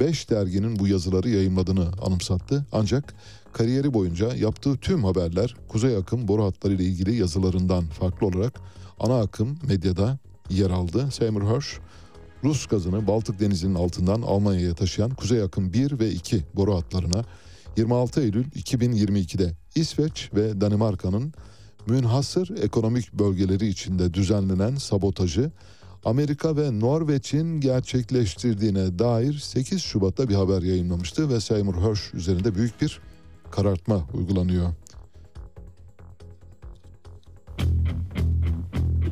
[0.00, 2.66] 5 derginin bu yazıları yayımladığını anımsattı.
[2.72, 3.14] Ancak
[3.52, 8.60] kariyeri boyunca yaptığı tüm haberler kuzey akım boru hatları ile ilgili yazılarından farklı olarak
[9.00, 10.18] ana akım medyada
[10.50, 11.10] yer aldı.
[11.10, 11.78] Seymour Hersh,
[12.44, 17.24] Rus gazını Baltık Denizi'nin altından Almanya'ya taşıyan Kuzey Akım 1 ve 2 boru hatlarına
[17.76, 21.32] 26 Eylül 2022'de İsveç ve Danimarka'nın
[21.86, 25.50] münhasır ekonomik bölgeleri içinde düzenlenen sabotajı
[26.04, 32.80] Amerika ve Norveç'in gerçekleştirdiğine dair 8 Şubat'ta bir haber yayınlamıştı ve Seymour Hersh üzerinde büyük
[32.80, 33.00] bir
[33.50, 34.68] karartma uygulanıyor.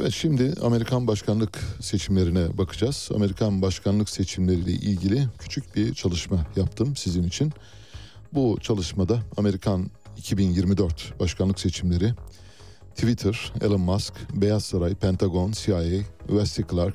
[0.00, 3.10] Evet şimdi Amerikan başkanlık seçimlerine bakacağız.
[3.14, 7.52] Amerikan başkanlık seçimleriyle ilgili küçük bir çalışma yaptım sizin için.
[8.32, 12.14] Bu çalışmada Amerikan 2024 başkanlık seçimleri
[12.94, 15.82] Twitter, Elon Musk, Beyaz Saray, Pentagon, CIA,
[16.26, 16.94] Wesley Clark,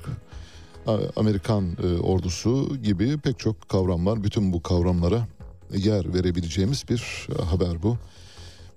[1.16, 4.24] Amerikan e, ordusu gibi pek çok kavram var.
[4.24, 5.28] Bütün bu kavramlara
[5.76, 7.98] yer verebileceğimiz bir e, haber bu.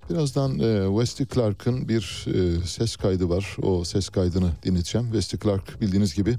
[0.09, 3.57] Birazdan e, Wesley Clark'ın bir e, ses kaydı var.
[3.61, 5.07] O ses kaydını dinleteceğim.
[5.11, 6.35] Wesley Clark bildiğiniz gibi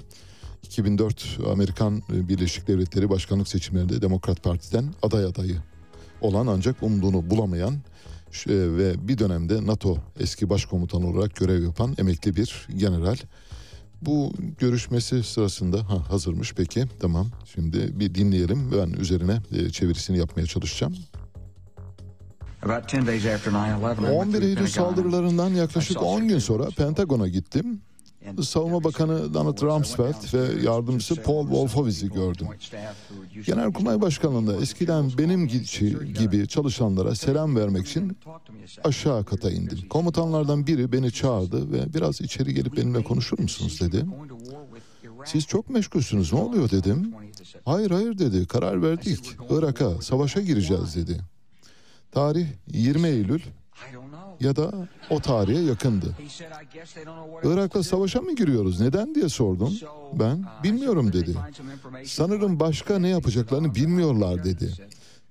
[0.63, 5.55] 2004 Amerikan e, Birleşik Devletleri başkanlık seçimlerinde Demokrat Parti'den aday adayı
[6.21, 7.77] olan ancak umduğunu bulamayan e,
[8.47, 13.17] ve bir dönemde NATO eski başkomutanı olarak görev yapan emekli bir general.
[14.01, 20.45] Bu görüşmesi sırasında ha, hazırmış peki tamam şimdi bir dinleyelim ben üzerine e, çevirisini yapmaya
[20.45, 20.95] çalışacağım.
[24.11, 27.81] 11 through Eylül saldırılarından yaklaşık I saw 10 gün sonra Pentagon'a gittim.
[28.41, 32.47] Savunma Bakanı Donald Rumsfeld ve yardımcısı Paul Wolfowitz'i gördüm.
[33.45, 38.17] Genelkurmay Başkanlığı'nda eskiden benim gi- gibi çalışanlara selam vermek için
[38.83, 39.79] aşağı kata indim.
[39.89, 44.05] Komutanlardan biri beni çağırdı ve biraz içeri gelip benimle konuşur musunuz dedi.
[45.25, 47.13] Siz çok meşgulsünüz ne oluyor dedim.
[47.65, 49.31] Hayır hayır dedi karar verdik.
[49.49, 51.21] Irak'a savaşa gireceğiz dedi.
[52.11, 53.41] Tarih 20 Eylül
[54.39, 54.71] ya da
[55.09, 56.05] o tarihe yakındı.
[57.43, 58.79] Irak'la savaşa mı giriyoruz?
[58.81, 59.73] Neden diye sordum.
[60.13, 61.35] Ben bilmiyorum dedi.
[62.05, 64.73] Sanırım başka ne yapacaklarını bilmiyorlar dedi.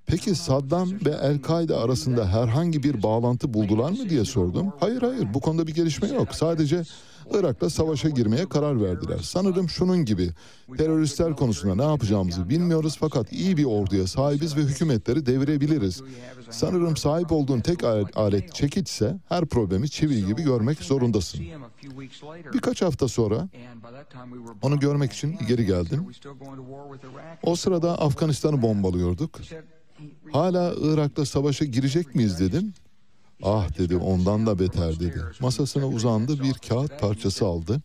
[0.07, 4.73] Peki Saddam ve El-Kaide arasında herhangi bir bağlantı buldular mı diye sordum.
[4.81, 6.35] Hayır hayır bu konuda bir gelişme yok.
[6.35, 6.83] Sadece
[7.31, 9.19] Irak'la savaşa girmeye karar verdiler.
[9.23, 10.31] Sanırım şunun gibi
[10.79, 16.03] teröristler konusunda ne yapacağımızı bilmiyoruz fakat iyi bir orduya sahibiz ve hükümetleri devirebiliriz.
[16.51, 17.85] Sanırım sahip olduğun tek
[18.17, 21.41] alet çekiçse her problemi çivi gibi görmek zorundasın.
[22.55, 23.49] Birkaç hafta sonra
[24.63, 26.07] onu görmek için geri geldim.
[27.43, 29.41] O sırada Afganistan'ı bombalıyorduk.
[30.33, 32.73] Hala Irak'ta savaşa girecek miyiz dedim.
[33.43, 35.23] Ah dedi ondan da beter dedi.
[35.41, 37.83] Masasına uzandı bir kağıt parçası aldı.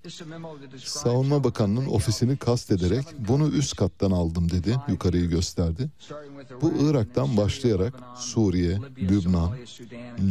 [0.85, 4.75] Savunma Bakanı'nın ofisini kastederek bunu üst kattan aldım dedi.
[4.87, 5.89] Yukarıyı gösterdi.
[6.61, 9.51] Bu Irak'tan başlayarak Suriye, Lübnan,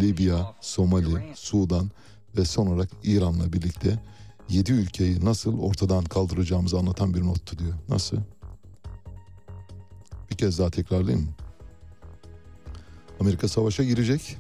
[0.01, 1.91] Libya, Somali, Sudan
[2.37, 3.99] ve son olarak İran'la birlikte
[4.49, 7.75] yedi ülkeyi nasıl ortadan kaldıracağımızı anlatan bir nottu diyor.
[7.89, 8.17] Nasıl?
[10.31, 11.29] Bir kez daha tekrarlayayım?
[13.21, 14.37] Amerika savaşa girecek.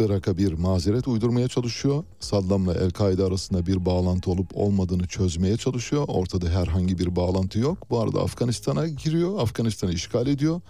[0.00, 2.04] Irak'a bir mazeret uydurmaya çalışıyor.
[2.20, 6.04] Saddam'la El-Kaide arasında bir bağlantı olup olmadığını çözmeye çalışıyor.
[6.08, 7.90] Ortada herhangi bir bağlantı yok.
[7.90, 9.38] Bu arada Afganistan'a giriyor.
[9.38, 10.60] Afganistan'ı işgal ediyor.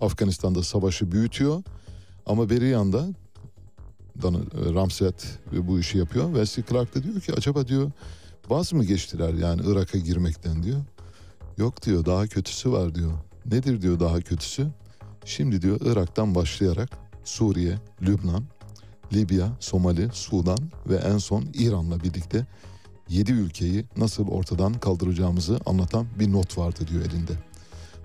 [0.00, 1.62] Afganistan'da savaşı büyütüyor.
[2.26, 3.06] Ama beri yanda
[4.74, 6.26] Ramset bu işi yapıyor.
[6.26, 7.90] Wesley Clark da diyor ki acaba diyor
[8.48, 10.80] vaz mı geçtiler yani Irak'a girmekten diyor.
[11.58, 13.12] Yok diyor daha kötüsü var diyor.
[13.46, 14.66] Nedir diyor daha kötüsü?
[15.24, 16.90] Şimdi diyor Irak'tan başlayarak
[17.24, 18.44] Suriye, Lübnan,
[19.12, 20.58] Libya, Somali, Sudan
[20.88, 22.46] ve en son İran'la birlikte
[23.08, 27.32] 7 ülkeyi nasıl ortadan kaldıracağımızı anlatan bir not vardı diyor elinde.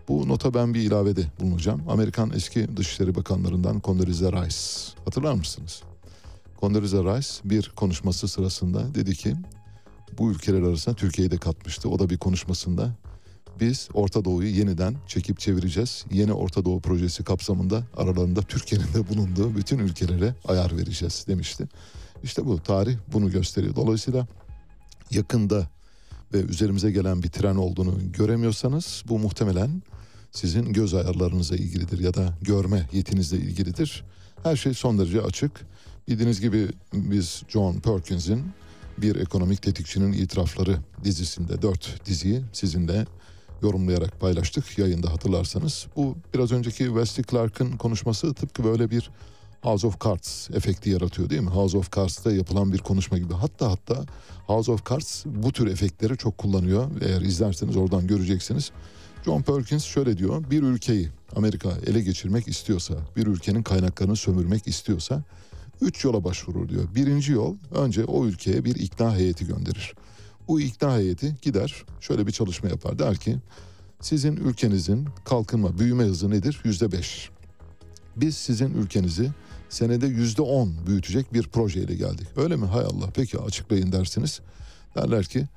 [0.07, 1.81] Bu nota ben bir ilavede bulunacağım.
[1.89, 4.57] Amerikan eski Dışişleri Bakanlarından Condoleezza Rice.
[5.05, 5.83] Hatırlar mısınız?
[6.59, 9.35] Condoleezza Rice bir konuşması sırasında dedi ki
[10.17, 11.89] bu ülkeler arasında Türkiye'yi de katmıştı.
[11.89, 12.95] O da bir konuşmasında
[13.59, 16.05] biz Orta Doğu'yu yeniden çekip çevireceğiz.
[16.11, 21.67] Yeni Orta Doğu projesi kapsamında aralarında Türkiye'nin de bulunduğu bütün ülkelere ayar vereceğiz demişti.
[22.23, 23.75] İşte bu tarih bunu gösteriyor.
[23.75, 24.27] Dolayısıyla
[25.11, 25.69] yakında
[26.33, 29.81] ve üzerimize gelen bir tren olduğunu göremiyorsanız bu muhtemelen
[30.31, 34.03] sizin göz ayarlarınıza ilgilidir ya da görme yetinizle ilgilidir.
[34.43, 35.51] Her şey son derece açık.
[36.07, 38.43] Bildiğiniz gibi biz John Perkins'in
[38.97, 43.05] bir ekonomik tetikçinin itirafları dizisinde dört diziyi sizinle
[43.63, 45.87] yorumlayarak paylaştık yayında hatırlarsanız.
[45.95, 49.09] Bu biraz önceki Wesley Clark'ın konuşması tıpkı böyle bir
[49.61, 51.49] House of Cards efekti yaratıyor değil mi?
[51.49, 53.33] House of Cards'ta yapılan bir konuşma gibi.
[53.33, 54.05] Hatta hatta
[54.47, 56.87] House of Cards bu tür efektleri çok kullanıyor.
[57.01, 58.71] Eğer izlerseniz oradan göreceksiniz.
[59.25, 60.43] John Perkins şöyle diyor.
[60.51, 65.23] Bir ülkeyi Amerika ele geçirmek istiyorsa, bir ülkenin kaynaklarını sömürmek istiyorsa
[65.81, 66.83] üç yola başvurur diyor.
[66.95, 69.93] Birinci yol önce o ülkeye bir ikna heyeti gönderir.
[70.49, 72.99] Bu ikna heyeti gider şöyle bir çalışma yapar.
[72.99, 73.37] Der ki
[74.01, 76.61] sizin ülkenizin kalkınma büyüme hızı nedir?
[76.63, 77.29] Yüzde beş.
[78.15, 79.31] Biz sizin ülkenizi
[79.69, 82.27] senede yüzde on büyütecek bir projeyle geldik.
[82.35, 82.65] Öyle mi?
[82.65, 84.39] Hay Allah peki açıklayın dersiniz.
[84.95, 85.47] Derler ki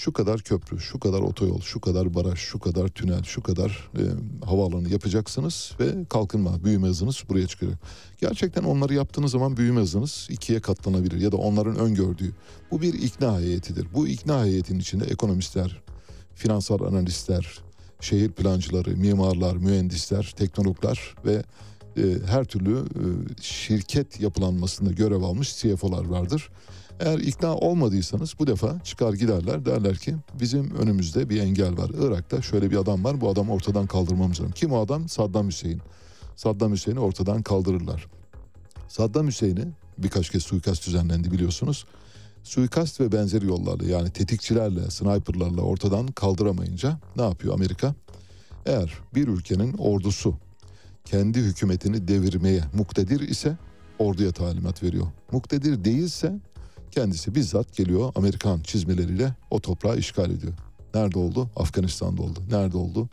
[0.00, 4.02] şu kadar köprü, şu kadar otoyol, şu kadar baraj, şu kadar tünel, şu kadar e,
[4.46, 7.78] havaalanı yapacaksınız ve kalkınma, büyüme hızınız buraya çıkacak.
[8.20, 12.32] Gerçekten onları yaptığınız zaman büyüme hızınız ikiye katlanabilir ya da onların öngördüğü.
[12.70, 13.86] Bu bir ikna heyetidir.
[13.94, 15.82] Bu ikna heyetinin içinde ekonomistler,
[16.34, 17.58] finansal analistler,
[18.00, 21.42] şehir plancıları, mimarlar, mühendisler, teknologlar ve
[21.96, 23.04] e, her türlü e,
[23.42, 26.50] şirket yapılanmasında görev almış CFO'lar vardır.
[27.00, 31.90] Eğer ikna olmadıysanız bu defa çıkar giderler derler ki bizim önümüzde bir engel var.
[31.98, 34.52] Irak'ta şöyle bir adam var bu adamı ortadan kaldırmamız lazım.
[34.52, 35.08] Kim o adam?
[35.08, 35.80] Saddam Hüseyin.
[36.36, 38.06] Saddam Hüseyin'i ortadan kaldırırlar.
[38.88, 39.64] Saddam Hüseyin'i
[39.98, 41.84] birkaç kez suikast düzenlendi biliyorsunuz.
[42.42, 47.94] Suikast ve benzeri yollarla yani tetikçilerle, sniperlarla ortadan kaldıramayınca ne yapıyor Amerika?
[48.66, 50.34] Eğer bir ülkenin ordusu
[51.04, 53.56] kendi hükümetini devirmeye muktedir ise
[53.98, 55.06] orduya talimat veriyor.
[55.32, 56.40] Muktedir değilse
[56.90, 60.52] Kendisi bizzat geliyor Amerikan çizmeleriyle o toprağı işgal ediyor.
[60.94, 61.50] Nerede oldu?
[61.56, 62.38] Afganistan'da oldu.
[62.50, 63.08] Nerede oldu?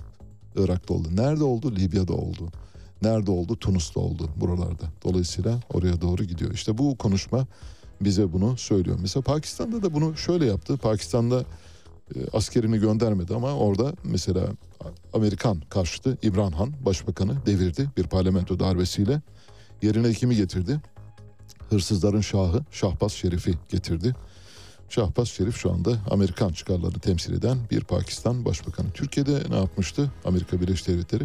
[0.55, 1.07] Irak'ta oldu.
[1.15, 1.75] Nerede oldu?
[1.75, 2.51] Libya'da oldu.
[3.01, 3.55] Nerede oldu?
[3.55, 4.83] Tunus'ta oldu buralarda.
[5.03, 6.53] Dolayısıyla oraya doğru gidiyor.
[6.53, 7.47] İşte bu konuşma
[8.01, 8.97] bize bunu söylüyor.
[9.01, 10.77] Mesela Pakistan'da da bunu şöyle yaptı.
[10.77, 11.45] Pakistan'da
[12.15, 14.47] e, askerini göndermedi ama orada mesela
[15.13, 19.21] Amerikan karşıtı İmran Han başbakanı devirdi bir parlamento darbesiyle.
[19.81, 20.81] Yerine kimi getirdi?
[21.69, 24.15] Hırsızların şahı Şahbaz Şerif'i getirdi.
[24.89, 28.87] Şahbaz Şerif şu anda Amerikan çıkarlarını temsil eden bir Pakistan Başbakanı.
[28.93, 31.23] Türkiye'de ne yapmıştı Amerika Birleşik Devletleri?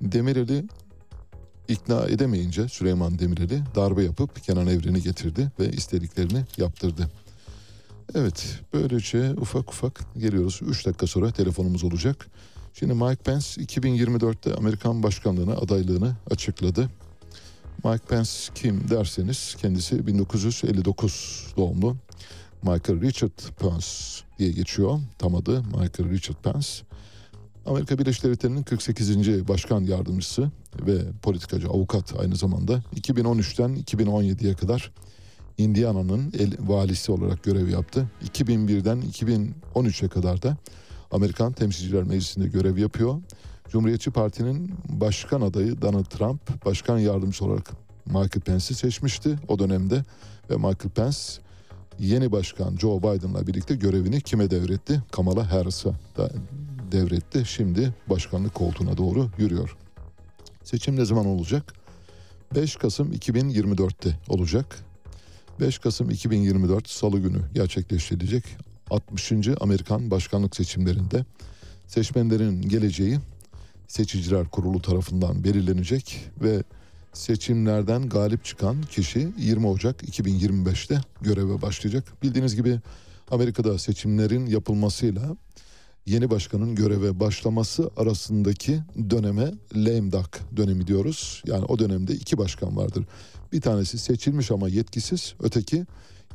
[0.00, 0.64] Demirel'i
[1.68, 7.10] ikna edemeyince Süleyman Demirel'i darbe yapıp Kenan Evren'i getirdi ve istediklerini yaptırdı.
[8.14, 10.60] Evet böylece ufak ufak geliyoruz.
[10.62, 12.26] 3 dakika sonra telefonumuz olacak.
[12.74, 16.90] Şimdi Mike Pence 2024'te Amerikan başkanlığına adaylığını açıkladı.
[17.84, 21.96] Mike Pence kim derseniz kendisi 1959 doğumlu.
[22.62, 23.86] Michael Richard Pence
[24.38, 25.00] diye geçiyor.
[25.18, 26.68] Tam adı Michael Richard Pence.
[27.66, 29.48] Amerika Birleşik Devletleri'nin 48.
[29.48, 30.50] Başkan Yardımcısı
[30.86, 32.82] ve politikacı, avukat aynı zamanda.
[32.96, 34.90] 2013'ten 2017'ye kadar
[35.58, 38.06] Indiana'nın el, valisi olarak görev yaptı.
[38.24, 40.56] 2001'den 2013'e kadar da
[41.10, 43.20] Amerikan Temsilciler Meclisi'nde görev yapıyor.
[43.68, 47.70] Cumhuriyetçi Parti'nin başkan adayı Donald Trump başkan yardımcısı olarak
[48.06, 50.04] Michael Pence'i seçmişti o dönemde
[50.50, 51.18] ve Michael Pence
[51.98, 55.02] yeni başkan Joe Biden'la birlikte görevini kime devretti?
[55.12, 55.90] Kamala Harris'a
[56.92, 57.42] devretti.
[57.46, 59.76] Şimdi başkanlık koltuğuna doğru yürüyor.
[60.64, 61.72] Seçim ne zaman olacak?
[62.54, 64.84] 5 Kasım 2024'te olacak.
[65.60, 68.44] 5 Kasım 2024 Salı günü gerçekleştirilecek
[68.90, 69.32] 60.
[69.60, 71.24] Amerikan başkanlık seçimlerinde
[71.86, 73.18] seçmenlerin geleceği
[73.94, 76.62] Seçiciler Kurulu tarafından belirlenecek ve
[77.12, 82.22] seçimlerden galip çıkan kişi 20 Ocak 2025'te göreve başlayacak.
[82.22, 82.80] Bildiğiniz gibi
[83.30, 85.36] Amerika'da seçimlerin yapılmasıyla
[86.06, 91.42] yeni başkanın göreve başlaması arasındaki döneme lame duck dönemi diyoruz.
[91.46, 93.04] Yani o dönemde iki başkan vardır.
[93.52, 95.84] Bir tanesi seçilmiş ama yetkisiz, öteki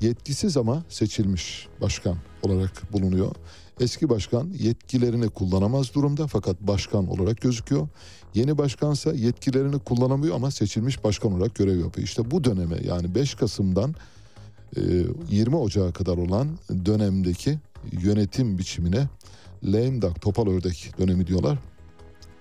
[0.02, 3.36] yetkisiz ama seçilmiş başkan olarak bulunuyor.
[3.80, 7.88] Eski başkan yetkilerini kullanamaz durumda fakat başkan olarak gözüküyor.
[8.34, 12.08] Yeni başkansa yetkilerini kullanamıyor ama seçilmiş başkan olarak görev yapıyor.
[12.08, 13.96] İşte bu döneme yani 5 Kasım'dan
[15.30, 16.48] 20 Ocağı kadar olan
[16.86, 17.60] dönemdeki
[17.92, 19.08] yönetim biçimine
[19.64, 21.58] duck, topal ördek dönemi diyorlar.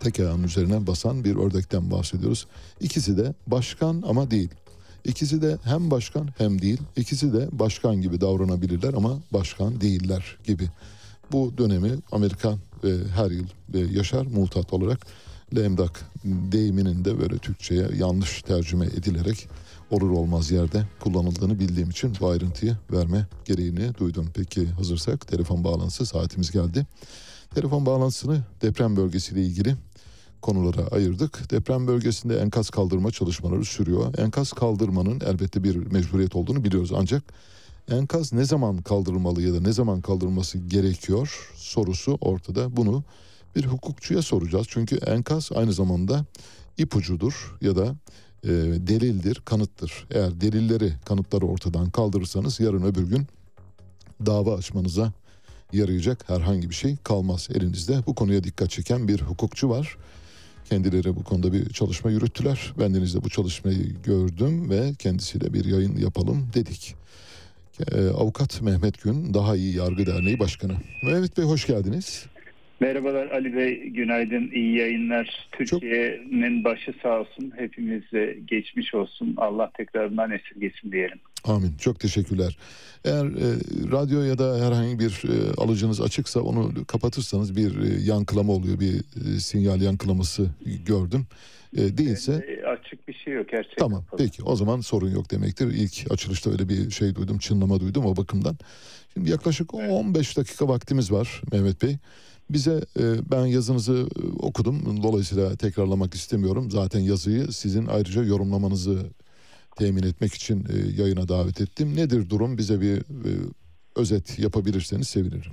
[0.01, 2.47] Tek ayağının üzerine basan bir ördekten bahsediyoruz.
[2.81, 4.51] İkisi de başkan ama değil.
[5.05, 6.81] İkisi de hem başkan hem değil.
[6.97, 10.69] İkisi de başkan gibi davranabilirler ama başkan değiller gibi.
[11.33, 15.07] Bu dönemi Amerikan e, her yıl e, yaşar mutat olarak
[15.57, 19.49] lemdak deyiminin de böyle Türkçe'ye yanlış tercüme edilerek
[19.91, 24.31] olur olmaz yerde kullanıldığını bildiğim için bu ayrıntıyı verme gereğini duydum.
[24.35, 26.87] Peki hazırsak telefon bağlantısı saatimiz geldi.
[27.55, 29.75] Telefon bağlantısını deprem bölgesiyle ilgili
[30.43, 31.51] konulara ayırdık.
[31.51, 34.19] Deprem bölgesinde enkaz kaldırma çalışmaları sürüyor.
[34.19, 37.23] Enkaz kaldırmanın elbette bir mecburiyet olduğunu biliyoruz ancak
[37.91, 42.77] enkaz ne zaman kaldırılmalı ya da ne zaman kaldırılması gerekiyor sorusu ortada.
[42.77, 43.05] Bunu
[43.57, 44.67] bir hukukçuya soracağız.
[44.71, 46.25] Çünkü enkaz aynı zamanda
[46.79, 47.97] ipucudur ya da
[48.45, 48.49] e,
[48.87, 50.07] delildir, kanıttır.
[50.11, 53.27] Eğer delilleri, kanıtları ortadan kaldırırsanız yarın öbür gün
[54.27, 55.13] dava açmanıza
[55.73, 58.03] yarayacak herhangi bir şey kalmaz elinizde.
[58.07, 59.97] Bu konuya dikkat çeken bir hukukçu var.
[60.69, 62.75] Kendileri bu konuda bir çalışma yürüttüler.
[62.79, 66.95] Bendeniz de bu çalışmayı gördüm ve kendisiyle bir yayın yapalım dedik.
[67.93, 70.73] Ee, Avukat Mehmet Gün, Daha İyi Yargı Derneği Başkanı.
[71.03, 72.25] Mehmet Bey hoş geldiniz.
[72.81, 75.49] Merhabalar Ali Bey, günaydın, iyi yayınlar.
[75.53, 79.35] Türkiye'nin başı sağ olsun, hepimize geçmiş olsun.
[79.37, 81.19] Allah tekrarından esirgesin diyelim.
[81.45, 82.59] Amin, çok teşekkürler.
[83.05, 83.49] Eğer e,
[83.93, 88.95] radyo ya da herhangi bir e, alıcınız açıksa onu kapatırsanız bir e, yankılama oluyor, bir
[88.97, 90.51] e, sinyal yankılaması
[90.87, 91.27] gördüm.
[91.77, 92.33] E, değilse...
[92.33, 94.27] E, açık bir şey yok, her şey Tamam, kapalı.
[94.27, 95.67] peki o zaman sorun yok demektir.
[95.67, 98.57] İlk açılışta öyle bir şey duydum, çınlama duydum o bakımdan.
[99.15, 101.97] Şimdi yaklaşık 15 dakika vaktimiz var Mehmet Bey.
[102.51, 105.03] Bize e, ben yazınızı e, okudum.
[105.03, 106.71] Dolayısıyla tekrarlamak istemiyorum.
[106.71, 108.99] Zaten yazıyı sizin ayrıca yorumlamanızı
[109.79, 111.97] temin etmek için e, yayına davet ettim.
[111.97, 112.59] Nedir durum?
[112.59, 113.03] Bize bir
[113.97, 115.53] özet yapabilirseniz sevinirim.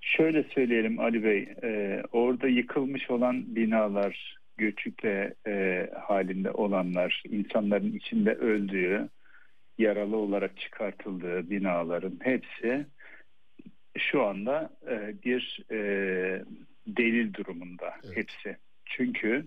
[0.00, 1.48] Şöyle söyleyelim Ali Bey,
[2.12, 9.08] orada yıkılmış olan binalar, göçükle e, halinde olanlar, insanların içinde öldüğü,
[9.78, 12.86] yaralı olarak çıkartıldığı binaların hepsi
[13.98, 15.78] şu anda e, bir e,
[16.86, 18.16] delil durumunda evet.
[18.16, 18.56] hepsi.
[18.84, 19.46] Çünkü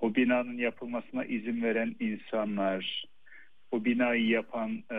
[0.00, 3.04] o binanın yapılmasına izin veren insanlar,
[3.70, 4.98] o binayı yapan e,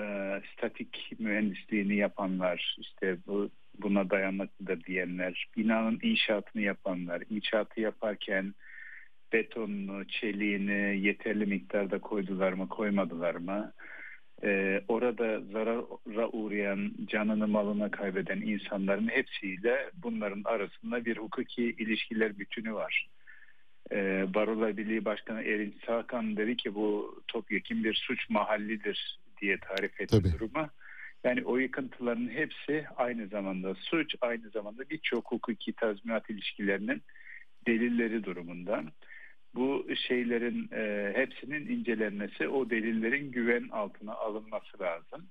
[0.54, 8.54] statik mühendisliğini yapanlar, işte bu buna dayanıklıdır diyenler, binanın inşaatını yapanlar, inşaatı yaparken
[9.34, 13.74] betonunu, çeliğini yeterli miktarda koydular mı, koymadılar mı?
[14.44, 22.74] Ee, orada zarara uğrayan, canını malına kaybeden insanların hepsiyle bunların arasında bir hukuki ilişkiler bütünü
[22.74, 23.08] var.
[23.92, 30.02] Ee, Barolar Birliği Başkanı Erin Sakan dedi ki bu topyekun bir suç mahallidir diye tarif
[30.02, 30.34] etti Tabii.
[30.34, 30.70] durumu.
[31.24, 37.02] Yani o yıkıntıların hepsi aynı zamanda suç, aynı zamanda birçok hukuki tazminat ilişkilerinin
[37.68, 38.92] delilleri durumundan
[39.56, 45.28] bu şeylerin e, hepsinin incelenmesi, o delillerin güven altına alınması lazım.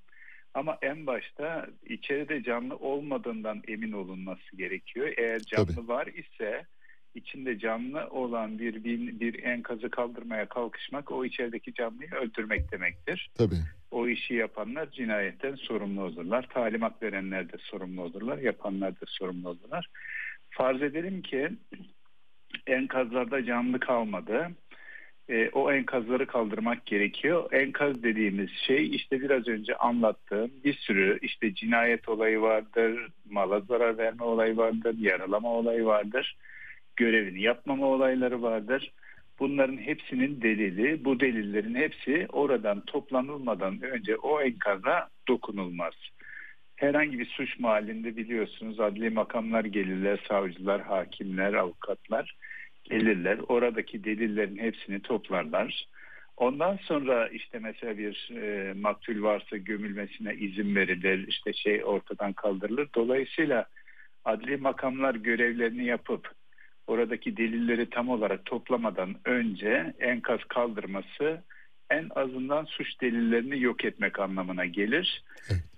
[0.55, 5.12] Ama en başta içeride canlı olmadığından emin olunması gerekiyor.
[5.16, 5.88] Eğer canlı Tabii.
[5.88, 6.66] var ise
[7.14, 13.30] içinde canlı olan bir, bir, bir enkazı kaldırmaya kalkışmak o içerideki canlıyı öldürmek demektir.
[13.34, 13.55] Tabii.
[13.90, 16.48] O işi yapanlar cinayetten sorumlu olurlar.
[16.48, 18.38] Talimat verenler de sorumlu olurlar.
[18.38, 19.88] Yapanlar da sorumlu olurlar.
[20.51, 21.51] Farz edelim ki
[22.66, 24.51] enkazlarda canlı kalmadı.
[25.28, 27.52] E, o enkazları kaldırmak gerekiyor.
[27.52, 33.98] Enkaz dediğimiz şey işte biraz önce anlattığım bir sürü işte cinayet olayı vardır, mala zarar
[33.98, 36.36] verme olayı vardır, yaralama olayı vardır,
[36.97, 38.93] görevini yapmama olayları vardır.
[39.39, 45.94] Bunların hepsinin delili, bu delillerin hepsi oradan toplanılmadan önce o enkaza dokunulmaz.
[46.77, 52.36] Herhangi bir suç mahallinde biliyorsunuz adli makamlar gelirler, savcılar, hakimler, avukatlar
[52.85, 53.39] gelirler.
[53.48, 55.86] Oradaki delillerin hepsini toplarlar.
[56.36, 62.89] Ondan sonra işte mesela bir e, maktul varsa gömülmesine izin verilir, işte şey ortadan kaldırılır.
[62.94, 63.66] Dolayısıyla
[64.24, 66.31] adli makamlar görevlerini yapıp
[66.86, 71.43] oradaki delilleri tam olarak toplamadan önce enkaz kaldırması
[71.90, 75.22] en azından suç delillerini yok etmek anlamına gelir.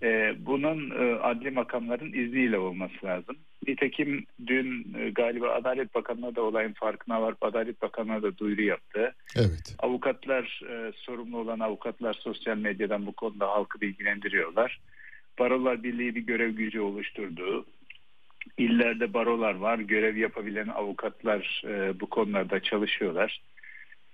[0.03, 3.37] Ee, bunun e, adli makamların izniyle olması lazım.
[3.67, 9.15] Nitekim dün e, galiba Adalet Bakanlığı da olayın farkına varıp Adalet Bakanlığı da duyuru yaptı.
[9.37, 9.77] Evet.
[9.79, 14.81] Avukatlar, e, sorumlu olan avukatlar sosyal medyadan bu konuda halkı bilgilendiriyorlar.
[15.39, 17.67] Barolar Birliği bir görev gücü oluşturdu.
[18.59, 23.41] İllerde barolar var, görev yapabilen avukatlar e, bu konularda çalışıyorlar.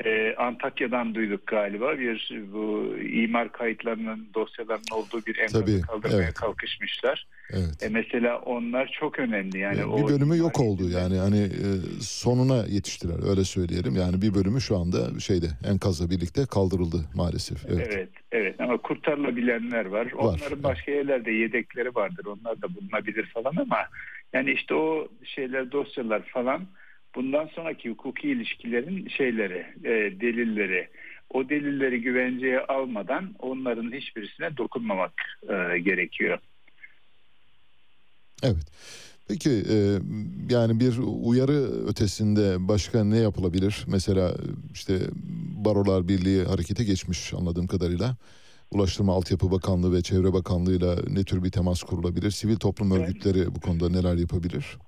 [0.05, 6.35] Ee, Antakya'dan duyduk galiba bir bu imar kayıtlarının dosyalarının olduğu bir Tabii, kaldırmaya evet.
[6.35, 7.27] kalkışmışlar.
[7.51, 7.83] Evet.
[7.83, 11.69] E mesela onlar çok önemli yani Yani o bir bölümü yok oldu yani hani e,
[12.01, 13.97] sonuna yetiştiler öyle söyleyelim.
[13.97, 17.65] Yani bir bölümü şu anda şeyde enkazla birlikte kaldırıldı maalesef.
[17.69, 17.89] Evet.
[17.93, 20.13] Evet, evet ama kurtarılabilenler var.
[20.19, 22.25] Onların başka yerlerde yedekleri vardır.
[22.27, 23.79] Onlar da bulunabilir falan ama
[24.33, 26.67] yani işte o şeyler dosyalar falan
[27.15, 30.89] bundan sonraki hukuki ilişkilerin şeyleri, e, delilleri.
[31.31, 35.13] O delilleri güvenceye almadan onların hiçbirisine dokunmamak
[35.43, 36.39] e, gerekiyor.
[38.43, 38.67] Evet.
[39.29, 39.77] Peki e,
[40.51, 43.85] yani bir uyarı ötesinde başka ne yapılabilir?
[43.87, 44.35] Mesela
[44.73, 44.99] işte
[45.65, 48.17] Barolar Birliği harekete geçmiş anladığım kadarıyla.
[48.71, 52.31] Ulaştırma Altyapı Bakanlığı ve Çevre Bakanlığı'yla ne tür bir temas kurulabilir?
[52.31, 54.79] Sivil toplum örgütleri bu konuda neler yapabilir?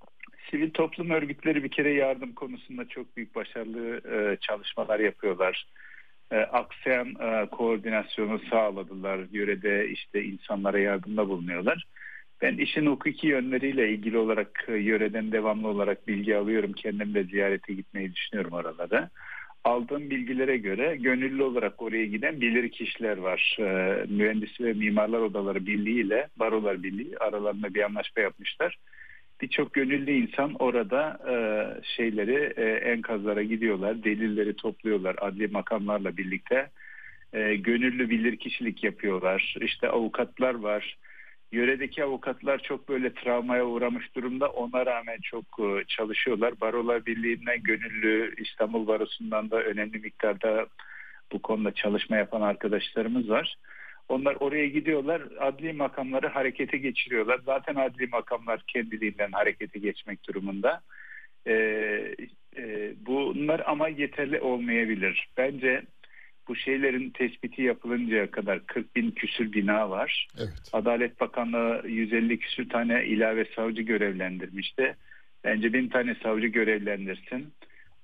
[0.50, 5.66] Sivil toplum örgütleri bir kere yardım konusunda çok büyük başarılı e, çalışmalar yapıyorlar.
[6.30, 9.20] E, aksayan e, koordinasyonu sağladılar.
[9.32, 11.86] Yörede işte insanlara yardımda bulunuyorlar.
[12.42, 16.72] Ben işin hukuki yönleriyle ilgili olarak e, yöreden devamlı olarak bilgi alıyorum.
[16.72, 19.10] Kendim de ziyarete gitmeyi düşünüyorum oralara.
[19.64, 23.56] Aldığım bilgilere göre gönüllü olarak oraya giden bilir kişiler var.
[23.60, 23.64] E,
[24.08, 28.78] Mühendisi ve Mimarlar Odaları Birliği ile Barolar Birliği aralarında bir anlaşma yapmışlar
[29.40, 31.34] birçok gönüllü insan orada e,
[31.96, 36.70] şeyleri e, enkazlara gidiyorlar, delilleri topluyorlar adli makamlarla birlikte.
[37.32, 39.54] E, gönüllü bilirkişilik yapıyorlar.
[39.60, 40.96] İşte avukatlar var.
[41.52, 44.48] Yöredeki avukatlar çok böyle travmaya uğramış durumda.
[44.48, 46.60] Ona rağmen çok e, çalışıyorlar.
[46.60, 50.66] Barolar Birliği'nden gönüllü İstanbul Barosu'ndan da önemli miktarda
[51.32, 53.56] bu konuda çalışma yapan arkadaşlarımız var.
[54.08, 57.40] Onlar oraya gidiyorlar, adli makamları harekete geçiriyorlar.
[57.44, 60.80] Zaten adli makamlar kendiliğinden harekete geçmek durumunda.
[61.46, 62.14] Ee,
[62.56, 65.28] e, bunlar ama yeterli olmayabilir.
[65.36, 65.82] Bence
[66.48, 70.28] bu şeylerin tespiti yapılıncaya kadar 40 bin küsür bina var.
[70.38, 70.70] Evet.
[70.72, 74.96] Adalet Bakanlığı 150 küsür tane ilave savcı görevlendirmişti.
[75.44, 77.52] Bence bin tane savcı görevlendirsin.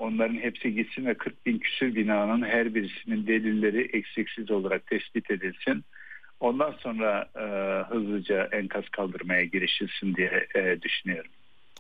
[0.02, 5.84] Onların hepsi gitsin ve 40 bin küsür binanın her birisinin delilleri eksiksiz olarak tespit edilsin.
[6.40, 7.44] Ondan sonra e,
[7.94, 11.30] hızlıca enkaz kaldırmaya girişilsin diye e, düşünüyorum.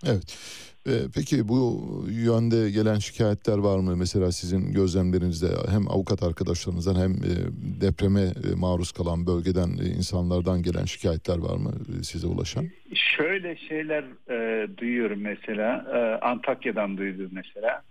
[0.06, 0.38] Evet.
[0.86, 1.80] E, peki bu
[2.10, 3.96] yönde gelen şikayetler var mı?
[3.96, 7.32] Mesela sizin gözlemlerinizde hem avukat arkadaşlarınızdan hem e,
[7.80, 12.64] depreme e, maruz kalan bölgeden e, insanlardan gelen şikayetler var mı e, size ulaşan?
[12.94, 15.86] Şöyle şeyler e, duyuyorum mesela.
[15.94, 17.82] E, Antakya'dan duydum mesela.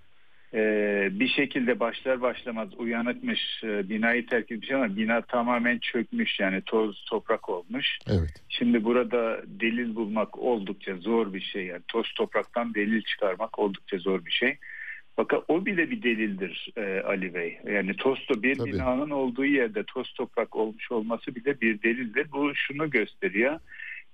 [0.54, 6.62] Ee, bir şekilde başlar başlamaz uyanıkmış e, binayı terk etmiş ama bina tamamen çökmüş yani
[6.62, 7.98] toz toprak olmuş.
[8.10, 8.44] Evet.
[8.50, 14.26] Şimdi burada delil bulmak oldukça zor bir şey yani toz topraktan delil çıkarmak oldukça zor
[14.26, 14.58] bir şey.
[15.16, 17.60] Fakat o bile bir delildir e, Ali Bey.
[17.72, 18.74] Yani toz bir Tabii.
[18.74, 22.32] binanın olduğu yerde toz toprak olmuş olması bile bir delildir.
[22.32, 23.60] Bu şunu gösteriyor.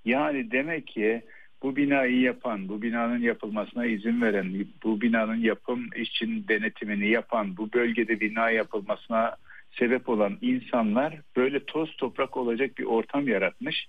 [0.05, 1.21] Yani demek ki
[1.63, 4.53] bu binayı yapan, bu binanın yapılmasına izin veren,
[4.83, 9.35] bu binanın yapım için denetimini yapan, bu bölgede bina yapılmasına
[9.71, 13.87] sebep olan insanlar böyle toz toprak olacak bir ortam yaratmış.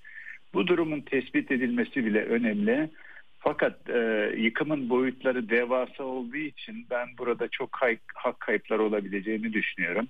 [0.54, 2.90] Bu durumun tespit edilmesi bile önemli.
[3.38, 7.70] Fakat e, yıkımın boyutları devasa olduğu için ben burada çok
[8.14, 10.08] hak kayıpları olabileceğini düşünüyorum.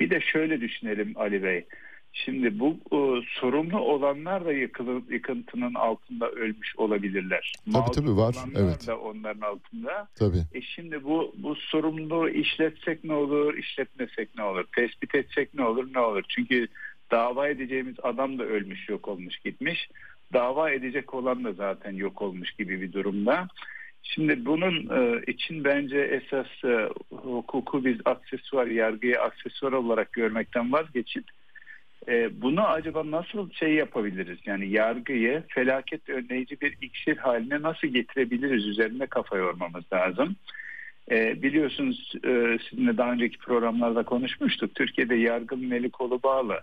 [0.00, 1.64] Bir de şöyle düşünelim Ali Bey.
[2.12, 2.98] Şimdi bu e,
[3.40, 7.52] sorumlu olanlar da yıkılı, yıkıntının altında ölmüş olabilirler.
[7.72, 8.36] Tabii tabii var.
[8.56, 8.86] Evet.
[8.86, 10.08] da onların altında.
[10.14, 10.42] Tabii.
[10.54, 15.88] E şimdi bu bu sorumluluğu işletsek ne olur, işletmesek ne olur, tespit etsek ne olur,
[15.94, 16.22] ne olur?
[16.28, 16.68] Çünkü
[17.10, 19.88] dava edeceğimiz adam da ölmüş, yok olmuş, gitmiş.
[20.32, 23.48] Dava edecek olan da zaten yok olmuş gibi bir durumda.
[24.02, 31.24] Şimdi bunun e, için bence esas e, hukuku biz aksesuar, yargıyı aksesuar olarak görmekten vazgeçip
[32.08, 34.38] e, bunu acaba nasıl şey yapabiliriz?
[34.46, 40.36] Yani yargıyı felaket önleyici bir iksir haline nasıl getirebiliriz üzerinde kafa yormamız lazım.
[41.10, 44.74] E, biliyorsunuz e, sizinle daha önceki programlarda konuşmuştuk.
[44.74, 46.60] Türkiye'de yargının eli kolu bağlı.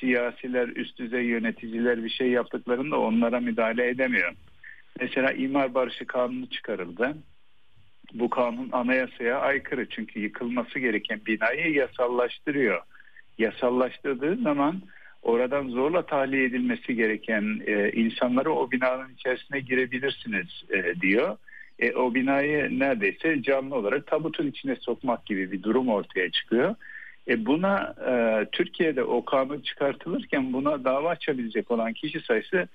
[0.00, 4.32] Siyasiler, üst düzey yöneticiler bir şey yaptıklarında onlara müdahale edemiyor.
[5.00, 7.16] Mesela imar barışı kanunu çıkarıldı.
[8.14, 12.82] Bu kanun anayasaya aykırı çünkü yıkılması gereken binayı yasallaştırıyor.
[13.38, 14.82] Yasallaştırdığı zaman
[15.22, 21.36] oradan zorla tahliye edilmesi gereken e, insanları o binanın içerisine girebilirsiniz e, diyor.
[21.78, 26.74] E, o binayı neredeyse canlı olarak tabutun içine sokmak gibi bir durum ortaya çıkıyor.
[27.28, 32.68] E, buna e, Türkiye'de o kanun çıkartılırken buna dava açabilecek olan kişi sayısı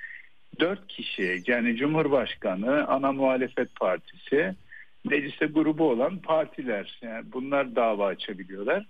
[0.59, 4.55] 4 kişi yani Cumhurbaşkanı, ana muhalefet partisi,
[5.05, 8.85] mecliste grubu olan partiler yani bunlar dava açabiliyorlar.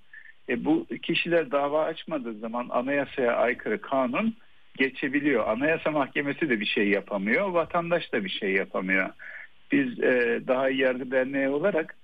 [0.50, 4.36] E, bu kişiler dava açmadığı zaman anayasaya aykırı kanun
[4.78, 5.48] geçebiliyor.
[5.48, 9.10] Anayasa Mahkemesi de bir şey yapamıyor, vatandaş da bir şey yapamıyor.
[9.72, 11.96] Biz e, daha iyi yargı derneği olarak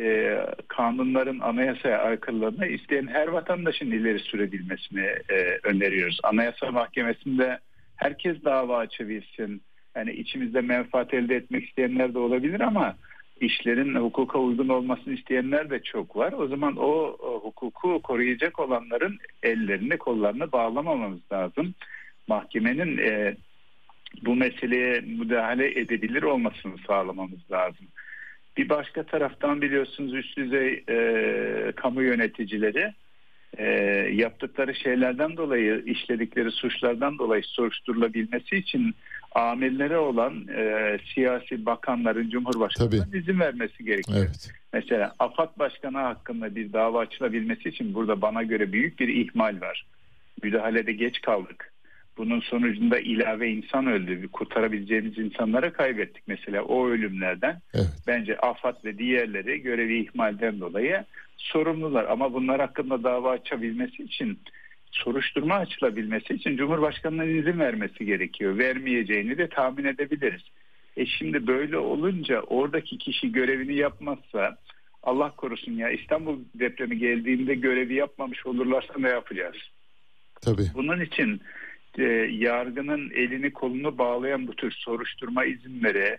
[0.00, 0.38] e,
[0.68, 6.20] kanunların anayasaya aykırılığını isteyen her vatandaşın ileri sürebilmesini e, öneriyoruz.
[6.22, 7.58] Anayasa Mahkemesi'nde
[7.96, 9.62] herkes dava açabilsin.
[9.96, 12.96] Yani içimizde menfaat elde etmek isteyenler de olabilir ama
[13.42, 16.32] işlerin hukuka uygun olmasını isteyenler de çok var.
[16.32, 21.74] O zaman o, hukuku koruyacak olanların ellerini kollarını bağlamamamız lazım.
[22.28, 23.36] Mahkemenin e,
[24.22, 27.86] bu meseleye müdahale edebilir olmasını sağlamamız lazım.
[28.56, 32.92] Bir başka taraftan biliyorsunuz üst düzey e, kamu yöneticileri
[33.58, 33.66] e,
[34.12, 38.94] yaptıkları şeylerden dolayı işledikleri suçlardan dolayı soruşturulabilmesi için
[39.34, 44.18] amirlere olan e, siyasi bakanların Cumhurbaşkanı'nın izin vermesi gerekiyor.
[44.18, 44.50] Evet.
[44.72, 49.86] Mesela AFAD Başkanı hakkında bir dava açılabilmesi için burada bana göre büyük bir ihmal var.
[50.42, 51.72] Müdahalede geç kaldık.
[52.16, 54.28] Bunun sonucunda ilave insan öldü.
[54.28, 57.60] Kurtarabileceğimiz insanları kaybettik mesela o ölümlerden.
[57.74, 58.02] Evet.
[58.06, 61.04] Bence AFAD ve diğerleri görevi ihmalden dolayı
[61.36, 62.04] sorumlular.
[62.04, 64.38] Ama bunlar hakkında dava açabilmesi için
[64.92, 68.58] soruşturma açılabilmesi için Cumhurbaşkanı'nın izin vermesi gerekiyor.
[68.58, 70.42] Vermeyeceğini de tahmin edebiliriz.
[70.96, 74.58] E şimdi böyle olunca oradaki kişi görevini yapmazsa
[75.02, 79.56] Allah korusun ya İstanbul depremi geldiğinde görevi yapmamış olurlarsa ne yapacağız?
[80.40, 80.66] Tabii.
[80.74, 81.40] Bunun için
[81.98, 86.18] e, yargının elini kolunu bağlayan bu tür soruşturma izinleri,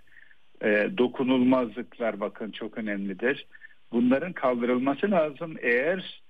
[0.61, 3.45] e, dokunulmazlıklar bakın çok önemlidir.
[3.91, 5.55] Bunların kaldırılması lazım.
[5.61, 6.22] Eğer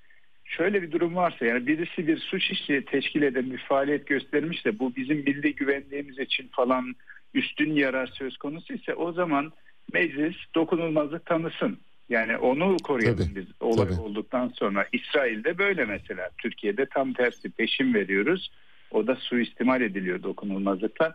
[0.57, 4.79] şöyle bir durum varsa yani birisi bir suç işi teşkil eden bir faaliyet göstermiş de
[4.79, 6.95] bu bizim milli güvenliğimiz için falan
[7.33, 9.51] üstün yarar söz konusu ise o zaman
[9.93, 11.77] meclis dokunulmazlık tanısın.
[12.09, 13.99] Yani onu koruyalım Tabii, biz olay tabii.
[13.99, 14.87] olduktan sonra.
[14.91, 16.29] İsrail'de böyle mesela.
[16.37, 18.51] Türkiye'de tam tersi peşin veriyoruz.
[18.91, 21.13] O da suistimal ediliyor dokunulmazlıklar.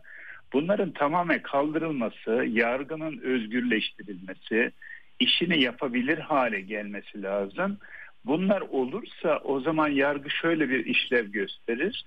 [0.52, 4.73] Bunların tamamen kaldırılması, yargının özgürleştirilmesi,
[5.20, 7.78] işini yapabilir hale gelmesi lazım.
[8.24, 12.05] Bunlar olursa o zaman yargı şöyle bir işlev gösterir.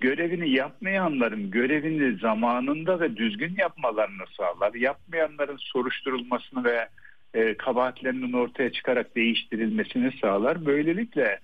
[0.00, 4.74] Görevini yapmayanların görevini zamanında ve düzgün yapmalarını sağlar.
[4.74, 6.88] Yapmayanların soruşturulmasını ve
[7.34, 10.66] e, kabahatlerinin ortaya çıkarak değiştirilmesini sağlar.
[10.66, 11.40] Böylelikle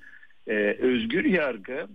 [0.47, 1.87] e, özgür yargı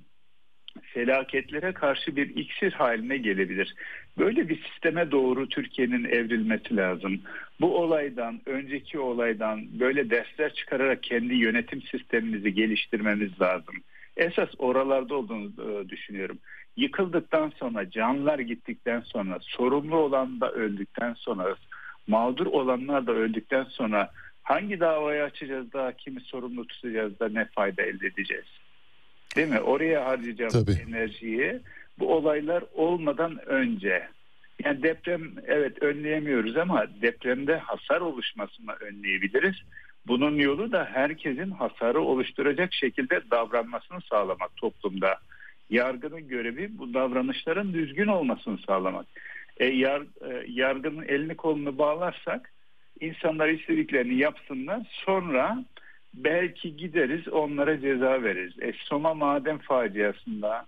[0.81, 3.76] felaketlere karşı bir iksir haline gelebilir.
[4.18, 7.22] Böyle bir sisteme doğru Türkiye'nin evrilmesi lazım.
[7.61, 13.76] Bu olaydan, önceki olaydan böyle dersler çıkararak kendi yönetim sistemimizi geliştirmemiz lazım.
[14.18, 16.38] Esas oralarda olduğunu e, düşünüyorum.
[16.77, 21.56] Yıkıldıktan sonra, canlar gittikten sonra, sorumlu olan da öldükten sonra,
[22.07, 24.11] mağdur olanlar da öldükten sonra
[24.44, 28.45] hangi davayı açacağız da kimi sorumlu tutacağız da ne fayda elde edeceğiz?
[29.35, 29.60] Değil mi?
[29.60, 30.90] Oraya harcayacağımız Tabii.
[30.90, 31.60] enerjiyi
[31.99, 34.07] bu olaylar olmadan önce
[34.64, 39.56] yani deprem evet önleyemiyoruz ama depremde hasar oluşmasını önleyebiliriz.
[40.07, 45.18] Bunun yolu da herkesin hasarı oluşturacak şekilde davranmasını sağlamak toplumda.
[45.70, 49.06] Yargının görevi bu davranışların düzgün olmasını sağlamak.
[49.57, 52.53] E, yar, e, yargının elini kolunu bağlarsak
[52.99, 55.65] insanlar istediklerini yapsınlar sonra
[56.14, 58.53] belki gideriz onlara ceza veririz.
[58.61, 60.65] E, Soma maden faciasında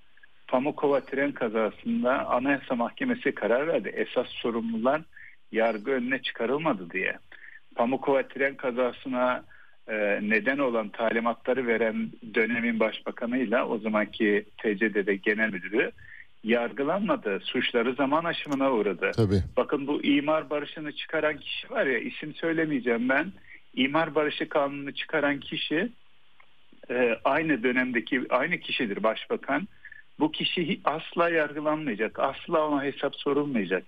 [0.47, 3.89] Pamukova tren kazasında Anayasa Mahkemesi karar verdi.
[3.89, 5.01] Esas sorumlular
[5.51, 7.17] yargı önüne çıkarılmadı diye.
[7.75, 9.43] Pamukova tren kazasına
[9.87, 15.91] e, neden olan talimatları veren dönemin başbakanıyla o zamanki TCD'de genel müdürü
[16.43, 17.39] yargılanmadı.
[17.43, 19.11] Suçları zaman aşımına uğradı.
[19.15, 19.43] Tabii.
[19.57, 23.31] Bakın bu imar barışını çıkaran kişi var ya isim söylemeyeceğim ben.
[23.75, 25.91] İmar barışı kanunu çıkaran kişi
[26.89, 29.67] e, aynı dönemdeki aynı kişidir başbakan.
[30.19, 32.19] Bu kişi asla yargılanmayacak.
[32.19, 33.83] Asla ona hesap sorulmayacak.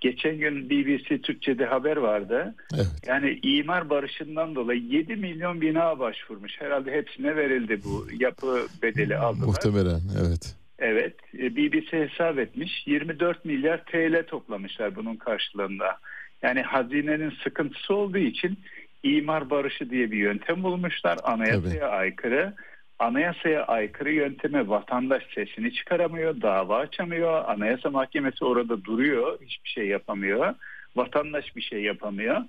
[0.00, 2.54] Geçen gün BBC Türkçe'de haber vardı.
[2.74, 3.02] Evet.
[3.06, 6.52] Yani imar barışından dolayı 7 milyon bina başvurmuş.
[6.60, 9.46] Herhalde hepsine verildi bu yapı bedeli aldılar.
[9.46, 10.54] Muhtemelen evet.
[10.78, 15.98] Evet e, BBC hesap etmiş 24 milyar TL toplamışlar bunun karşılığında.
[16.42, 18.58] Yani hazinenin sıkıntısı olduğu için
[19.02, 21.84] imar barışı diye bir yöntem bulmuşlar anayasaya Tabii.
[21.84, 22.54] aykırı.
[22.98, 27.44] Anayasaya aykırı yönteme vatandaş sesini çıkaramıyor, dava açamıyor.
[27.48, 30.54] Anayasa Mahkemesi orada duruyor, hiçbir şey yapamıyor.
[30.96, 32.42] Vatandaş bir şey yapamıyor.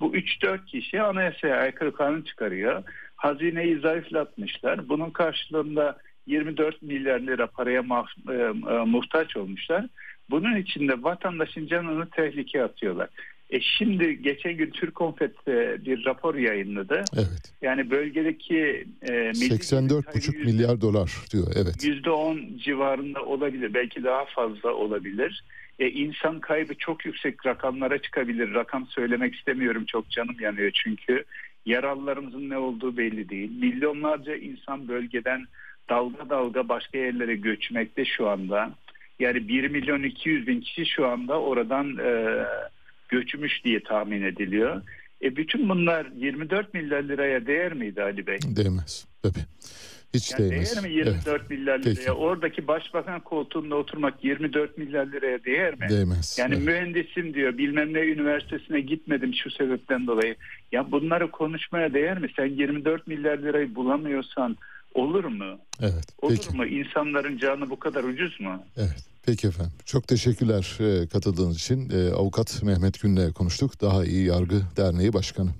[0.00, 2.82] Bu 3-4 kişi anayasaya aykırı kanun çıkarıyor.
[3.16, 4.88] Hazineyi zayıflatmışlar.
[4.88, 9.86] Bunun karşılığında 24 milyar lira paraya e, e, muhtaç olmuşlar.
[10.30, 13.08] Bunun için de vatandaşın canını tehlikeye atıyorlar.
[13.50, 17.04] E şimdi geçen gün Türk Konfet e, bir rapor yayınladı.
[17.14, 17.52] Evet.
[17.62, 21.46] Yani bölgedeki e, milli 84,5 milyar dolar diyor.
[21.56, 21.84] Evet.
[21.84, 23.74] %10 civarında olabilir.
[23.74, 25.44] Belki daha fazla olabilir.
[25.78, 28.54] E, insan kaybı çok yüksek rakamlara çıkabilir.
[28.54, 29.84] Rakam söylemek istemiyorum.
[29.86, 31.24] Çok canım yanıyor çünkü.
[31.66, 33.50] Yaralılarımızın ne olduğu belli değil.
[33.60, 35.46] Milyonlarca insan bölgeden
[35.88, 38.70] dalga dalga başka yerlere göçmekte şu anda.
[39.18, 42.44] Yani 1 milyon 200 bin kişi şu anda oradan e,
[43.08, 44.82] göçmüş diye tahmin ediliyor.
[45.22, 48.38] E bütün bunlar 24 milyar liraya değer miydi Ali Bey?
[48.56, 49.06] Değmez.
[49.22, 49.44] Tabii.
[50.14, 50.72] Hiç Yani değmez.
[50.74, 51.50] değer mi 24 Evet.
[51.50, 51.94] milyar liraya?
[51.94, 52.12] Peki.
[52.12, 55.86] Oradaki başbakan koltuğunda oturmak 24 milyar liraya değer mi?
[55.88, 56.36] Değmez.
[56.38, 56.66] Yani Evet.
[56.66, 60.36] mühendisim diyor bilmem ne üniversitesine gitmedim şu sebepten dolayı.
[60.72, 62.28] Ya bunları konuşmaya değer mi?
[62.36, 64.56] Sen 24 milyar lirayı bulamıyorsan
[64.96, 65.58] olur mu?
[65.80, 66.04] Evet.
[66.22, 66.56] Olur Peki.
[66.56, 66.66] mu?
[66.66, 68.62] İnsanların canı bu kadar ucuz mu?
[68.76, 69.04] Evet.
[69.22, 69.72] Peki efendim.
[69.84, 71.90] Çok teşekkürler e, katıldığınız için.
[71.90, 73.80] E, Avukat Mehmet Gün'le konuştuk.
[73.80, 75.50] Daha İyi Yargı Derneği Başkanı.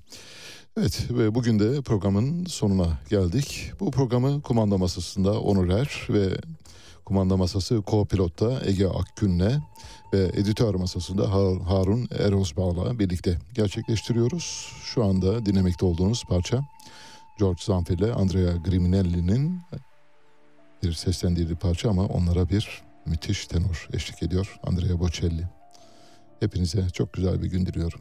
[0.79, 3.71] Evet ve bugün de programın sonuna geldik.
[3.81, 6.29] Bu programı kumanda masasında Onur Er ve
[7.05, 9.51] kumanda masası co-pilotta Ege Akgün'le
[10.13, 14.73] ve editör masasında Har- Harun Erozbağ'la birlikte gerçekleştiriyoruz.
[14.85, 16.61] Şu anda dinlemekte olduğunuz parça
[17.39, 19.63] George Zanfir ile Andrea Griminelli'nin
[20.83, 25.49] bir seslendirdiği parça ama onlara bir müthiş tenor eşlik ediyor Andrea Bocelli.
[26.41, 28.01] Hepinize çok güzel bir gün diliyorum.